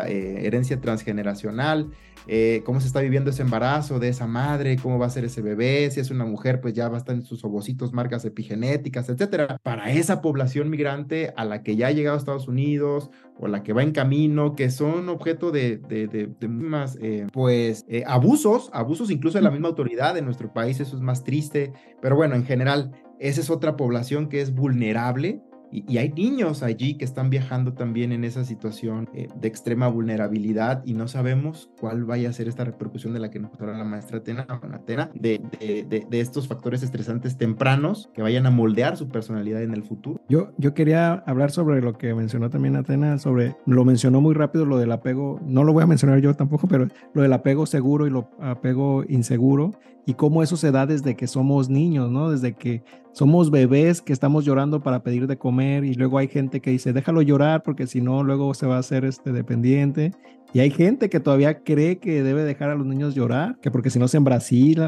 eh, 0.08 0.48
herencia 0.48 0.80
transgeneracional. 0.80 1.92
Eh, 2.28 2.62
cómo 2.66 2.80
se 2.80 2.88
está 2.88 3.02
viviendo 3.02 3.30
ese 3.30 3.42
embarazo 3.42 4.00
de 4.00 4.10
esa 4.10 4.28
madre, 4.28 4.78
cómo 4.82 4.98
va 4.98 5.08
a 5.08 5.10
ser 5.10 5.26
ese 5.26 5.42
bebé, 5.42 5.90
si 5.92 6.00
es 6.00 6.12
una 6.12 6.26
mujer, 6.26 6.62
pues 6.62 6.74
ya 6.74 6.88
va 6.88 6.96
a 6.96 6.98
estar 7.00 7.16
en 7.16 7.24
sus 7.24 7.44
ovocitos 7.44 7.94
marcas 7.94 8.26
epigenéticas, 8.26 9.10
etcétera. 9.10 9.58
Para 9.64 9.92
esa 9.92 10.22
población 10.22 10.70
migrante 10.70 11.34
a 11.36 11.46
la 11.46 11.64
que 11.64 11.76
ya 11.76 11.88
ha 11.88 11.92
llegado 11.92 12.16
a 12.16 12.20
Estados 12.20 12.48
Unidos 12.48 13.10
o 13.38 13.48
la 13.48 13.64
que 13.64 13.74
va 13.74 13.84
en 13.84 13.92
camino, 13.92 14.56
que 14.56 14.70
son 14.70 15.10
objeto 15.10 15.52
de, 15.52 15.78
de, 15.78 16.08
de, 16.08 16.48
más, 16.48 16.98
eh, 17.02 17.28
pues, 17.34 17.86
eh, 17.88 18.04
abusos, 18.06 18.70
abusos 18.74 19.12
incluso 19.12 19.38
de 19.38 19.44
la 19.44 19.52
misma 19.52 19.70
autoridad 19.70 20.14
de 20.14 20.22
nuestro 20.22 20.54
país, 20.54 20.80
eso 20.80 20.96
es 20.96 21.02
más 21.02 21.24
triste, 21.24 21.74
pero 22.02 22.16
bueno, 22.16 22.36
en 22.36 22.46
general, 22.46 22.92
esa 23.20 23.42
es 23.42 23.50
otra 23.50 23.76
población 23.76 24.30
que 24.30 24.42
es 24.42 24.54
vulnerable 24.54 25.42
y, 25.74 25.98
hay 25.98 26.10
niños 26.10 26.62
allí 26.62 26.96
que 26.96 27.06
están 27.06 27.30
viajando 27.30 27.74
también 27.74 28.12
en 28.12 28.24
esa 28.24 28.46
situación 28.46 29.10
eh, 29.14 29.28
de 29.36 29.48
extrema 29.48 29.88
vulnerabilidad 29.88 30.84
y 30.86 30.94
no 30.94 31.08
sabemos 31.08 31.72
cuál 31.80 32.06
vaya 32.06 32.30
a 32.30 32.34
ser 32.34 32.48
esta 32.48 32.64
repercusión 32.64 33.14
de 33.14 33.20
la 33.20 33.32
que 33.32 33.40
nos 33.40 33.60
habla 33.60 33.78
la 33.78 33.84
maestra 33.84 34.18
Atena, 34.20 34.46
Atena 34.48 35.10
de, 35.16 35.42
de, 35.60 36.06
de, 36.08 36.20
estos 36.20 36.48
factores 36.48 36.84
estresantes 36.84 37.38
tempranos 37.38 38.10
que 38.14 38.22
vayan 38.22 38.46
a 38.46 38.52
moldear 38.52 38.98
su 38.98 39.10
personalidad 39.10 39.64
en 39.64 39.74
el 39.74 39.84
futuro. 39.84 40.22
Yo, 40.30 40.52
yo 40.58 40.74
quería 40.74 41.14
hablar 41.26 41.52
sobre 41.52 41.82
lo 41.82 41.98
que 41.98 42.14
mencionó 42.14 42.50
también 42.50 42.76
Atena, 42.76 43.18
sobre, 43.18 43.56
lo 43.66 43.84
mencionó 43.84 44.22
muy 44.22 44.36
rápido 44.36 44.66
lo 44.66 44.78
del 44.78 44.92
apego, 44.92 45.40
no 45.44 45.64
lo 45.64 45.74
voy 45.74 45.84
a 45.84 45.88
mencionar 45.88 46.20
yo 46.20 46.36
tampoco, 46.36 46.68
pero 46.68 46.88
lo 47.14 47.22
del 47.24 47.34
apego 47.34 47.66
seguro 47.66 48.06
y 48.06 48.12
lo 48.12 48.30
apego 48.40 49.04
inseguro 49.08 49.72
y 50.06 50.16
cómo 50.16 50.44
eso 50.44 50.58
se 50.58 50.72
da 50.72 50.86
desde 50.86 51.16
que 51.16 51.28
somos 51.28 51.70
niños, 51.70 52.12
¿no? 52.12 52.32
Desde 52.32 52.54
que 52.54 52.84
somos 53.14 53.52
bebés 53.52 54.02
que 54.02 54.12
estamos 54.12 54.44
llorando 54.44 54.82
para 54.82 55.04
pedir 55.04 55.28
de 55.28 55.38
comer 55.38 55.86
y 55.86 55.94
luego 55.94 56.18
hay 56.18 56.28
gente 56.28 56.60
que 56.60 56.72
dice, 56.72 56.94
déjalo 56.94 57.22
llorar 57.22 57.64
porque 57.64 57.88
si 57.88 58.02
no, 58.02 58.24
luego 58.24 58.54
se 58.54 58.66
va 58.66 58.78
a 58.78 58.80
hacer 58.80 59.06
este 59.06 59.32
dependiente. 59.32 60.12
Y 60.54 60.60
hay 60.60 60.70
gente 60.70 61.10
que 61.10 61.20
todavía 61.20 61.64
cree 61.64 61.98
que 61.98 62.22
debe 62.22 62.44
dejar 62.44 62.70
a 62.70 62.76
los 62.76 62.86
niños 62.86 63.16
llorar, 63.16 63.58
que 63.60 63.72
porque 63.72 63.90
si 63.90 63.98
no 63.98 64.08
se 64.08 64.18
en 64.18 64.24
Brasil, 64.24 64.80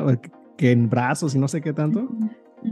que 0.57 0.71
en 0.71 0.89
brazos 0.89 1.33
y 1.33 1.39
no 1.39 1.47
sé 1.47 1.61
qué 1.61 1.73
tanto. 1.73 2.09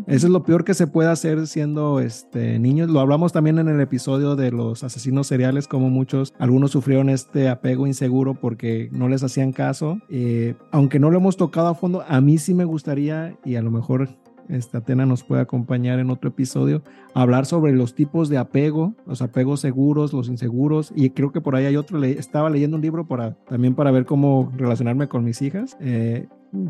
Eso 0.07 0.27
es 0.27 0.33
lo 0.33 0.43
peor 0.43 0.63
que 0.63 0.73
se 0.73 0.87
puede 0.87 1.09
hacer 1.09 1.47
siendo 1.47 1.99
este, 1.99 2.59
niños. 2.59 2.89
Lo 2.89 2.99
hablamos 2.99 3.31
también 3.31 3.59
en 3.59 3.67
el 3.67 3.79
episodio 3.79 4.35
de 4.35 4.51
los 4.51 4.83
asesinos 4.83 5.27
seriales, 5.27 5.67
como 5.67 5.89
muchos, 5.89 6.33
algunos 6.39 6.71
sufrieron 6.71 7.09
este 7.09 7.49
apego 7.49 7.87
inseguro 7.87 8.33
porque 8.35 8.89
no 8.91 9.07
les 9.09 9.23
hacían 9.23 9.51
caso. 9.51 9.99
Eh, 10.09 10.55
aunque 10.71 10.99
no 10.99 11.09
lo 11.09 11.17
hemos 11.17 11.37
tocado 11.37 11.67
a 11.67 11.75
fondo, 11.75 12.03
a 12.07 12.21
mí 12.21 12.37
sí 12.37 12.53
me 12.53 12.65
gustaría, 12.65 13.37
y 13.45 13.55
a 13.55 13.61
lo 13.61 13.71
mejor 13.71 14.09
esta 14.49 14.79
Atena 14.79 15.05
nos 15.05 15.23
puede 15.23 15.41
acompañar 15.41 15.99
en 15.99 16.09
otro 16.09 16.29
episodio, 16.29 16.83
hablar 17.13 17.45
sobre 17.45 17.71
los 17.73 17.95
tipos 17.95 18.29
de 18.29 18.37
apego, 18.37 18.93
los 19.05 19.21
apegos 19.21 19.61
seguros, 19.61 20.13
los 20.13 20.27
inseguros, 20.27 20.91
y 20.95 21.11
creo 21.11 21.31
que 21.31 21.41
por 21.41 21.55
ahí 21.55 21.65
hay 21.65 21.77
otro, 21.77 22.03
estaba 22.03 22.49
leyendo 22.49 22.77
un 22.77 22.81
libro 22.81 23.07
para, 23.07 23.35
también 23.45 23.75
para 23.75 23.91
ver 23.91 24.05
cómo 24.05 24.51
relacionarme 24.55 25.07
con 25.07 25.23
mis 25.23 25.41
hijas. 25.41 25.77
Eh, 25.79 26.27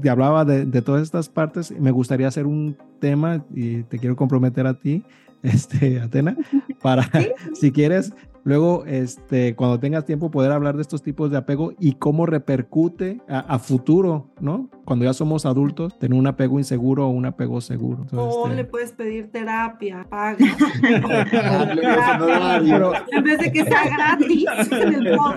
hablaba 0.09 0.45
de, 0.45 0.65
de, 0.65 0.81
todas 0.81 1.01
estas 1.01 1.29
partes. 1.29 1.71
Me 1.71 1.91
gustaría 1.91 2.27
hacer 2.27 2.45
un 2.45 2.77
tema 2.99 3.43
y 3.53 3.83
te 3.83 3.99
quiero 3.99 4.15
comprometer 4.15 4.65
a 4.65 4.75
ti, 4.75 5.03
este, 5.43 5.99
Atena, 5.99 6.37
para, 6.81 7.09
si 7.53 7.71
quieres, 7.71 8.13
luego, 8.45 8.85
este, 8.85 9.55
cuando 9.55 9.79
tengas 9.79 10.05
tiempo, 10.05 10.31
poder 10.31 10.53
hablar 10.53 10.77
de 10.77 10.81
estos 10.81 11.03
tipos 11.03 11.29
de 11.31 11.37
apego 11.37 11.73
y 11.79 11.95
cómo 11.95 12.25
repercute 12.25 13.21
a, 13.27 13.59
futuro, 13.59 14.29
¿no? 14.39 14.69
Cuando 14.85 15.03
ya 15.05 15.13
somos 15.13 15.45
adultos, 15.45 15.99
tener 15.99 16.17
un 16.17 16.27
apego 16.27 16.59
inseguro 16.59 17.07
o 17.07 17.09
un 17.09 17.25
apego 17.25 17.59
seguro. 17.59 18.05
o 18.13 18.45
este 18.47 18.55
le 18.55 18.65
puedes 18.65 18.91
pedir 18.93 19.31
terapia, 19.31 20.05
paga. 20.09 20.37
en 23.11 23.23
vez 23.23 23.39
de 23.39 23.51
que 23.51 23.63
sea 23.65 23.83
gratis 23.89 24.45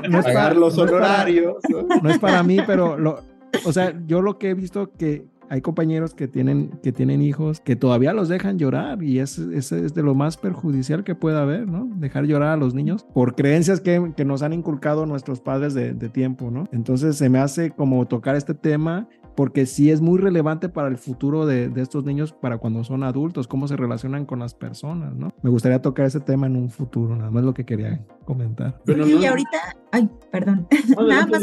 No 0.09 0.19
es 0.19 0.25
pagar 0.25 0.57
los 0.57 0.79
honorarios. 0.79 1.57
No 2.03 2.11
es 2.11 2.19
para 2.19 2.43
mí, 2.43 2.59
pero 2.67 2.97
lo, 2.97 3.21
o 3.65 3.73
sea, 3.73 4.01
yo 4.07 4.23
lo 4.23 4.39
que 4.39 4.51
he 4.51 4.55
visto 4.55 4.93
que 4.93 5.27
hay 5.49 5.61
compañeros 5.61 6.15
que 6.15 6.29
tienen, 6.29 6.71
que 6.83 6.93
tienen 6.93 7.23
hijos 7.23 7.61
que 7.61 7.77
todavía 7.77 8.13
los 8.13 8.29
dejan 8.29 8.59
llorar 8.59 9.03
y 9.03 9.21
es, 9.21 9.39
es, 9.39 9.73
es 9.73 9.95
de 9.95 10.03
lo 10.03 10.15
más 10.15 10.37
perjudicial 10.37 11.05
que 11.05 11.15
pueda 11.15 11.43
haber, 11.43 11.69
¿no? 11.69 11.89
Dejar 11.97 12.25
llorar 12.25 12.51
a 12.51 12.57
los 12.57 12.75
niños 12.75 13.07
por 13.15 13.35
creencias 13.35 13.81
que, 13.81 14.13
que 14.17 14.25
nos 14.25 14.43
han 14.43 14.53
inculcado 14.53 15.07
nuestros 15.07 15.41
padres 15.41 15.75
de, 15.75 15.95
de, 15.95 16.09
tiempo, 16.09 16.51
¿no? 16.51 16.65
Entonces 16.73 17.17
se 17.17 17.29
me 17.29 17.39
hace 17.39 17.71
como 17.71 18.07
tocar 18.07 18.37
este 18.37 18.55
tema 18.55 19.09
porque 19.37 19.67
sí 19.67 19.91
es 19.91 20.01
muy 20.01 20.19
relevante 20.19 20.69
para 20.69 20.89
el 20.89 20.97
futuro 20.97 21.45
de, 21.45 21.69
de, 21.69 21.83
estos 21.83 22.05
niños 22.05 22.33
para 22.33 22.57
cuando 22.57 22.83
son 22.85 23.03
adultos, 23.03 23.47
cómo 23.47 23.69
se 23.69 23.77
relacionan 23.77 24.25
con 24.25 24.39
las 24.39 24.55
personas, 24.55 25.15
¿no? 25.15 25.33
Me 25.43 25.51
gustaría 25.51 25.83
tocar 25.83 26.07
ese 26.07 26.21
tema 26.21 26.47
en 26.47 26.57
un 26.57 26.71
futuro, 26.71 27.15
nada 27.15 27.31
más 27.31 27.45
lo 27.45 27.53
que 27.53 27.65
quería 27.65 28.05
comentar. 28.25 28.81
y 28.87 29.27
ahorita, 29.27 29.77
ay, 29.93 30.11
perdón, 30.31 30.67
nada 31.09 31.27
más 31.27 31.43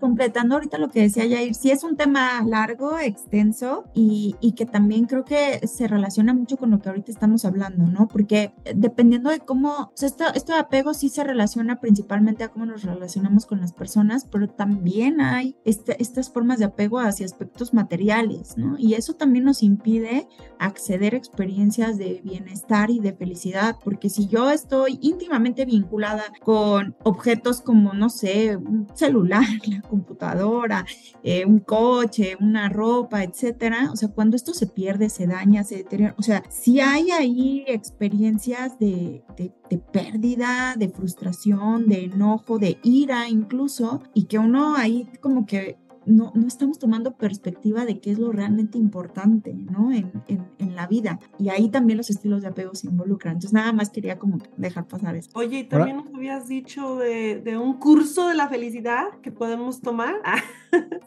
completando 0.00 0.54
ahorita 0.56 0.78
lo 0.78 0.90
que 0.90 1.02
decía 1.02 1.28
Jair, 1.28 1.54
sí 1.54 1.70
es 1.70 1.84
un 1.84 1.96
tema 1.96 2.42
largo, 2.44 2.98
extenso 2.98 3.84
y, 3.94 4.36
y, 4.40 4.52
que 4.52 4.66
también 4.66 5.06
creo 5.06 5.24
que 5.24 5.66
se 5.66 5.88
relaciona 5.88 6.34
mucho 6.34 6.56
con 6.56 6.70
lo 6.70 6.80
que 6.80 6.88
ahorita 6.88 7.10
estamos 7.10 7.44
hablando, 7.44 7.86
¿no? 7.86 8.08
Porque 8.08 8.52
dependiendo 8.74 9.30
de 9.30 9.40
cómo, 9.40 9.70
o 9.70 9.92
sea, 9.94 10.08
esto, 10.08 10.24
esto 10.34 10.52
de 10.52 10.60
apego 10.60 10.94
sí 10.94 11.08
se 11.08 11.24
relaciona 11.24 11.80
principalmente 11.80 12.44
a 12.44 12.48
cómo 12.48 12.66
nos 12.66 12.82
relacionamos 12.82 13.46
con 13.46 13.60
las 13.60 13.72
personas, 13.72 14.26
pero 14.30 14.48
también 14.48 15.20
hay 15.20 15.56
este, 15.64 16.00
estas 16.02 16.30
formas 16.30 16.58
de 16.58 16.66
apego 16.66 16.98
hacia 16.98 17.26
aspectos 17.26 17.74
materiales, 17.74 18.56
¿no? 18.56 18.76
Y 18.78 18.94
eso 18.94 19.14
también 19.14 19.44
nos 19.44 19.62
impide 19.62 20.28
acceder 20.58 21.14
a 21.14 21.18
experiencias 21.18 21.98
de 21.98 22.20
bienestar 22.24 22.90
y 22.90 23.00
de 23.00 23.12
felicidad, 23.12 23.76
porque 23.82 24.08
si 24.08 24.26
yo 24.26 24.50
estoy 24.50 24.98
íntimamente 25.00 25.64
vinculada 25.64 26.24
con 26.42 26.96
objetos 27.02 27.60
como, 27.60 27.83
no 27.92 28.08
sé, 28.08 28.56
un 28.56 28.86
celular, 28.94 29.44
la 29.66 29.82
computadora, 29.82 30.86
eh, 31.22 31.44
un 31.44 31.58
coche, 31.58 32.36
una 32.40 32.68
ropa, 32.68 33.22
etcétera. 33.22 33.90
O 33.92 33.96
sea, 33.96 34.08
cuando 34.08 34.36
esto 34.36 34.54
se 34.54 34.66
pierde, 34.66 35.10
se 35.10 35.26
daña, 35.26 35.64
se 35.64 35.76
deteriora. 35.76 36.14
O 36.18 36.22
sea, 36.22 36.42
si 36.48 36.80
hay 36.80 37.10
ahí 37.10 37.64
experiencias 37.66 38.78
de, 38.78 39.22
de, 39.36 39.52
de 39.68 39.78
pérdida, 39.78 40.74
de 40.76 40.88
frustración, 40.88 41.88
de 41.88 42.04
enojo, 42.04 42.58
de 42.58 42.78
ira 42.82 43.28
incluso, 43.28 44.02
y 44.14 44.24
que 44.24 44.38
uno 44.38 44.76
ahí 44.76 45.08
como 45.20 45.44
que 45.44 45.76
no, 46.06 46.32
no 46.34 46.46
estamos 46.46 46.78
tomando 46.78 47.16
perspectiva 47.16 47.84
de 47.84 48.00
qué 48.00 48.10
es 48.10 48.18
lo 48.18 48.32
realmente 48.32 48.78
importante, 48.78 49.54
¿no? 49.54 49.92
En, 49.92 50.12
en, 50.28 50.46
en, 50.58 50.74
la 50.74 50.86
vida. 50.86 51.18
Y 51.38 51.48
ahí 51.48 51.68
también 51.68 51.96
los 51.96 52.10
estilos 52.10 52.42
de 52.42 52.48
apego 52.48 52.74
se 52.74 52.88
involucran. 52.88 53.34
Entonces, 53.34 53.52
nada 53.52 53.72
más 53.72 53.90
quería 53.90 54.18
como 54.18 54.38
dejar 54.56 54.86
pasar 54.86 55.16
eso. 55.16 55.30
Oye, 55.34 55.60
y 55.60 55.64
también 55.64 55.96
nos 55.96 56.12
habías 56.14 56.48
dicho 56.48 56.96
de, 56.96 57.40
de 57.40 57.56
un 57.56 57.74
curso 57.74 58.28
de 58.28 58.34
la 58.34 58.48
felicidad 58.48 59.06
que 59.22 59.30
podemos 59.30 59.80
tomar. 59.80 60.16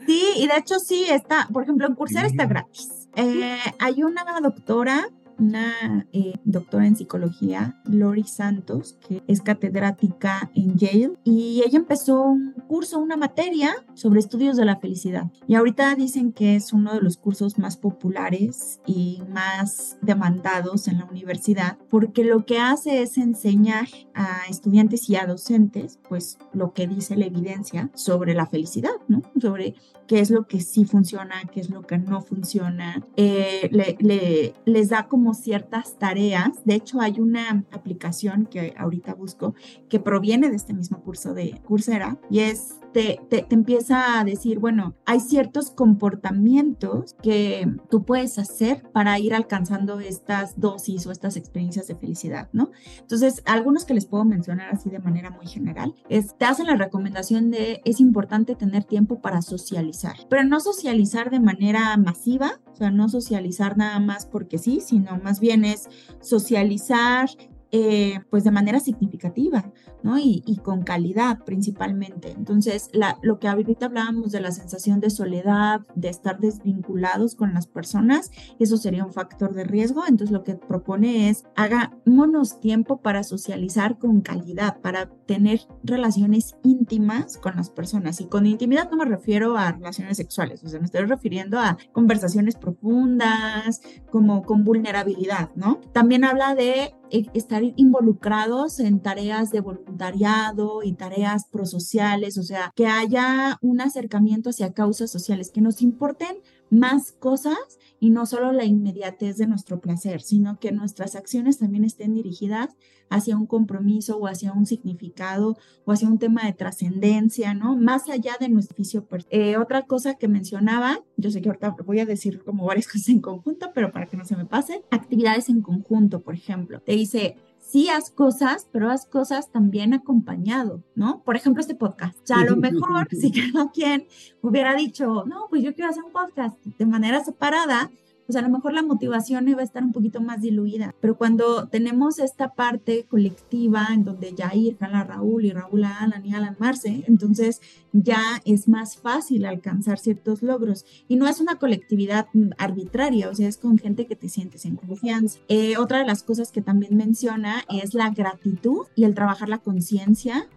sí, 0.06 0.24
y 0.38 0.48
de 0.48 0.58
hecho 0.58 0.80
sí 0.80 1.06
está, 1.10 1.48
por 1.52 1.64
ejemplo, 1.64 1.88
en 1.88 1.96
Coursera 1.96 2.28
está 2.28 2.46
gratis. 2.46 3.10
Eh, 3.16 3.58
hay 3.80 4.04
una 4.04 4.24
doctora 4.42 5.10
una 5.40 6.08
eh, 6.14 6.34
doctora 6.44 6.88
en 6.88 6.96
psicología, 6.96 7.80
Lori 7.86 8.24
Santos, 8.24 8.98
que 9.08 9.24
es 9.28 9.42
catedrática 9.42 10.52
en 10.56 10.78
Yale, 10.78 11.14
y 11.24 11.62
ella 11.66 11.78
empezó 11.78 12.22
un 12.22 12.54
curso, 12.68 13.00
una 13.00 13.18
materia 13.18 13.72
sobre 13.94 14.20
estudios 14.20 14.58
de 14.58 14.66
la 14.66 14.78
felicidad. 14.78 15.32
Y 15.48 15.56
ahorita 15.56 15.96
dicen 15.96 16.32
que 16.32 16.56
es 16.56 16.74
uno 16.74 16.94
de 16.94 17.02
los 17.02 17.18
cursos 17.18 17.58
más 17.58 17.78
populares 17.78 18.80
y 18.86 19.22
más 19.30 19.98
demandados 20.02 20.88
en 20.88 21.00
la 21.00 21.06
universidad, 21.06 21.78
porque 21.90 22.24
lo 22.24 22.46
que 22.46 22.60
hace 22.60 23.02
es 23.02 23.18
enseñar 23.18 23.88
a 24.14 24.42
estudiantes 24.50 25.10
y 25.10 25.16
a 25.16 25.26
docentes, 25.26 26.00
pues 26.08 26.38
lo 26.54 26.74
que 26.74 26.88
dice 26.88 27.16
la 27.16 27.26
evidencia 27.26 27.90
sobre 27.94 28.34
la 28.34 28.48
felicidad, 28.48 28.92
¿no? 29.08 29.22
Sobre 29.40 29.76
qué 30.08 30.20
es 30.20 30.32
lo 30.32 30.48
que 30.48 30.62
sí 30.62 30.86
funciona, 30.86 31.36
qué 31.52 31.60
es 31.60 31.70
lo 31.70 31.82
que 31.82 31.98
no 31.98 32.22
funciona. 32.22 33.04
Eh, 33.18 33.70
le, 33.72 33.98
le, 34.00 34.54
les 34.66 34.90
da 34.90 35.08
como 35.08 35.27
ciertas 35.34 35.98
tareas. 35.98 36.64
De 36.66 36.76
hecho, 36.76 37.02
hay 37.02 37.20
una 37.20 37.66
aplicación 37.72 38.46
que 38.46 38.74
ahorita 38.78 39.14
busco 39.14 39.56
que 39.90 40.00
proviene 40.00 40.50
de 40.50 40.56
este 40.56 40.74
mismo 40.74 41.02
curso 41.02 41.34
de 41.34 41.62
Coursera 41.66 42.20
y 42.30 42.40
es 42.40 42.80
te, 42.98 43.46
empieza 43.52 44.20
a 44.20 44.24
decir, 44.24 44.58
bueno, 44.58 44.96
hay 45.06 45.20
ciertos 45.20 45.70
comportamientos 45.70 47.16
que 47.22 47.68
tú 47.92 48.04
puedes 48.04 48.40
hacer 48.40 48.82
para 48.92 49.20
ir 49.20 49.36
alcanzando 49.36 50.00
estas 50.00 50.60
dosis 50.60 51.06
o 51.06 51.12
estas 51.12 51.38
experiencias 51.38 51.88
de 51.88 51.96
felicidad, 51.96 52.50
¿no? 52.54 52.72
Entonces, 53.00 53.44
algunos 53.46 53.86
que 53.86 53.94
les 53.94 54.08
puedo 54.08 54.26
mencionar 54.26 54.74
así 54.74 54.90
de 54.90 54.98
manera 54.98 55.30
muy 55.30 55.46
general, 55.46 55.94
es, 56.10 56.36
te 56.38 56.46
hacen 56.46 56.66
la 56.66 56.76
recomendación 56.76 57.52
de, 57.52 57.82
es 57.86 58.00
importante 58.00 58.56
tener 58.56 58.84
tiempo 58.84 59.22
para 59.22 59.44
socializar, 59.44 60.16
pero 60.28 60.44
no 60.44 60.60
socializar 60.60 61.30
de 61.30 61.40
manera 61.40 61.96
masiva, 61.98 62.60
o 62.72 62.76
sea, 62.76 62.90
no 62.90 63.10
socializar 63.10 63.78
nada 63.78 64.00
más 64.00 64.26
porque 64.26 64.58
sí, 64.58 64.82
sino 64.82 65.18
más 65.20 65.40
bien 65.40 65.66
es 65.66 65.88
socializar 66.20 67.30
eh, 67.72 68.20
pues 68.30 68.44
de 68.44 68.52
manera 68.52 68.80
significativa, 68.80 69.72
¿no? 70.04 70.18
Y, 70.18 70.44
y 70.46 70.58
con 70.58 70.84
calidad 70.84 71.40
principalmente. 71.46 72.32
Entonces, 72.32 72.90
la, 72.94 73.18
lo 73.22 73.40
que 73.40 73.48
ahorita 73.48 73.88
hablábamos 73.88 74.32
de 74.32 74.42
la 74.42 74.52
sensación 74.52 75.00
de 75.00 75.10
soledad, 75.10 75.82
de 75.96 76.10
estar 76.10 76.40
desvinculados 76.40 77.36
con 77.36 77.54
las 77.54 77.68
personas, 77.68 78.32
eso 78.60 78.78
sería 78.78 79.06
un 79.06 79.14
factor 79.14 79.54
de 79.54 79.64
riesgo. 79.64 80.04
Entonces, 80.08 80.32
lo 80.32 80.44
que 80.44 80.56
propone 80.56 81.30
es 81.30 81.44
hagámonos 81.56 82.60
tiempo 82.60 83.02
para 83.02 83.24
socializar 83.24 83.98
con 83.98 84.22
calidad, 84.22 84.80
para 84.82 85.10
tener 85.26 85.62
relaciones 85.84 86.56
íntimas 86.64 87.38
con 87.38 87.56
las 87.56 87.70
personas. 87.70 88.22
Y 88.22 88.26
con 88.26 88.46
intimidad 88.46 88.90
no 88.90 88.98
me 88.98 89.06
refiero 89.06 89.58
a 89.58 89.72
relaciones 89.72 90.18
sexuales, 90.18 90.64
o 90.64 90.70
sea, 90.70 90.80
me 90.80 90.86
estoy 90.86 91.06
refiriendo 91.06 91.60
a 91.60 91.78
conversaciones 91.92 92.56
profundas, 92.56 93.82
como 94.12 94.44
con 94.44 94.64
vulnerabilidad, 94.64 95.50
¿no? 95.56 95.80
También 95.94 96.24
habla 96.24 96.56
de 96.56 96.94
estar 97.10 97.64
involucrados 97.76 98.80
en 98.80 99.00
tareas 99.00 99.52
de 99.52 99.62
voluntariado 99.62 100.84
y 100.84 100.94
tareas 100.94 101.48
prosociales, 101.52 102.38
o 102.38 102.44
sea, 102.44 102.72
que 102.76 102.88
haya 102.88 103.58
un 103.62 103.82
acercamiento 103.82 104.50
hacia 104.50 104.74
causas 104.74 105.12
sociales, 105.12 105.52
que 105.52 105.62
nos 105.62 105.82
importen 105.82 106.38
más 106.70 107.12
cosas 107.12 107.58
y 108.00 108.10
no 108.10 108.26
solo 108.26 108.52
la 108.52 108.66
inmediatez 108.66 109.38
de 109.38 109.48
nuestro 109.48 109.80
placer, 109.80 110.22
sino 110.22 110.60
que 110.60 110.72
nuestras 110.72 111.16
acciones 111.16 111.58
también 111.58 111.84
estén 111.84 112.14
dirigidas 112.14 112.76
hacia 113.10 113.38
un 113.38 113.46
compromiso 113.46 114.18
o 114.18 114.28
hacia 114.28 114.54
un 114.54 114.66
significado 114.66 115.58
o 115.86 115.92
hacia 115.92 116.08
un 116.08 116.20
tema 116.20 116.46
de 116.46 116.54
trascendencia, 116.54 117.54
¿no? 117.54 117.76
Más 117.78 118.10
allá 118.10 118.36
de 118.40 118.50
nuestro 118.50 118.76
oficio. 118.76 119.08
Eh, 119.30 119.58
otra 119.58 119.84
cosa 119.84 120.16
que 120.16 120.28
mencionaba, 120.28 121.00
yo 121.16 121.32
sé 121.32 121.42
que 121.42 121.50
ahorita 121.50 121.76
voy 121.86 122.00
a 122.00 122.06
decir 122.06 122.44
como 122.44 122.66
varias 122.66 122.88
cosas 122.92 123.10
en 123.10 123.22
conjunto, 123.22 123.72
pero 123.74 123.92
para 123.92 124.08
que 124.08 124.18
no 124.18 124.26
se 124.26 124.36
me 124.36 124.46
pase, 124.46 124.84
actividades 124.92 125.50
en 125.50 125.62
conjunto, 125.62 126.22
por 126.22 126.36
ejemplo. 126.36 126.82
Te 126.82 126.94
dice, 126.94 127.38
sí 127.68 127.90
haz 127.90 128.10
cosas, 128.10 128.68
pero 128.72 128.90
haz 128.90 129.06
cosas 129.06 129.52
también 129.52 129.94
acompañado, 129.94 130.84
¿no? 130.96 131.22
Por 131.24 131.36
ejemplo, 131.36 131.62
este 131.62 131.76
podcast. 131.76 132.18
Ya 132.26 132.40
a 132.40 132.46
lo 132.46 132.56
mejor, 132.56 133.08
si 133.12 133.32
cada 133.52 133.70
quien 133.72 134.08
hubiera 134.42 134.74
dicho, 134.74 135.26
no, 135.26 135.48
pues 135.50 135.64
yo 135.64 135.74
quiero 135.74 135.90
hacer 135.90 136.04
un 136.04 136.12
podcast 136.12 136.58
de 136.64 136.86
manera 136.86 137.24
separada, 137.24 137.92
pues 138.28 138.36
a 138.36 138.42
lo 138.42 138.50
mejor 138.50 138.74
la 138.74 138.84
motivación 138.84 139.48
iba 139.48 139.62
a 139.62 139.64
estar 139.64 139.84
un 139.84 139.94
poquito 139.94 140.22
más 140.22 140.42
diluida. 140.42 140.94
Pero 141.00 141.18
cuando 141.18 141.68
tenemos 141.70 142.20
esta 142.20 142.54
parte 142.54 143.06
colectiva 143.06 143.88
en 143.94 144.04
donde 144.04 144.36
Jair 144.38 144.78
jala 144.78 145.00
a 145.00 145.04
Raúl 145.06 145.46
y 145.46 145.52
Raúl 145.52 145.86
a 145.86 146.00
Alan 146.00 146.26
y 146.26 146.34
Alan 146.34 146.58
Marce, 146.60 147.06
entonces 147.08 147.62
ya 147.94 148.42
es 148.46 148.68
más 148.68 148.98
fácil 148.98 149.46
alcanzar 149.46 149.98
ciertos 149.98 150.44
logros. 150.44 150.86
Y 151.08 151.16
no 151.16 151.28
es 151.28 151.40
una 151.40 151.56
colectividad 151.56 152.28
arbitraria, 152.58 153.30
o 153.30 153.34
sea, 153.36 153.48
es 153.48 153.58
con 153.58 153.78
gente 153.78 154.08
que 154.08 154.18
te 154.18 154.28
sientes 154.28 154.66
en 154.66 154.76
confianza. 154.76 155.40
Eh, 155.48 155.78
otra 155.78 156.00
de 156.00 156.06
las 156.06 156.24
cosas 156.24 156.52
que 156.52 156.62
también 156.62 156.98
menciona 156.98 157.64
es 157.70 157.94
la 157.94 158.10
gratitud 158.10 158.88
y 158.94 159.06
el 159.06 159.16
trabajar 159.16 159.48
la 159.48 159.60
conciencia 159.60 160.48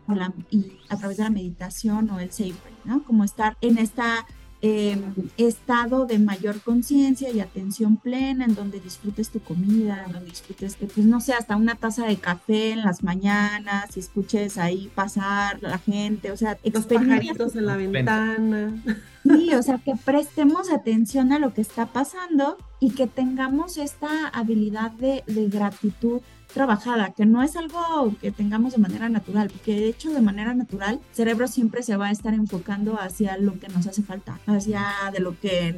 y 0.50 0.72
a 0.88 0.96
través 0.96 1.18
de 1.18 1.22
la 1.22 1.30
meditación 1.30 2.10
o 2.10 2.18
el 2.18 2.32
sacred, 2.32 2.54
¿no? 2.84 3.04
Como 3.04 3.22
estar 3.22 3.56
en 3.60 3.78
esta 3.78 4.26
eh, 4.62 4.98
estado 5.38 6.04
de 6.04 6.18
mayor 6.18 6.60
conciencia 6.60 7.30
y 7.30 7.40
atención 7.40 7.96
plena, 7.96 8.44
en 8.44 8.54
donde 8.54 8.78
disfrutes 8.78 9.30
tu 9.30 9.40
comida, 9.40 10.04
en 10.06 10.12
donde 10.12 10.30
disfrutes, 10.30 10.76
que, 10.76 10.86
pues 10.86 11.06
no 11.06 11.20
sé, 11.20 11.32
hasta 11.32 11.56
una 11.56 11.76
taza 11.76 12.06
de 12.06 12.16
café 12.16 12.72
en 12.72 12.82
las 12.82 13.02
mañanas 13.02 13.96
y 13.96 14.00
escuches 14.00 14.58
ahí 14.58 14.90
pasar 14.94 15.62
la 15.62 15.78
gente, 15.78 16.30
o 16.30 16.36
sea, 16.36 16.58
los 16.62 16.84
pajaritos 16.84 17.56
en 17.56 17.66
la 17.66 17.76
ventana. 17.76 18.74
Sí, 19.22 19.54
o 19.54 19.62
sea, 19.62 19.78
que 19.78 19.94
prestemos 20.04 20.70
atención 20.70 21.32
a 21.32 21.38
lo 21.38 21.52
que 21.52 21.60
está 21.60 21.86
pasando 21.86 22.56
y 22.80 22.92
que 22.92 23.06
tengamos 23.06 23.76
esta 23.76 24.28
habilidad 24.28 24.90
de, 24.92 25.22
de 25.26 25.48
gratitud 25.48 26.20
trabajada, 26.52 27.12
que 27.12 27.26
no 27.26 27.42
es 27.42 27.56
algo 27.56 28.14
que 28.20 28.32
tengamos 28.32 28.72
de 28.72 28.78
manera 28.78 29.08
natural, 29.08 29.48
porque 29.50 29.74
de 29.74 29.88
hecho 29.88 30.12
de 30.12 30.20
manera 30.20 30.54
natural 30.54 30.94
el 30.94 31.14
cerebro 31.14 31.46
siempre 31.48 31.82
se 31.82 31.96
va 31.96 32.08
a 32.08 32.10
estar 32.10 32.34
enfocando 32.34 32.98
hacia 32.98 33.36
lo 33.38 33.58
que 33.58 33.68
nos 33.68 33.86
hace 33.86 34.02
falta, 34.02 34.40
hacia 34.46 34.84
de 35.12 35.20
lo 35.20 35.38
que 35.38 35.76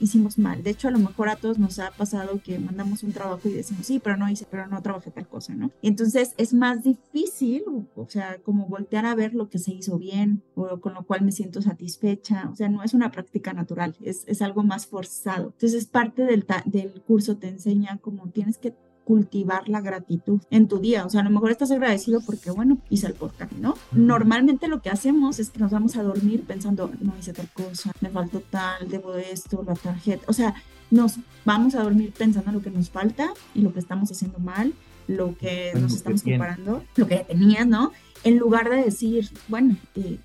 hicimos 0.00 0.38
mal. 0.38 0.62
De 0.62 0.70
hecho, 0.70 0.88
a 0.88 0.90
lo 0.90 0.98
mejor 0.98 1.28
a 1.28 1.36
todos 1.36 1.58
nos 1.58 1.78
ha 1.78 1.90
pasado 1.90 2.40
que 2.42 2.58
mandamos 2.58 3.02
un 3.02 3.12
trabajo 3.12 3.48
y 3.48 3.52
decimos, 3.52 3.86
sí, 3.86 4.00
pero 4.02 4.16
no 4.16 4.28
hice, 4.28 4.46
pero 4.50 4.66
no 4.66 4.82
trabajé 4.82 5.10
tal 5.10 5.28
cosa, 5.28 5.54
¿no? 5.54 5.70
Entonces 5.82 6.34
es 6.38 6.54
más 6.54 6.82
difícil, 6.82 7.62
o 7.94 8.06
sea, 8.08 8.38
como 8.42 8.66
voltear 8.66 9.06
a 9.06 9.14
ver 9.14 9.34
lo 9.34 9.48
que 9.48 9.58
se 9.58 9.72
hizo 9.72 9.98
bien 9.98 10.42
o 10.54 10.80
con 10.80 10.94
lo 10.94 11.04
cual 11.04 11.22
me 11.22 11.32
siento 11.32 11.62
satisfecha. 11.62 12.48
O 12.50 12.56
sea, 12.56 12.68
no 12.76 12.82
es 12.82 12.94
una 12.94 13.10
práctica 13.10 13.52
natural, 13.52 13.96
es, 14.02 14.24
es 14.26 14.42
algo 14.42 14.62
más 14.62 14.86
forzado. 14.86 15.46
Entonces, 15.54 15.86
parte 15.86 16.22
del, 16.22 16.46
del 16.66 17.02
curso 17.02 17.36
te 17.36 17.48
enseña 17.48 17.98
cómo 18.00 18.28
tienes 18.28 18.58
que 18.58 18.74
cultivar 19.04 19.68
la 19.68 19.80
gratitud 19.80 20.40
en 20.50 20.66
tu 20.66 20.80
día. 20.80 21.06
O 21.06 21.10
sea, 21.10 21.20
a 21.20 21.24
lo 21.24 21.30
mejor 21.30 21.52
estás 21.52 21.70
agradecido 21.70 22.20
porque, 22.26 22.50
bueno, 22.50 22.78
hice 22.90 23.06
el 23.06 23.14
podcast, 23.14 23.52
¿no? 23.52 23.76
Normalmente 23.92 24.66
lo 24.66 24.82
que 24.82 24.90
hacemos 24.90 25.38
es 25.38 25.50
que 25.50 25.60
nos 25.60 25.70
vamos 25.70 25.96
a 25.96 26.02
dormir 26.02 26.42
pensando, 26.44 26.90
no 27.00 27.14
hice 27.16 27.32
tal 27.32 27.48
cosa, 27.50 27.92
me 28.00 28.10
faltó 28.10 28.40
tal, 28.40 28.88
debo 28.88 29.14
esto, 29.14 29.62
la 29.64 29.74
tarjeta. 29.74 30.24
O 30.26 30.32
sea, 30.32 30.54
nos 30.90 31.20
vamos 31.44 31.76
a 31.76 31.84
dormir 31.84 32.12
pensando 32.18 32.50
lo 32.50 32.60
que 32.60 32.70
nos 32.70 32.90
falta 32.90 33.32
y 33.54 33.60
lo 33.60 33.72
que 33.72 33.78
estamos 33.78 34.10
haciendo 34.10 34.40
mal, 34.40 34.74
lo 35.06 35.36
que 35.36 35.72
nos 35.76 35.94
estamos 35.94 36.24
comparando, 36.24 36.82
lo 36.96 37.06
que 37.06 37.18
tenías, 37.18 37.66
¿no? 37.66 37.92
En 38.26 38.38
lugar 38.38 38.68
de 38.68 38.82
decir, 38.82 39.30
bueno, 39.46 39.76
eh, 39.94 40.18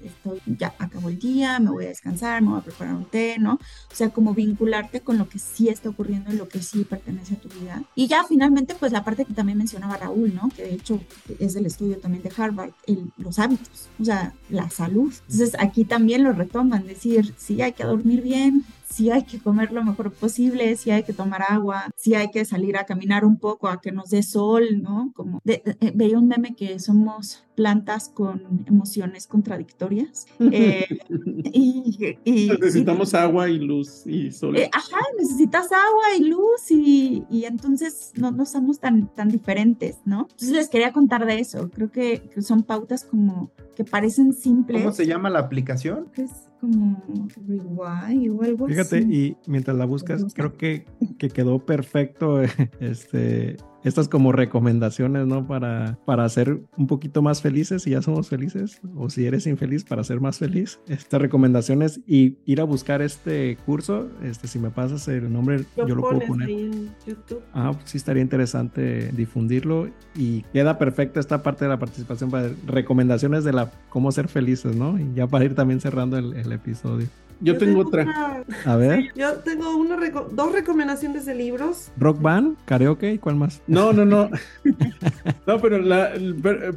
ya 0.48 0.74
acabó 0.80 1.10
el 1.10 1.20
día, 1.20 1.60
me 1.60 1.70
voy 1.70 1.86
a 1.86 1.90
descansar, 1.90 2.42
me 2.42 2.50
voy 2.50 2.58
a 2.58 2.64
preparar 2.64 2.96
un 2.96 3.06
té, 3.06 3.36
¿no? 3.38 3.54
O 3.54 3.96
sea, 3.96 4.10
como 4.10 4.34
vincularte 4.34 5.02
con 5.02 5.20
lo 5.20 5.30
que 5.30 5.38
sí 5.38 5.70
está 5.70 5.90
ocurriendo 5.90 6.34
y 6.34 6.36
lo 6.36 6.48
que 6.48 6.64
sí 6.64 6.84
pertenece 6.84 7.36
a 7.36 7.38
tu 7.38 7.48
vida. 7.50 7.84
Y 7.94 8.08
ya 8.08 8.24
finalmente, 8.24 8.74
pues 8.74 8.92
la 8.92 9.04
parte 9.04 9.24
que 9.24 9.36
también 9.36 9.60
mencionaba 9.60 9.98
Raúl, 9.98 10.34
¿no? 10.34 10.50
Que 10.50 10.64
de 10.64 10.74
hecho 10.74 11.00
es 11.38 11.54
del 11.54 11.68
estudio 11.68 12.00
también 12.00 12.24
de 12.24 12.32
Harvard, 12.36 12.72
el, 12.88 13.12
los 13.18 13.38
hábitos, 13.38 13.90
o 14.00 14.04
sea, 14.04 14.34
la 14.50 14.68
salud. 14.72 15.14
Entonces 15.30 15.56
aquí 15.60 15.86
también 15.86 16.24
lo 16.24 16.32
retoman, 16.32 16.88
decir, 16.88 17.36
sí, 17.38 17.62
hay 17.62 17.74
que 17.74 17.84
dormir 17.84 18.24
bien, 18.24 18.66
sí 18.92 19.10
hay 19.10 19.24
que 19.24 19.40
comer 19.40 19.72
lo 19.72 19.84
mejor 19.84 20.12
posible, 20.12 20.76
sí 20.76 20.92
hay 20.92 21.04
que 21.04 21.14
tomar 21.14 21.44
agua, 21.48 21.90
sí 21.96 22.14
hay 22.16 22.30
que 22.30 22.46
salir 22.46 22.78
a 22.78 22.86
caminar 22.86 23.26
un 23.26 23.38
poco, 23.38 23.68
a 23.68 23.82
que 23.82 23.92
nos 23.92 24.10
dé 24.10 24.22
sol, 24.24 24.82
¿no? 24.82 25.12
Como 25.16 25.40
de, 25.44 25.64
veía 25.96 26.20
un 26.20 26.28
meme 26.28 26.56
que 26.56 26.80
somos 26.80 27.44
plantas 27.62 28.10
con 28.10 28.66
emociones 28.66 29.28
contradictorias. 29.28 30.26
Eh, 30.40 30.88
y, 31.54 32.16
necesitamos 32.26 33.14
agua 33.14 33.50
y 33.50 33.60
luz 33.60 34.08
y 34.08 34.32
sol. 34.32 34.58
Eh, 34.58 34.68
ajá, 34.74 34.98
necesitas 35.16 35.68
agua 35.72 36.16
y 36.18 36.24
luz 36.24 36.72
y, 36.72 37.24
y 37.30 37.46
entonces 37.46 38.14
no, 38.16 38.32
no, 38.32 38.48
somos 38.48 38.80
tan, 38.80 39.14
tan 39.14 39.30
diferentes, 39.30 39.98
¿no? 40.06 40.22
Entonces 40.22 40.50
les 40.54 40.70
quería 40.70 40.92
contar 40.92 41.28
de 41.28 41.40
eso. 41.40 41.70
Creo 41.70 41.92
que, 41.92 42.24
que 42.34 42.42
son 42.42 42.64
pautas 42.64 43.04
como 43.04 43.52
que 43.76 43.84
parecen 43.84 44.34
simples. 44.34 44.82
¿Cómo 44.82 44.92
se 44.92 45.06
llama 45.06 45.30
la 45.30 45.38
aplicación? 45.38 46.08
Es 46.18 46.32
como 46.60 47.00
Rewind 47.48 48.32
o 48.32 48.42
algo 48.42 48.68
Fíjate, 48.68 49.02
y 49.02 49.38
mientras 49.46 49.78
la 49.78 49.86
buscas, 49.86 50.26
creo 50.34 50.58
que, 50.58 50.86
que 51.20 51.30
quedó 51.30 51.60
perfecto 51.60 52.42
este 52.80 53.58
estas 53.84 54.08
como 54.08 54.32
recomendaciones, 54.32 55.28
¿no? 55.28 55.48
Para, 55.48 55.98
para 56.06 56.28
ser 56.30 56.62
un 56.78 56.88
poquito 56.88 57.22
más 57.22 57.42
felices 57.42 57.84
si 57.84 57.92
ya 57.92 58.02
somos 58.02 58.30
felices 58.30 58.82
o 58.96 59.10
si 59.10 59.26
eres 59.26 59.48
infeliz 59.48 59.84
para 59.84 60.04
ser 60.04 60.20
más 60.20 60.40
feliz. 60.40 60.80
Estas 60.88 61.22
recomendaciones 61.22 62.02
y 62.06 62.38
ir 62.46 62.62
a 62.62 62.64
buscar 62.64 63.02
este 63.02 63.58
curso, 63.66 64.10
este, 64.24 64.48
si 64.48 64.60
me 64.60 64.70
pasas 64.70 65.08
el 65.08 65.32
nombre, 65.32 65.66
yo 65.76 65.96
lo 65.96 66.02
puedo 66.02 66.20
poner. 66.20 66.48
Ahí 66.48 66.66
en 66.66 66.92
YouTube. 67.06 67.42
Ah, 67.54 67.72
pues 67.74 67.90
sí 67.90 67.98
estaría 67.98 68.22
interesante 68.22 69.12
difundirlo 69.12 69.90
y 70.16 70.42
queda 70.54 70.78
perfecta 70.78 71.20
esta 71.20 71.44
parte 71.44 71.66
de 71.66 71.70
la 71.70 71.80
participación 71.80 72.30
para 72.30 72.52
recomendaciones 72.66 73.44
de 73.44 73.54
la 73.54 73.72
cómo 73.90 74.12
ser 74.12 74.28
felices, 74.28 74.76
¿no? 74.76 75.00
Y 75.00 75.14
ya 75.16 75.28
para 75.28 75.46
ir 75.46 75.56
también 75.56 75.80
cerrando 75.80 76.18
el, 76.18 76.34
el 76.34 76.52
episodio. 76.52 77.08
Yo, 77.42 77.58
tengo, 77.58 77.82
otra. 77.82 78.44
A 78.66 78.76
ver. 78.76 79.12
Yo 79.16 79.34
tengo 79.36 79.76
una 79.76 79.98
dos 80.32 80.52
recomendaciones 80.52 81.26
de 81.26 81.36
libros. 81.36 81.92
Rock 81.98 82.22
band, 82.22 82.58
karaoke, 82.66 83.20
¿cuál 83.20 83.36
más? 83.36 83.62
No, 83.68 83.94
no, 83.94 84.06
no. 84.06 84.30
no, 85.48 85.60
pero 85.60 85.80
la, 85.80 86.12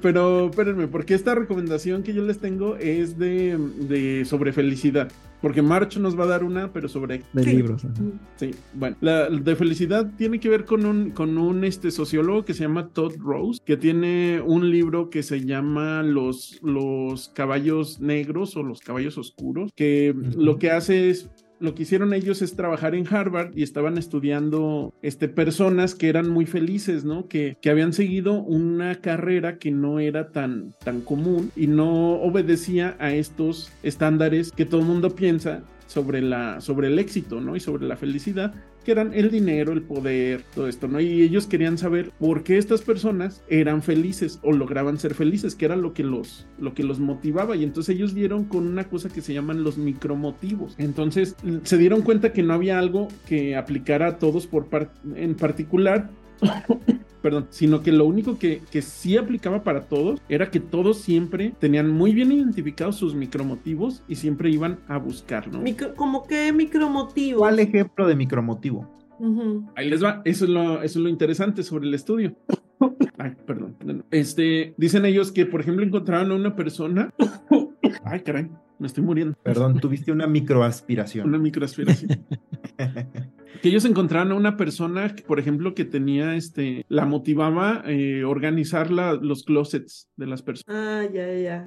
pero, 0.01 0.49
espérenme, 0.49 0.89
porque 0.89 1.15
esta 1.15 1.35
recomendación 1.35 2.03
que 2.03 2.15
yo 2.15 2.23
les 2.23 2.39
tengo 2.39 2.77
es 2.77 3.19
de, 3.19 3.59
de 3.59 4.25
sobre 4.25 4.53
felicidad. 4.53 5.09
Porque 5.45 5.61
March 5.61 5.99
nos 5.99 6.19
va 6.19 6.25
a 6.25 6.29
dar 6.29 6.43
una, 6.43 6.73
pero 6.73 6.89
sobre... 6.89 7.23
De 7.35 7.45
libros. 7.45 7.87
Sí, 8.37 8.53
bueno. 8.73 8.97
La 9.03 9.29
de 9.29 9.57
felicidad 9.57 10.11
tiene 10.17 10.41
que 10.41 10.49
ver 10.49 10.65
con 10.65 10.87
un, 10.87 11.11
con 11.11 11.37
un 11.37 11.65
este, 11.65 11.91
sociólogo 11.91 12.47
que 12.47 12.55
se 12.55 12.63
llama 12.63 12.89
Todd 12.89 13.13
Rose, 13.19 13.61
que 13.63 13.77
tiene 13.77 14.41
un 14.41 14.71
libro 14.71 15.11
que 15.11 15.23
se 15.23 15.45
llama 15.45 16.03
Los, 16.03 16.61
los 16.63 17.29
caballos 17.29 18.01
negros 18.01 18.57
o 18.57 18.63
los 18.63 18.81
caballos 18.81 19.19
oscuros, 19.19 19.71
que 19.77 20.15
lo 20.35 20.57
que 20.57 20.71
hace 20.71 21.11
es 21.11 21.29
lo 21.61 21.75
que 21.75 21.85
hicieron 21.85 22.13
ellos 22.13 22.43
es 22.43 22.57
trabajar 22.57 22.95
en 22.95 23.07
Harvard 23.13 23.57
y 23.57 23.63
estaban 23.63 23.99
estudiando 23.99 24.93
este, 25.03 25.29
personas 25.29 25.95
que 25.95 26.09
eran 26.09 26.29
muy 26.29 26.47
felices, 26.47 27.05
¿no? 27.05 27.29
Que, 27.29 27.57
que 27.61 27.71
habían 27.71 27.93
seguido 27.93 28.35
una 28.43 28.97
carrera 28.97 29.59
que 29.59 29.71
no 29.71 30.01
era 30.01 30.31
tan, 30.31 30.75
tan 30.85 31.01
común 31.01 31.51
y 31.57 31.67
no 31.67 32.15
obedecía 32.21 32.97
a 32.99 33.13
estos 33.13 33.73
estándares 33.83 34.53
que 34.53 34.67
todo 34.67 34.81
el 34.81 34.87
mundo 34.87 35.15
piensa 35.15 35.63
sobre, 35.87 36.23
la, 36.23 36.61
sobre 36.61 36.89
el 36.89 36.99
éxito, 36.99 37.41
¿no? 37.41 37.57
Y 37.57 37.61
sobre 37.61 37.87
la 37.87 37.97
felicidad, 37.97 38.55
que 38.85 38.93
eran 38.93 39.12
el 39.14 39.30
dinero, 39.30 39.72
el 39.72 39.82
poder, 39.82 40.45
todo 40.55 40.68
esto, 40.68 40.87
¿no? 40.87 41.01
Y 41.01 41.22
ellos 41.22 41.47
querían 41.47 41.78
saber 41.78 42.12
por 42.18 42.45
qué 42.45 42.59
estas 42.59 42.82
personas 42.82 43.43
eran 43.49 43.82
felices 43.82 44.39
o 44.43 44.53
lograban 44.53 44.99
ser 44.99 45.14
felices, 45.14 45.55
que 45.55 45.64
era 45.64 45.76
lo 45.76 45.95
que 45.95 46.05
los, 46.05 46.47
lo 46.59 46.74
que 46.74 46.85
los 46.85 47.01
motivaba. 47.01 47.57
Y 47.57 47.64
entonces 47.64 47.97
ellos 47.97 48.14
dieron 48.14 48.45
con 48.45 48.66
una 48.66 48.85
cosa 48.85 49.09
que 49.09 49.22
se 49.22 49.35
llaman 49.35 49.64
los 49.64 49.78
micromotivos. 49.78 50.74
Entonces 50.78 51.37
se 51.64 51.78
dieron 51.78 52.03
cuenta 52.03 52.32
que 52.32 52.43
no 52.43 52.55
había 52.55 52.78
algo 52.78 53.09
que 53.26 53.57
aplicara 53.57 54.07
a 54.07 54.18
todos 54.18 54.47
por 54.47 54.68
en 55.14 55.35
particular 55.35 56.11
perdón, 57.25 57.47
sino 57.49 57.83
que 57.83 57.91
lo 57.91 58.05
único 58.05 58.39
que, 58.39 58.61
que 58.70 58.83
sí 58.83 59.16
aplicaba 59.16 59.64
para 59.64 59.87
todos 59.87 60.20
era 60.29 60.51
que 60.51 60.61
todos 60.61 60.99
siempre 60.99 61.55
tenían 61.59 61.89
muy 61.89 62.12
bien 62.12 62.31
identificados 62.31 62.97
sus 62.97 63.14
micromotivos 63.14 64.03
y 64.07 64.16
siempre 64.16 64.51
iban 64.51 64.81
a 64.89 64.99
buscar, 64.99 65.51
¿no? 65.51 65.64
¿Cómo 65.97 66.27
qué 66.27 66.53
micromotivo? 66.53 67.39
¿Cuál 67.39 67.61
ejemplo 67.61 68.07
de 68.07 68.14
micromotivo? 68.14 68.87
Ahí 69.75 69.89
les 69.89 70.05
va, 70.05 70.20
eso 70.27 70.45
es, 70.45 70.51
lo, 70.51 70.83
eso 70.83 70.99
es 70.99 71.03
lo 71.03 71.09
interesante 71.09 71.62
sobre 71.62 71.89
el 71.89 71.95
estudio. 71.95 72.37
Ay, 73.16 73.33
perdón. 73.47 73.75
Este, 74.11 74.75
dicen 74.77 75.07
ellos 75.07 75.33
que, 75.33 75.47
por 75.47 75.62
ejemplo, 75.62 75.83
encontraron 75.83 76.31
a 76.31 76.35
una 76.35 76.55
persona. 76.55 77.11
Ay, 78.05 78.20
caray, 78.20 78.51
me 78.79 78.87
estoy 78.87 79.03
muriendo. 79.03 79.35
Perdón, 79.43 79.81
tuviste 79.81 80.12
una 80.12 80.27
microaspiración. 80.27 81.27
Una 81.27 81.39
microaspiración. 81.39 82.27
que 83.63 83.69
ellos 83.69 83.85
encontraron 83.85 84.33
a 84.33 84.37
una 84.37 84.57
persona, 84.57 85.15
que, 85.15 85.23
por 85.23 85.39
ejemplo, 85.39 85.75
que 85.75 85.85
tenía, 85.85 86.37
este, 86.37 86.85
la 86.89 87.07
motivaba 87.07 87.83
eh, 87.87 88.25
organizar 88.25 88.91
los 88.91 89.45
closets 89.45 90.09
de 90.17 90.27
las 90.27 90.43
personas. 90.43 90.77
Ah, 90.77 91.09
ya, 91.13 91.35
ya. 91.35 91.67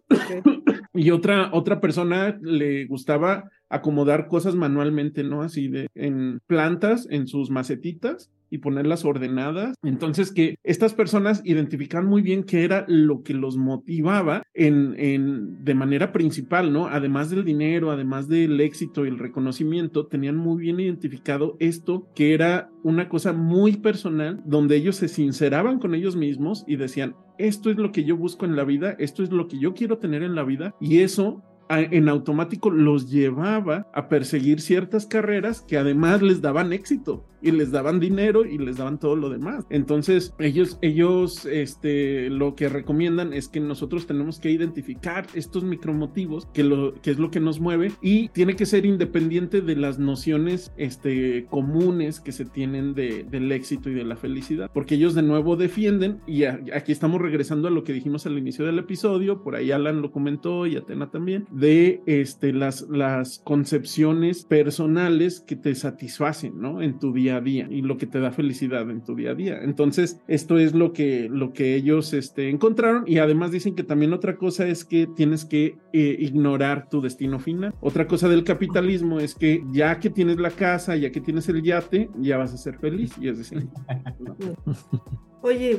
y 0.93 1.11
otra, 1.11 1.49
otra 1.53 1.79
persona 1.79 2.37
le 2.41 2.85
gustaba 2.85 3.49
acomodar 3.69 4.27
cosas 4.27 4.55
manualmente, 4.55 5.23
¿no? 5.23 5.41
Así 5.41 5.67
de 5.67 5.87
en 5.95 6.39
plantas, 6.47 7.07
en 7.09 7.27
sus 7.27 7.49
macetitas 7.49 8.29
y 8.49 8.59
ponerlas 8.59 9.05
ordenadas. 9.05 9.75
Entonces 9.83 10.31
que 10.31 10.55
estas 10.63 10.93
personas 10.93 11.41
identifican 11.45 12.05
muy 12.05 12.21
bien 12.21 12.43
qué 12.43 12.63
era 12.63 12.85
lo 12.87 13.23
que 13.23 13.33
los 13.33 13.57
motivaba 13.57 14.43
en, 14.53 14.95
en, 14.97 15.63
de 15.63 15.75
manera 15.75 16.11
principal, 16.11 16.71
¿no? 16.73 16.87
Además 16.87 17.29
del 17.29 17.43
dinero, 17.43 17.91
además 17.91 18.27
del 18.27 18.59
éxito 18.59 19.05
y 19.05 19.09
el 19.09 19.19
reconocimiento, 19.19 20.07
tenían 20.07 20.37
muy 20.37 20.61
bien 20.61 20.79
identificado 20.79 21.55
esto 21.59 22.07
que 22.15 22.33
era 22.33 22.69
una 22.83 23.09
cosa 23.09 23.33
muy 23.33 23.77
personal 23.77 24.41
donde 24.45 24.75
ellos 24.75 24.95
se 24.95 25.07
sinceraban 25.07 25.79
con 25.79 25.93
ellos 25.93 26.15
mismos 26.15 26.63
y 26.67 26.77
decían, 26.77 27.15
esto 27.37 27.69
es 27.69 27.77
lo 27.77 27.91
que 27.91 28.03
yo 28.03 28.17
busco 28.17 28.45
en 28.45 28.55
la 28.55 28.63
vida, 28.63 28.95
esto 28.99 29.23
es 29.23 29.31
lo 29.31 29.47
que 29.47 29.59
yo 29.59 29.73
quiero 29.73 29.97
tener 29.97 30.23
en 30.23 30.35
la 30.35 30.43
vida 30.43 30.73
y 30.79 30.99
eso 30.99 31.43
en 31.69 32.09
automático 32.09 32.69
los 32.69 33.09
llevaba 33.09 33.87
a 33.93 34.09
perseguir 34.09 34.61
ciertas 34.61 35.05
carreras 35.05 35.61
que 35.61 35.77
además 35.77 36.21
les 36.21 36.41
daban 36.41 36.73
éxito 36.73 37.25
y 37.41 37.51
les 37.51 37.71
daban 37.71 37.99
dinero 37.99 38.45
y 38.45 38.57
les 38.57 38.77
daban 38.77 38.99
todo 38.99 39.15
lo 39.15 39.29
demás. 39.29 39.65
Entonces, 39.69 40.33
ellos, 40.39 40.79
ellos, 40.81 41.45
este, 41.45 42.29
lo 42.29 42.55
que 42.55 42.69
recomiendan 42.69 43.33
es 43.33 43.47
que 43.47 43.59
nosotros 43.59 44.07
tenemos 44.07 44.39
que 44.39 44.51
identificar 44.51 45.27
estos 45.33 45.63
micromotivos, 45.63 46.47
que, 46.53 46.63
lo, 46.63 46.93
que 46.95 47.11
es 47.11 47.19
lo 47.19 47.31
que 47.31 47.39
nos 47.39 47.59
mueve 47.59 47.91
y 48.01 48.29
tiene 48.29 48.55
que 48.55 48.65
ser 48.65 48.85
independiente 48.85 49.61
de 49.61 49.75
las 49.75 49.99
nociones, 49.99 50.71
este, 50.77 51.45
comunes 51.45 52.19
que 52.19 52.31
se 52.31 52.45
tienen 52.45 52.93
de, 52.93 53.23
del 53.23 53.51
éxito 53.51 53.89
y 53.89 53.93
de 53.93 54.03
la 54.03 54.15
felicidad, 54.15 54.69
porque 54.73 54.95
ellos 54.95 55.13
de 55.13 55.21
nuevo 55.21 55.55
defienden 55.55 56.19
y 56.27 56.43
aquí 56.45 56.91
estamos 56.91 57.21
regresando 57.21 57.67
a 57.67 57.71
lo 57.71 57.83
que 57.83 57.93
dijimos 57.93 58.25
al 58.25 58.37
inicio 58.37 58.65
del 58.65 58.79
episodio, 58.79 59.43
por 59.43 59.55
ahí 59.55 59.71
Alan 59.71 60.01
lo 60.01 60.11
comentó 60.11 60.65
y 60.65 60.75
Atena 60.75 61.11
también, 61.11 61.45
de, 61.57 62.03
este, 62.05 62.53
las, 62.53 62.81
las 62.83 63.39
concepciones 63.39 64.45
personales 64.45 65.39
que 65.39 65.55
te 65.55 65.73
satisfacen, 65.73 66.61
¿no? 66.61 66.83
En 66.83 66.99
tu 66.99 67.13
día 67.13 67.37
a 67.37 67.41
día 67.41 67.67
y 67.71 67.81
lo 67.81 67.97
que 67.97 68.05
te 68.05 68.19
da 68.19 68.31
felicidad 68.31 68.87
en 68.91 69.03
tu 69.03 69.15
día 69.15 69.31
a 69.31 69.33
día. 69.33 69.59
Entonces, 69.63 70.19
esto 70.27 70.59
es 70.59 70.75
lo 70.75 70.93
que, 70.93 71.27
lo 71.31 71.53
que 71.53 71.73
ellos 71.73 72.13
este, 72.13 72.49
encontraron 72.49 73.05
y 73.07 73.17
además 73.17 73.49
dicen 73.49 73.73
que 73.73 73.83
también 73.83 74.13
otra 74.13 74.37
cosa 74.37 74.67
es 74.67 74.85
que 74.85 75.07
tienes 75.07 75.45
que 75.45 75.77
eh, 75.93 76.15
ignorar 76.19 76.89
tu 76.89 77.01
destino 77.01 77.39
final. 77.39 77.73
Otra 77.81 78.05
cosa 78.07 78.29
del 78.29 78.43
capitalismo 78.43 79.19
es 79.19 79.33
que 79.33 79.63
ya 79.71 79.99
que 79.99 80.11
tienes 80.11 80.37
la 80.37 80.51
casa, 80.51 80.95
ya 80.95 81.11
que 81.11 81.21
tienes 81.21 81.49
el 81.49 81.63
yate, 81.63 82.11
ya 82.19 82.37
vas 82.37 82.53
a 82.53 82.57
ser 82.57 82.77
feliz 82.77 83.13
y 83.19 83.29
es 83.29 83.39
decir, 83.39 83.67
Oye, 85.41 85.77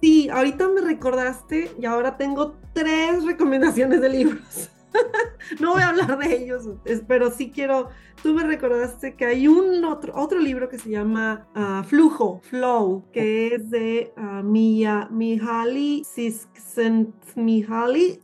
sí, 0.00 0.28
ahorita 0.30 0.68
me 0.68 0.80
recordaste 0.80 1.70
y 1.78 1.84
ahora 1.84 2.16
tengo 2.16 2.56
tres 2.72 3.24
recomendaciones 3.24 4.00
de 4.00 4.08
libros. 4.08 4.70
no 5.60 5.72
voy 5.72 5.82
a 5.82 5.88
hablar 5.88 6.18
de 6.18 6.36
ellos, 6.36 6.68
pero 7.06 7.30
sí 7.30 7.50
quiero. 7.50 7.88
Tú 8.22 8.34
me 8.34 8.44
recordaste 8.44 9.14
que 9.14 9.24
hay 9.24 9.48
un 9.48 9.84
otro, 9.84 10.12
otro 10.14 10.38
libro 10.38 10.68
que 10.68 10.78
se 10.78 10.90
llama 10.90 11.48
ah, 11.54 11.82
Flujo, 11.86 12.40
Flow, 12.42 13.04
que 13.12 13.54
es 13.54 13.70
de 13.70 14.12
uh, 14.16 14.42
Mia, 14.42 15.08
Mihaly. 15.10 16.02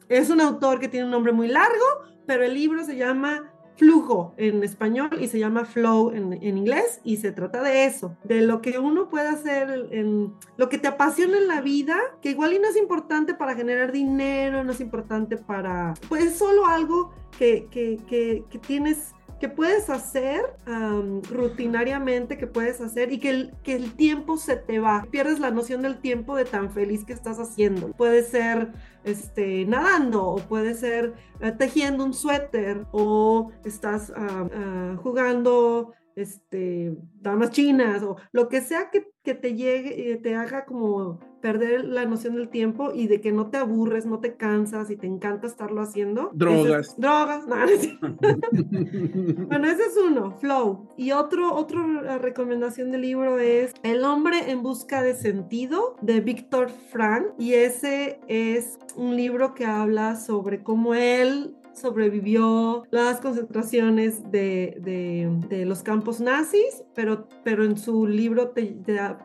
Es 0.08 0.30
un 0.30 0.40
autor 0.40 0.80
que 0.80 0.88
tiene 0.88 1.06
un 1.06 1.12
nombre 1.12 1.32
muy 1.32 1.48
largo, 1.48 1.84
pero 2.26 2.44
el 2.44 2.52
libro 2.54 2.84
se 2.84 2.96
llama 2.96 3.45
flujo 3.76 4.34
en 4.36 4.62
español 4.62 5.10
y 5.20 5.28
se 5.28 5.38
llama 5.38 5.64
flow 5.64 6.10
en, 6.10 6.32
en, 6.32 6.58
inglés 6.58 7.00
y 7.04 7.18
se 7.18 7.32
trata 7.32 7.62
de 7.62 7.84
eso, 7.84 8.16
de 8.24 8.40
lo 8.40 8.60
que 8.60 8.78
uno 8.78 9.08
puede 9.08 9.28
hacer, 9.28 9.88
en, 9.90 10.32
lo 10.56 10.68
que 10.68 10.78
te 10.78 10.88
apasiona 10.88 11.36
en 11.36 11.48
la 11.48 11.60
vida, 11.60 11.96
que 12.22 12.30
igual 12.30 12.54
y 12.54 12.58
no 12.58 12.68
es 12.68 12.76
importante 12.76 13.34
para 13.34 13.54
generar 13.54 13.92
dinero, 13.92 14.64
no 14.64 14.72
es 14.72 14.80
importante 14.80 15.36
para, 15.36 15.94
pues 16.08 16.24
es 16.24 16.38
solo 16.38 16.66
algo 16.66 17.12
que, 17.38 17.68
que, 17.70 17.98
que, 18.08 18.44
que 18.48 18.58
tienes 18.58 19.15
que 19.40 19.48
puedes 19.48 19.90
hacer 19.90 20.42
rutinariamente, 21.30 22.38
que 22.38 22.46
puedes 22.46 22.80
hacer 22.80 23.12
y 23.12 23.18
que 23.18 23.30
el, 23.30 23.54
que 23.62 23.74
el 23.74 23.94
tiempo 23.94 24.36
se 24.36 24.56
te 24.56 24.78
va. 24.78 25.06
Pierdes 25.10 25.40
la 25.40 25.50
noción 25.50 25.82
del 25.82 25.98
tiempo 25.98 26.36
de 26.36 26.44
tan 26.44 26.70
feliz 26.70 27.04
que 27.04 27.12
estás 27.12 27.38
haciendo. 27.38 27.92
Puede 27.92 28.22
ser 28.22 28.72
este, 29.04 29.64
nadando 29.66 30.26
o 30.26 30.36
puede 30.36 30.74
ser 30.74 31.14
eh, 31.40 31.52
tejiendo 31.52 32.04
un 32.04 32.14
suéter 32.14 32.86
o 32.92 33.52
estás 33.64 34.12
jugando 35.02 35.92
este, 36.16 36.96
damas 37.20 37.50
chinas 37.50 38.02
o 38.02 38.16
lo 38.32 38.48
que 38.48 38.62
sea 38.62 38.90
que, 38.90 39.06
que 39.22 39.34
te 39.34 39.54
llegue, 39.54 40.12
eh, 40.12 40.16
te 40.16 40.34
haga 40.34 40.64
como 40.64 41.20
perder 41.42 41.84
la 41.84 42.06
noción 42.06 42.34
del 42.34 42.48
tiempo 42.48 42.92
y 42.92 43.06
de 43.06 43.20
que 43.20 43.30
no 43.30 43.50
te 43.50 43.58
aburres, 43.58 44.06
no 44.06 44.18
te 44.18 44.34
cansas 44.34 44.90
y 44.90 44.96
te 44.96 45.06
encanta 45.06 45.46
estarlo 45.46 45.82
haciendo. 45.82 46.30
Drogas. 46.32 46.98
drogas, 46.98 47.46
no, 47.46 47.56
bueno, 49.46 49.68
ese 49.68 49.82
es 49.82 49.96
uno, 49.96 50.32
flow. 50.38 50.88
Y 50.96 51.12
otro, 51.12 51.54
otra 51.54 52.18
recomendación 52.18 52.90
del 52.90 53.02
libro 53.02 53.38
es 53.38 53.74
El 53.82 54.02
hombre 54.02 54.50
en 54.50 54.62
busca 54.62 55.02
de 55.02 55.14
sentido 55.14 55.96
de 56.00 56.20
Víctor 56.20 56.70
Frank 56.70 57.26
y 57.38 57.52
ese 57.52 58.18
es 58.26 58.78
un 58.96 59.16
libro 59.16 59.54
que 59.54 59.66
habla 59.66 60.16
sobre 60.16 60.62
cómo 60.62 60.94
él 60.94 61.54
sobrevivió 61.76 62.84
las 62.90 63.20
concentraciones 63.20 64.30
de, 64.30 64.76
de, 65.48 65.64
los 65.66 65.82
campos 65.82 66.20
nazis, 66.20 66.84
pero, 66.94 67.28
pero 67.44 67.64
en 67.64 67.76
su 67.76 68.06
libro 68.06 68.48
te, 68.50 68.76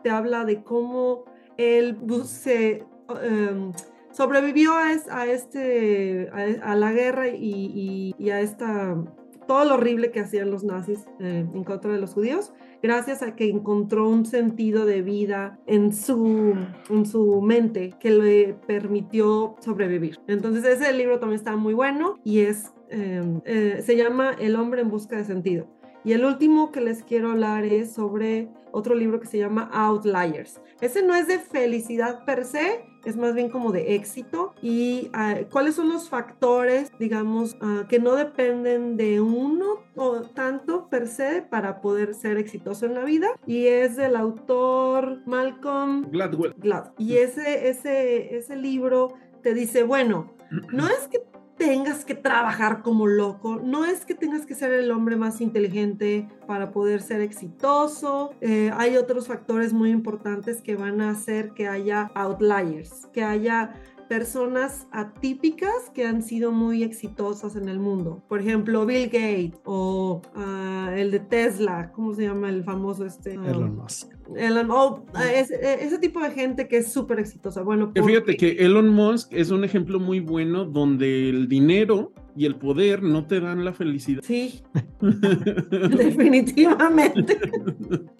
te, 0.02 0.10
habla 0.10 0.44
de 0.44 0.62
cómo 0.62 1.24
él 1.56 1.98
se, 2.24 2.84
em, 3.22 3.72
sobrevivió 4.12 4.72
a, 4.74 4.88
a 5.10 5.26
este, 5.26 6.30
a, 6.62 6.76
la 6.76 6.92
guerra 6.92 7.28
y, 7.28 8.14
y, 8.18 8.30
a 8.30 8.40
esta, 8.40 9.02
todo 9.46 9.64
lo 9.64 9.74
horrible 9.74 10.10
que 10.10 10.20
hacían 10.20 10.50
los 10.50 10.64
nazis 10.64 11.06
eh, 11.20 11.46
en 11.52 11.64
contra 11.64 11.92
de 11.92 11.98
los 11.98 12.14
judíos 12.14 12.52
gracias 12.82 13.22
a 13.22 13.36
que 13.36 13.48
encontró 13.48 14.08
un 14.08 14.26
sentido 14.26 14.84
de 14.84 15.02
vida 15.02 15.58
en 15.66 15.92
su, 15.92 16.54
en 16.90 17.06
su 17.06 17.40
mente 17.40 17.94
que 18.00 18.10
le 18.10 18.54
permitió 18.66 19.54
sobrevivir. 19.60 20.18
Entonces 20.26 20.64
ese 20.64 20.92
libro 20.92 21.18
también 21.20 21.38
está 21.38 21.56
muy 21.56 21.74
bueno 21.74 22.18
y 22.24 22.40
es, 22.40 22.72
em, 22.90 23.40
eh, 23.44 23.80
se 23.84 23.96
llama 23.96 24.32
El 24.38 24.56
hombre 24.56 24.82
en 24.82 24.90
busca 24.90 25.16
de 25.16 25.24
sentido. 25.24 25.66
Y 26.04 26.12
el 26.14 26.24
último 26.24 26.72
que 26.72 26.80
les 26.80 27.04
quiero 27.04 27.30
hablar 27.30 27.64
es 27.64 27.92
sobre 27.92 28.48
otro 28.72 28.96
libro 28.96 29.20
que 29.20 29.28
se 29.28 29.38
llama 29.38 29.70
Outliers. 29.72 30.60
Ese 30.80 31.04
no 31.04 31.14
es 31.14 31.28
de 31.28 31.38
felicidad 31.38 32.24
per 32.24 32.44
se, 32.44 32.84
es 33.04 33.16
más 33.16 33.34
bien 33.34 33.48
como 33.48 33.72
de 33.72 33.94
éxito. 33.94 34.54
¿Y 34.62 35.10
ah, 35.12 35.36
cuáles 35.50 35.74
son 35.74 35.88
los 35.88 36.08
factores, 36.08 36.90
digamos, 36.98 37.56
ah, 37.60 37.84
que 37.88 37.98
no 37.98 38.14
dependen 38.14 38.96
de 38.96 39.20
uno 39.20 39.82
o 39.96 40.20
tanto 40.22 40.88
per 40.88 41.08
se 41.08 41.42
para 41.42 41.80
poder 41.80 42.14
ser 42.14 42.38
exitoso 42.38 42.86
en 42.86 42.94
la 42.94 43.04
vida? 43.04 43.28
Y 43.46 43.66
es 43.66 43.96
del 43.96 44.16
autor 44.16 45.20
Malcolm 45.26 46.10
Gladwell. 46.10 46.54
Glad. 46.58 46.92
Y 46.98 47.16
ese, 47.16 47.68
ese, 47.68 48.36
ese 48.36 48.56
libro 48.56 49.14
te 49.42 49.54
dice, 49.54 49.82
bueno, 49.82 50.32
no 50.70 50.86
es 50.86 51.08
que 51.08 51.20
tengas 51.62 52.04
que 52.04 52.16
trabajar 52.16 52.82
como 52.82 53.06
loco, 53.06 53.60
no 53.62 53.84
es 53.84 54.04
que 54.04 54.14
tengas 54.14 54.46
que 54.46 54.54
ser 54.54 54.72
el 54.72 54.90
hombre 54.90 55.14
más 55.14 55.40
inteligente 55.40 56.28
para 56.46 56.72
poder 56.72 57.02
ser 57.02 57.20
exitoso. 57.20 58.32
Eh, 58.40 58.72
hay 58.76 58.96
otros 58.96 59.28
factores 59.28 59.72
muy 59.72 59.90
importantes 59.90 60.60
que 60.60 60.74
van 60.74 61.00
a 61.00 61.10
hacer 61.10 61.52
que 61.52 61.68
haya 61.68 62.10
outliers, 62.14 63.06
que 63.12 63.22
haya 63.22 63.74
personas 64.08 64.88
atípicas 64.90 65.88
que 65.94 66.04
han 66.04 66.22
sido 66.22 66.50
muy 66.50 66.82
exitosas 66.82 67.54
en 67.54 67.68
el 67.68 67.78
mundo. 67.78 68.22
Por 68.28 68.40
ejemplo, 68.40 68.84
Bill 68.84 69.06
Gates 69.06 69.60
o 69.64 70.20
ah, 70.34 70.92
el 70.96 71.12
de 71.12 71.20
Tesla, 71.20 71.92
¿cómo 71.92 72.12
se 72.12 72.24
llama 72.24 72.48
el 72.48 72.64
famoso 72.64 73.06
este? 73.06 73.34
Elon 73.34 73.76
Musk. 73.76 74.12
Elon, 74.36 74.70
oh, 74.70 75.04
ese, 75.34 75.98
tipo 75.98 76.20
de 76.20 76.30
gente 76.30 76.68
que 76.68 76.78
es 76.78 76.92
súper 76.92 77.18
exitosa. 77.18 77.62
Bueno, 77.62 77.92
fíjate 77.94 78.36
que 78.36 78.52
Elon 78.64 78.88
Musk 78.88 79.32
es 79.32 79.50
un 79.50 79.64
ejemplo 79.64 80.00
muy 80.00 80.20
bueno 80.20 80.64
donde 80.64 81.28
el 81.28 81.48
dinero 81.48 82.12
y 82.36 82.46
el 82.46 82.56
poder 82.56 83.02
no 83.02 83.26
te 83.26 83.40
dan 83.40 83.64
la 83.64 83.72
felicidad. 83.72 84.22
Sí, 84.24 84.62
definitivamente. 85.00 87.38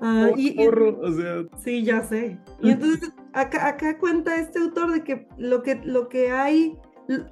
Ah, 0.04 0.30
y, 0.36 0.56
o 0.58 1.12
sea... 1.12 1.44
Sí, 1.62 1.84
ya 1.84 2.02
sé. 2.02 2.36
Y 2.60 2.70
entonces 2.70 3.12
acá, 3.32 3.68
acá 3.68 3.98
cuenta 3.98 4.36
este 4.36 4.58
autor 4.58 4.92
de 4.92 5.04
que 5.04 5.28
lo 5.38 5.62
que, 5.62 5.80
lo 5.84 6.08
que 6.08 6.32
hay, 6.32 6.76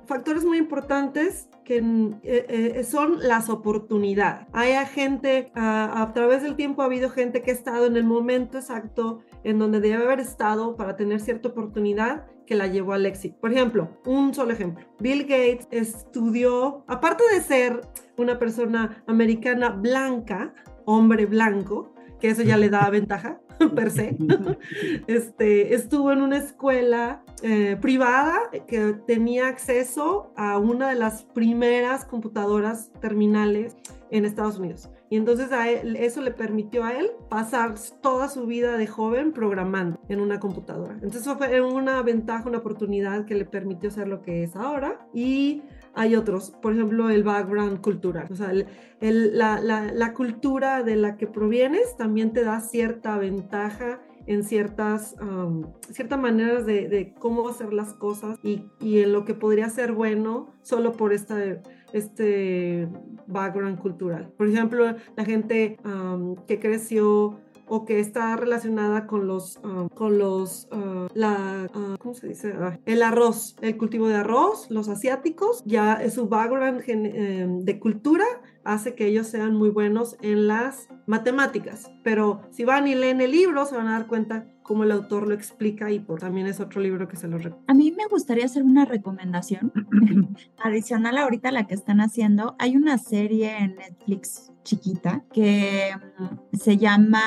factores 0.06 0.44
muy 0.44 0.58
importantes 0.58 1.48
que 1.70 1.78
eh, 2.24 2.46
eh, 2.48 2.82
son 2.82 3.20
las 3.20 3.48
oportunidades. 3.48 4.48
Hay 4.52 4.74
gente, 4.86 5.52
a, 5.54 6.10
través 6.12 6.42
del 6.42 6.56
tiempo 6.56 6.82
ha 6.82 6.86
habido 6.86 7.10
gente 7.10 7.42
que 7.42 7.52
ha 7.52 7.54
estado 7.54 7.86
en 7.86 7.96
el 7.96 8.02
momento 8.02 8.58
exacto 8.58 9.20
en 9.44 9.60
donde 9.60 9.78
debe 9.78 10.02
haber 10.02 10.18
estado 10.18 10.74
para 10.74 10.96
tener 10.96 11.20
cierta 11.20 11.50
oportunidad 11.50 12.26
que 12.44 12.56
la 12.56 12.66
llevó 12.66 12.94
al 12.94 13.06
éxito. 13.06 13.38
Por 13.40 13.52
ejemplo, 13.52 13.88
un 14.04 14.34
solo 14.34 14.52
ejemplo. 14.52 14.84
Bill 14.98 15.22
Gates 15.22 15.68
estudió, 15.70 16.82
aparte 16.88 17.22
de 17.32 17.40
ser 17.40 17.82
una 18.16 18.40
persona 18.40 19.04
americana 19.06 19.68
blanca, 19.68 20.52
hombre 20.86 21.26
blanco, 21.26 21.94
que 22.20 22.30
eso 22.30 22.42
ya 22.42 22.56
le 22.56 22.68
da 22.68 22.88
ventaja, 22.90 23.40
per 23.74 23.90
se. 23.90 24.16
Este, 25.06 25.74
estuvo 25.74 26.12
en 26.12 26.22
una 26.22 26.38
escuela 26.38 27.22
eh, 27.42 27.76
privada 27.80 28.38
que 28.66 28.94
tenía 29.06 29.48
acceso 29.48 30.32
a 30.36 30.58
una 30.58 30.88
de 30.88 30.94
las 30.94 31.24
primeras 31.24 32.04
computadoras 32.04 32.92
terminales 33.00 33.76
en 34.10 34.24
Estados 34.24 34.58
Unidos. 34.58 34.90
Y 35.08 35.16
entonces 35.16 35.50
a 35.50 35.68
eso 35.68 36.20
le 36.20 36.30
permitió 36.30 36.84
a 36.84 36.92
él 36.92 37.10
pasar 37.28 37.74
toda 38.00 38.28
su 38.28 38.46
vida 38.46 38.76
de 38.76 38.86
joven 38.86 39.32
programando 39.32 39.98
en 40.08 40.20
una 40.20 40.38
computadora. 40.38 40.94
Entonces 41.02 41.28
fue 41.36 41.60
una 41.60 42.00
ventaja, 42.02 42.48
una 42.48 42.58
oportunidad 42.58 43.24
que 43.24 43.34
le 43.34 43.44
permitió 43.44 43.90
ser 43.90 44.06
lo 44.06 44.22
que 44.22 44.44
es 44.44 44.54
ahora. 44.54 45.04
Y 45.12 45.62
hay 45.94 46.16
otros, 46.16 46.50
por 46.62 46.74
ejemplo, 46.74 47.10
el 47.10 47.22
background 47.22 47.80
cultural. 47.80 48.26
O 48.30 48.36
sea, 48.36 48.52
la, 49.00 50.12
cultura 50.14 50.82
de 50.82 50.96
la 50.96 51.16
que 51.16 51.26
provienes 51.26 51.96
también 51.96 52.32
te 52.32 52.44
da 52.44 52.60
cierta 52.60 53.18
ventaja 53.18 54.00
en 54.26 54.44
ciertas, 54.44 55.16
ciertas 55.90 56.20
maneras 56.20 56.66
de, 56.66 57.14
cómo 57.18 57.48
hacer 57.48 57.72
las 57.72 57.94
cosas 57.94 58.38
y, 58.42 58.62
en 58.80 59.12
lo 59.12 59.24
que 59.24 59.34
podría 59.34 59.68
ser 59.70 59.92
bueno 59.92 60.54
solo 60.62 60.92
por 60.92 61.12
esta, 61.12 61.36
este 61.92 62.88
background 63.26 63.78
cultural. 63.80 64.32
Por 64.36 64.48
ejemplo, 64.48 64.94
la 65.16 65.24
gente 65.24 65.78
que 66.46 66.60
creció 66.60 67.38
o 67.70 67.84
que 67.84 68.00
está 68.00 68.36
relacionada 68.36 69.06
con 69.06 69.28
los, 69.28 69.60
ah, 69.62 69.86
con 69.94 70.18
los, 70.18 70.68
ah, 70.72 71.06
la, 71.14 71.68
ah, 71.72 71.96
¿cómo 72.00 72.14
se 72.14 72.26
dice? 72.26 72.52
el 72.84 73.02
arroz, 73.02 73.56
el 73.62 73.76
cultivo 73.78 74.08
de 74.08 74.16
arroz, 74.16 74.66
los 74.70 74.88
asiáticos, 74.88 75.62
ya 75.64 76.10
su 76.10 76.28
background 76.28 76.82
em, 76.88 77.60
de 77.60 77.78
cultura 77.78 78.24
hace 78.64 78.94
que 78.94 79.06
ellos 79.06 79.28
sean 79.28 79.54
muy 79.54 79.70
buenos 79.70 80.16
en 80.20 80.48
las 80.48 80.88
matemáticas. 81.06 81.90
Pero 82.02 82.42
si 82.50 82.64
van 82.64 82.88
y 82.88 82.94
leen 82.96 83.20
el 83.20 83.30
libro, 83.30 83.64
se 83.66 83.76
van 83.76 83.86
a 83.86 83.92
dar 83.92 84.08
cuenta 84.08 84.46
cómo 84.62 84.84
el 84.84 84.90
autor 84.90 85.28
lo 85.28 85.34
explica 85.34 85.90
y 85.90 86.00
por, 86.00 86.20
también 86.20 86.46
es 86.46 86.60
otro 86.60 86.80
libro 86.80 87.08
que 87.08 87.16
se 87.16 87.28
lo 87.28 87.38
recomiendo. 87.38 87.64
A 87.68 87.74
mí 87.74 87.92
me 87.92 88.06
gustaría 88.06 88.44
hacer 88.44 88.64
una 88.64 88.84
recomendación 88.84 89.72
adicional 90.62 91.18
ahorita 91.18 91.48
a 91.48 91.52
la 91.52 91.66
que 91.66 91.74
están 91.74 92.00
haciendo. 92.00 92.56
Hay 92.58 92.76
una 92.76 92.98
serie 92.98 93.56
en 93.58 93.76
Netflix 93.76 94.52
chiquita 94.62 95.24
que 95.32 95.90
mm, 96.18 96.56
se 96.56 96.76
llama 96.76 97.22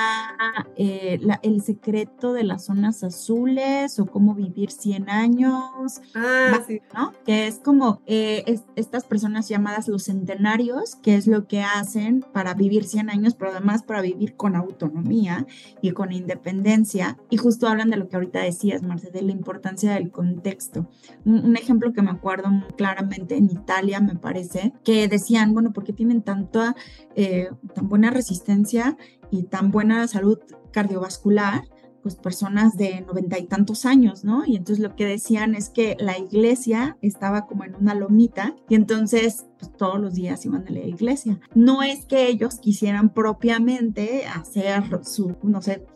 eh, 0.76 1.20
El 1.42 1.62
secreto 1.62 2.32
de 2.32 2.44
las 2.44 2.66
zonas 2.66 3.02
azules 3.02 3.98
o 3.98 4.06
cómo 4.06 4.34
vivir 4.34 4.70
100 4.70 5.10
años, 5.10 6.00
ah, 6.14 6.60
sí. 6.66 6.80
¿no? 6.94 7.12
Que 7.24 7.46
es 7.46 7.58
como 7.58 8.02
eh, 8.06 8.60
estas 8.76 9.04
personas 9.04 9.48
llamadas 9.48 9.88
los 9.88 10.04
centenarios, 10.04 10.96
que 10.96 11.16
es 11.16 11.26
lo 11.26 11.46
que 11.46 11.62
hacen 11.62 12.24
para 12.32 12.54
vivir 12.54 12.84
100 12.84 13.10
años, 13.10 13.34
pero 13.34 13.50
además 13.50 13.82
para 13.82 14.00
vivir 14.00 14.36
con 14.36 14.56
autonomía 14.56 15.46
y 15.82 15.92
con 15.92 16.12
independencia. 16.12 17.18
Y 17.30 17.36
justo 17.36 17.68
hablan 17.68 17.90
de 17.90 17.96
lo 17.96 18.08
que 18.08 18.16
ahorita 18.16 18.40
decías, 18.40 18.82
Marce, 18.82 19.10
de 19.10 19.22
la 19.22 19.32
importancia 19.32 19.94
del 19.94 20.10
contexto. 20.10 20.88
Un, 21.24 21.56
ejemplo 21.56 21.92
que 21.92 22.02
me 22.02 22.10
acuerdo 22.10 22.48
claramente 22.76 23.36
en 23.36 23.46
Italia, 23.46 24.00
me 24.00 24.16
parece, 24.16 24.72
que 24.84 25.08
decían, 25.08 25.52
bueno, 25.52 25.72
¿por 25.72 25.84
qué 25.84 25.92
tienen 25.92 26.22
tanta... 26.22 26.74
Eh, 27.14 27.33
tan 27.74 27.88
buena 27.88 28.10
resistencia 28.10 28.96
y 29.30 29.44
tan 29.44 29.70
buena 29.70 30.06
salud 30.08 30.38
cardiovascular, 30.72 31.64
pues 32.04 32.16
personas 32.16 32.76
de 32.76 33.00
noventa 33.00 33.38
y 33.38 33.46
tantos 33.46 33.86
años, 33.86 34.24
¿no? 34.24 34.44
Y 34.44 34.56
entonces 34.56 34.78
lo 34.84 34.94
que 34.94 35.06
decían 35.06 35.54
es 35.54 35.70
que 35.70 35.96
la 35.98 36.18
iglesia 36.18 36.98
estaba 37.00 37.46
como 37.46 37.64
en 37.64 37.74
una 37.76 37.94
lomita 37.94 38.54
y 38.68 38.74
entonces 38.74 39.46
pues, 39.58 39.72
todos 39.72 39.98
los 39.98 40.12
días 40.12 40.44
iban 40.44 40.66
a 40.68 40.70
la 40.70 40.80
iglesia. 40.80 41.40
No 41.54 41.82
es 41.82 42.04
que 42.04 42.28
ellos 42.28 42.56
quisieran 42.56 43.08
propiamente 43.08 44.26
hacer 44.26 45.00
su, 45.02 45.34
no 45.42 45.62
sé, 45.62 45.86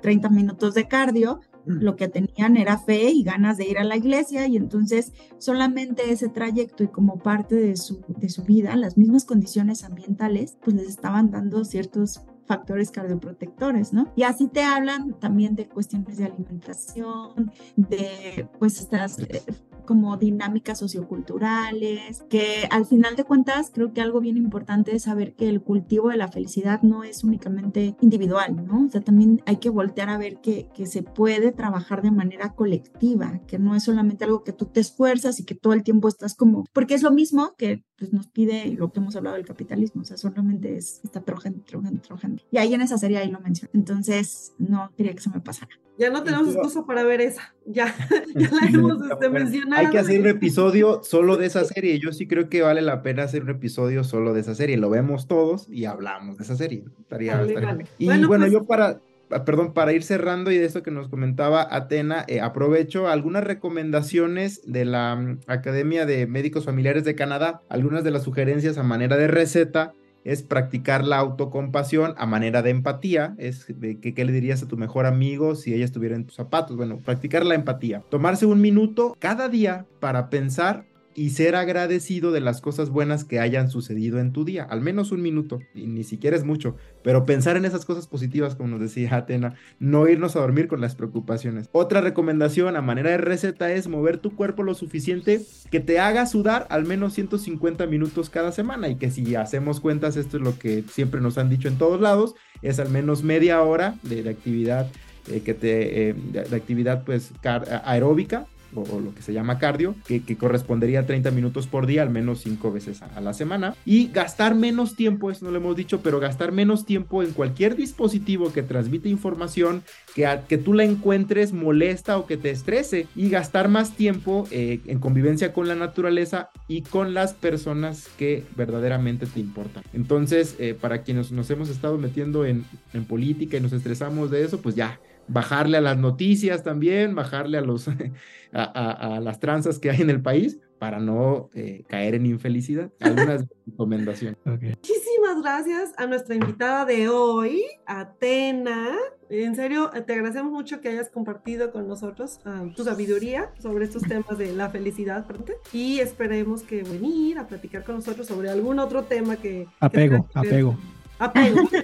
30 0.00 0.30
minutos 0.30 0.72
de 0.72 0.88
cardio, 0.88 1.40
lo 1.68 1.96
que 1.96 2.08
tenían 2.08 2.56
era 2.56 2.78
fe 2.78 3.10
y 3.10 3.22
ganas 3.22 3.58
de 3.58 3.68
ir 3.68 3.78
a 3.78 3.84
la 3.84 3.96
iglesia 3.96 4.46
y 4.46 4.56
entonces 4.56 5.12
solamente 5.38 6.10
ese 6.10 6.28
trayecto 6.28 6.82
y 6.82 6.88
como 6.88 7.18
parte 7.18 7.54
de 7.54 7.76
su, 7.76 8.00
de 8.08 8.28
su 8.28 8.42
vida, 8.42 8.74
las 8.76 8.96
mismas 8.96 9.24
condiciones 9.24 9.84
ambientales, 9.84 10.56
pues 10.62 10.76
les 10.76 10.88
estaban 10.88 11.30
dando 11.30 11.64
ciertos 11.64 12.22
factores 12.46 12.90
cardioprotectores, 12.90 13.92
¿no? 13.92 14.10
Y 14.16 14.22
así 14.22 14.48
te 14.48 14.62
hablan 14.62 15.12
también 15.20 15.54
de 15.54 15.68
cuestiones 15.68 16.16
de 16.16 16.24
alimentación, 16.24 17.52
de 17.76 18.48
pues 18.58 18.80
estas 18.80 19.18
eh, 19.18 19.42
como 19.88 20.18
dinámicas 20.18 20.78
socioculturales, 20.80 22.22
que 22.28 22.68
al 22.70 22.84
final 22.84 23.16
de 23.16 23.24
cuentas 23.24 23.70
creo 23.72 23.94
que 23.94 24.02
algo 24.02 24.20
bien 24.20 24.36
importante 24.36 24.94
es 24.94 25.04
saber 25.04 25.34
que 25.34 25.48
el 25.48 25.62
cultivo 25.62 26.10
de 26.10 26.18
la 26.18 26.28
felicidad 26.28 26.82
no 26.82 27.04
es 27.04 27.24
únicamente 27.24 27.96
individual, 28.02 28.66
¿no? 28.66 28.84
O 28.84 28.90
sea, 28.90 29.00
también 29.00 29.40
hay 29.46 29.56
que 29.56 29.70
voltear 29.70 30.10
a 30.10 30.18
ver 30.18 30.42
que, 30.42 30.68
que 30.74 30.84
se 30.84 31.02
puede 31.02 31.52
trabajar 31.52 32.02
de 32.02 32.10
manera 32.10 32.52
colectiva, 32.52 33.40
que 33.46 33.58
no 33.58 33.74
es 33.74 33.84
solamente 33.84 34.26
algo 34.26 34.44
que 34.44 34.52
tú 34.52 34.66
te 34.66 34.80
esfuerzas 34.80 35.40
y 35.40 35.46
que 35.46 35.54
todo 35.54 35.72
el 35.72 35.82
tiempo 35.82 36.08
estás 36.08 36.34
como, 36.34 36.64
porque 36.74 36.92
es 36.92 37.02
lo 37.02 37.10
mismo 37.10 37.54
que 37.56 37.82
pues, 37.96 38.12
nos 38.12 38.28
pide 38.28 38.66
lo 38.74 38.92
que 38.92 39.00
hemos 39.00 39.16
hablado 39.16 39.36
del 39.36 39.46
capitalismo, 39.46 40.02
o 40.02 40.04
sea, 40.04 40.18
solamente 40.18 40.76
es 40.76 41.00
está 41.02 41.22
trabajando, 41.22 41.64
trabajando, 41.64 42.02
trabajando. 42.02 42.42
Y 42.50 42.58
ahí 42.58 42.74
en 42.74 42.82
esa 42.82 42.98
serie 42.98 43.16
ahí 43.16 43.30
lo 43.30 43.40
menciono. 43.40 43.70
Entonces, 43.72 44.52
no 44.58 44.90
quería 44.98 45.14
que 45.14 45.22
se 45.22 45.30
me 45.30 45.40
pasara. 45.40 45.70
Ya 45.98 46.10
no 46.10 46.22
tenemos 46.22 46.54
excusa 46.54 46.86
para 46.86 47.02
ver 47.02 47.20
esa. 47.20 47.54
Ya, 47.66 47.92
ya 48.34 48.50
la 48.50 48.66
hemos 48.72 49.02
este, 49.10 49.28
mencionado. 49.28 49.77
Hay 49.78 49.90
que 49.90 49.98
hacer 49.98 50.20
un 50.20 50.26
episodio 50.26 51.00
solo 51.04 51.36
de 51.36 51.46
esa 51.46 51.64
serie. 51.64 51.98
Yo 51.98 52.12
sí 52.12 52.26
creo 52.26 52.48
que 52.48 52.62
vale 52.62 52.82
la 52.82 53.02
pena 53.02 53.22
hacer 53.24 53.42
un 53.42 53.50
episodio 53.50 54.04
solo 54.04 54.34
de 54.34 54.40
esa 54.40 54.54
serie. 54.54 54.76
Lo 54.76 54.90
vemos 54.90 55.26
todos 55.26 55.68
y 55.68 55.84
hablamos 55.86 56.38
de 56.38 56.44
esa 56.44 56.56
serie. 56.56 56.84
Estaría, 57.00 57.36
Vale, 57.36 57.48
estaría- 57.48 57.68
vale. 57.68 57.86
Y 57.98 58.06
Bueno, 58.06 58.28
bueno, 58.28 58.44
pues- 58.44 58.52
yo 58.52 58.64
para, 58.66 59.00
ah, 59.30 59.44
perdón, 59.44 59.72
para 59.74 59.92
ir 59.92 60.02
cerrando 60.02 60.50
y 60.50 60.58
de 60.58 60.64
esto 60.64 60.82
que 60.82 60.90
nos 60.90 61.08
comentaba 61.08 61.66
Atena, 61.70 62.24
eh, 62.28 62.40
aprovecho 62.40 63.08
algunas 63.08 63.44
recomendaciones 63.44 64.60
de 64.70 64.84
la 64.84 65.16
mm, 65.16 65.38
Academia 65.46 66.06
de 66.06 66.26
Médicos 66.26 66.64
Familiares 66.64 67.04
de 67.04 67.14
Canadá. 67.14 67.62
Algunas 67.68 68.04
de 68.04 68.10
las 68.10 68.22
sugerencias 68.24 68.78
a 68.78 68.82
manera 68.82 69.16
de 69.16 69.28
receta 69.28 69.92
es 70.28 70.42
practicar 70.42 71.04
la 71.04 71.16
autocompasión 71.16 72.14
a 72.18 72.26
manera 72.26 72.60
de 72.60 72.68
empatía. 72.68 73.34
Es 73.38 73.66
de 73.68 73.98
¿qué 73.98 74.24
le 74.24 74.32
dirías 74.32 74.62
a 74.62 74.68
tu 74.68 74.76
mejor 74.76 75.06
amigo 75.06 75.54
si 75.54 75.72
ella 75.72 75.86
estuviera 75.86 76.16
en 76.16 76.26
tus 76.26 76.36
zapatos? 76.36 76.76
Bueno, 76.76 76.98
practicar 76.98 77.46
la 77.46 77.54
empatía. 77.54 78.02
Tomarse 78.10 78.44
un 78.44 78.60
minuto 78.60 79.16
cada 79.18 79.48
día 79.48 79.86
para 80.00 80.28
pensar 80.28 80.84
y 81.18 81.30
ser 81.30 81.56
agradecido 81.56 82.30
de 82.30 82.40
las 82.40 82.60
cosas 82.60 82.90
buenas 82.90 83.24
que 83.24 83.40
hayan 83.40 83.70
sucedido 83.70 84.20
en 84.20 84.32
tu 84.32 84.44
día. 84.44 84.62
Al 84.62 84.80
menos 84.80 85.10
un 85.10 85.20
minuto, 85.20 85.58
y 85.74 85.88
ni 85.88 86.04
siquiera 86.04 86.36
es 86.36 86.44
mucho, 86.44 86.76
pero 87.02 87.26
pensar 87.26 87.56
en 87.56 87.64
esas 87.64 87.84
cosas 87.84 88.06
positivas, 88.06 88.54
como 88.54 88.68
nos 88.68 88.80
decía 88.80 89.16
Atena, 89.16 89.54
no 89.80 90.06
irnos 90.06 90.36
a 90.36 90.40
dormir 90.40 90.68
con 90.68 90.80
las 90.80 90.94
preocupaciones. 90.94 91.70
Otra 91.72 92.02
recomendación 92.02 92.76
a 92.76 92.82
manera 92.82 93.10
de 93.10 93.18
receta 93.18 93.72
es 93.72 93.88
mover 93.88 94.18
tu 94.18 94.36
cuerpo 94.36 94.62
lo 94.62 94.74
suficiente 94.74 95.40
que 95.72 95.80
te 95.80 95.98
haga 95.98 96.24
sudar 96.24 96.68
al 96.70 96.84
menos 96.84 97.14
150 97.14 97.84
minutos 97.86 98.30
cada 98.30 98.52
semana 98.52 98.88
y 98.88 98.94
que 98.94 99.10
si 99.10 99.34
hacemos 99.34 99.80
cuentas, 99.80 100.16
esto 100.16 100.36
es 100.36 100.44
lo 100.44 100.56
que 100.56 100.84
siempre 100.88 101.20
nos 101.20 101.36
han 101.36 101.50
dicho 101.50 101.66
en 101.66 101.78
todos 101.78 102.00
lados, 102.00 102.36
es 102.62 102.78
al 102.78 102.90
menos 102.90 103.24
media 103.24 103.60
hora 103.62 103.96
de, 104.04 104.28
actividad 104.30 104.88
eh, 105.26 105.40
que 105.40 105.54
te, 105.54 106.10
eh, 106.10 106.14
de, 106.14 106.54
actividad 106.54 107.02
pues 107.02 107.32
aeróbica 107.42 108.46
o, 108.74 109.00
lo 109.00 109.14
que 109.14 109.22
se 109.22 109.32
llama 109.32 109.58
cardio, 109.58 109.94
que, 110.06 110.22
correspondería 110.36 111.00
a 111.00 111.06
30 111.06 111.30
minutos 111.30 111.66
por 111.66 111.86
día, 111.86 112.02
al 112.02 112.10
menos 112.10 112.40
5 112.42 112.72
veces 112.72 113.02
a, 113.02 113.20
la 113.20 113.34
semana. 113.34 113.74
Y 113.84 114.08
gastar 114.08 114.54
menos 114.54 114.94
tiempo, 114.94 115.30
eso 115.30 115.44
no 115.44 115.50
lo 115.50 115.58
hemos 115.58 115.76
dicho, 115.76 116.00
pero 116.02 116.20
gastar 116.20 116.52
menos 116.52 116.84
tiempo 116.84 117.22
en 117.22 117.32
cualquier 117.32 117.76
dispositivo 117.76 118.52
que 118.52 118.62
transmite 118.62 119.08
información 119.08 119.82
que, 120.14 120.28
que 120.48 120.58
tú 120.58 120.74
la 120.74 120.84
encuentres 120.84 121.52
molesta 121.52 122.18
o 122.18 122.26
que 122.26 122.36
te 122.36 122.50
estrese. 122.50 123.06
Y 123.16 123.30
gastar 123.30 123.68
más 123.68 123.92
tiempo 123.96 124.46
eh, 124.50 124.80
en 124.86 124.98
convivencia 124.98 125.52
con 125.52 125.68
la 125.68 125.74
naturaleza 125.74 126.50
y 126.68 126.82
con 126.82 127.14
las 127.14 127.34
personas 127.34 128.08
que 128.18 128.44
verdaderamente 128.56 129.26
te 129.26 129.40
importan. 129.40 129.82
Entonces, 129.92 130.56
eh, 130.58 130.74
para 130.78 131.02
quienes 131.02 131.32
nos 131.32 131.50
hemos 131.50 131.68
estado 131.68 131.98
metiendo 131.98 132.44
en, 132.44 132.64
en 132.92 133.04
política 133.04 133.56
y 133.56 133.60
nos 133.60 133.72
estresamos 133.72 134.30
de 134.30 134.44
eso, 134.44 134.60
pues 134.60 134.74
ya, 134.74 135.00
bajarle 135.28 135.76
a 135.78 135.80
las 135.80 135.98
noticias 135.98 136.62
también, 136.62 137.14
bajarle 137.14 137.58
a 137.58 137.60
los 137.62 137.88
a, 138.52 138.62
a- 138.62 139.16
a 139.16 139.20
las 139.20 139.38
tranzas 139.40 139.78
que 139.78 139.90
hay 139.90 140.00
en 140.02 140.10
el 140.10 140.22
país 140.22 140.58
para 140.78 141.00
no 141.00 141.50
eh, 141.54 141.82
caer 141.88 142.14
en 142.14 142.24
infelicidad. 142.26 142.90
Algunas 143.00 143.44
recomendaciones. 143.66 144.38
Muchísimas 144.44 145.42
gracias 145.42 145.92
a 145.98 146.06
nuestra 146.06 146.36
invitada 146.36 146.84
de 146.84 147.08
hoy, 147.08 147.62
Atena. 147.84 148.94
En 149.28 149.56
serio, 149.56 149.90
te 150.06 150.12
agradecemos 150.14 150.52
mucho 150.52 150.80
que 150.80 150.88
hayas 150.88 151.10
compartido 151.10 151.70
con 151.72 151.86
nosotros 151.88 152.38
ah, 152.46 152.64
tu 152.76 152.84
sabiduría 152.84 153.50
sobre 153.60 153.84
estos 153.84 154.02
temas 154.02 154.38
de 154.38 154.52
la 154.52 154.70
felicidad. 154.70 155.26
perdón, 155.26 155.46
Y 155.72 155.98
esperemos 155.98 156.62
que 156.62 156.82
venir 156.84 157.38
a 157.38 157.46
platicar 157.46 157.82
con 157.84 157.96
nosotros 157.96 158.26
sobre 158.26 158.48
algún 158.48 158.78
otro 158.78 159.02
tema 159.04 159.36
que... 159.36 159.66
Apego, 159.80 160.26
que 160.32 160.38
apego. 160.38 160.78
Apego. 161.18 161.68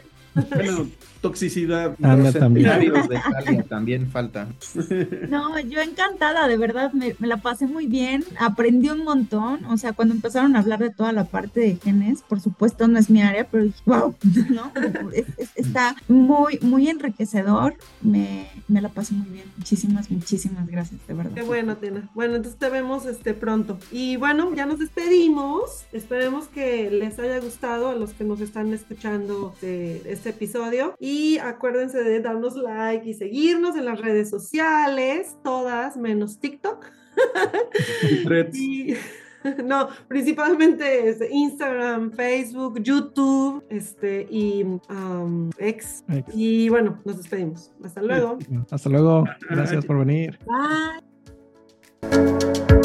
Bueno, 0.52 0.88
toxicidad. 1.28 1.96
Anda 2.02 2.16
Los 2.30 2.34
también. 2.34 2.68
de 2.78 2.84
Italia 2.86 3.64
también 3.68 4.10
falta. 4.10 4.46
No, 5.28 5.58
yo 5.60 5.80
encantada, 5.80 6.46
de 6.48 6.56
verdad, 6.56 6.92
me, 6.92 7.14
me 7.18 7.26
la 7.26 7.38
pasé 7.38 7.66
muy 7.66 7.86
bien, 7.86 8.24
aprendí 8.38 8.88
un 8.90 9.04
montón, 9.04 9.64
o 9.64 9.76
sea, 9.76 9.92
cuando 9.92 10.14
empezaron 10.14 10.54
a 10.54 10.58
hablar 10.60 10.78
de 10.80 10.90
toda 10.90 11.12
la 11.12 11.24
parte 11.24 11.60
de 11.60 11.76
genes, 11.82 12.22
por 12.22 12.40
supuesto 12.40 12.86
no 12.88 12.98
es 12.98 13.08
mi 13.10 13.22
área, 13.22 13.46
pero 13.50 13.64
dije, 13.64 13.80
wow, 13.86 14.14
¿no? 14.50 14.70
Es- 15.12 15.26
es- 15.38 15.50
está 15.56 15.96
muy, 16.08 16.58
muy 16.60 16.88
enriquecedor, 16.88 17.74
me, 18.02 18.48
me 18.68 18.80
la 18.82 18.88
pasé 18.90 19.14
muy 19.14 19.28
bien, 19.30 19.46
muchísimas, 19.56 20.10
muchísimas 20.10 20.66
gracias, 20.68 21.00
de 21.08 21.14
verdad. 21.14 21.32
Qué 21.34 21.42
bueno, 21.42 21.72
Atena. 21.72 22.08
Bueno, 22.14 22.36
entonces 22.36 22.58
te 22.60 22.68
vemos 22.68 23.06
este 23.06 23.32
pronto. 23.34 23.78
Y 23.90 24.16
bueno, 24.16 24.54
ya 24.54 24.66
nos 24.66 24.78
despedimos. 24.78 25.84
Esperemos 25.92 26.46
que 26.48 26.90
les 26.90 27.18
haya 27.18 27.38
gustado 27.40 27.88
a 27.90 27.94
los 27.94 28.10
que 28.12 28.24
nos 28.24 28.40
están 28.40 28.72
escuchando 28.74 29.54
de 29.62 30.02
este 30.06 30.30
episodio. 30.30 30.94
Y 31.00 31.13
acuérdense 31.38 32.02
de 32.02 32.20
darnos 32.20 32.56
like 32.56 33.08
y 33.08 33.14
seguirnos 33.14 33.76
en 33.76 33.84
las 33.84 34.00
redes 34.00 34.30
sociales, 34.30 35.36
todas 35.42 35.96
menos 35.96 36.38
TikTok. 36.38 36.86
Y 38.52 38.94
no, 39.64 39.88
principalmente 40.08 41.08
este, 41.08 41.28
Instagram, 41.30 42.12
Facebook, 42.12 42.80
YouTube, 42.82 43.62
este 43.68 44.26
y 44.30 44.62
um, 44.62 45.50
X. 45.58 46.04
Ex. 46.08 46.34
Y 46.34 46.68
bueno, 46.68 46.98
nos 47.04 47.18
despedimos. 47.18 47.70
Hasta 47.82 48.02
luego. 48.02 48.38
Hasta 48.70 48.88
luego. 48.88 49.24
Gracias 49.48 49.84
por 49.84 49.98
venir. 49.98 50.38
Bye. 52.00 52.83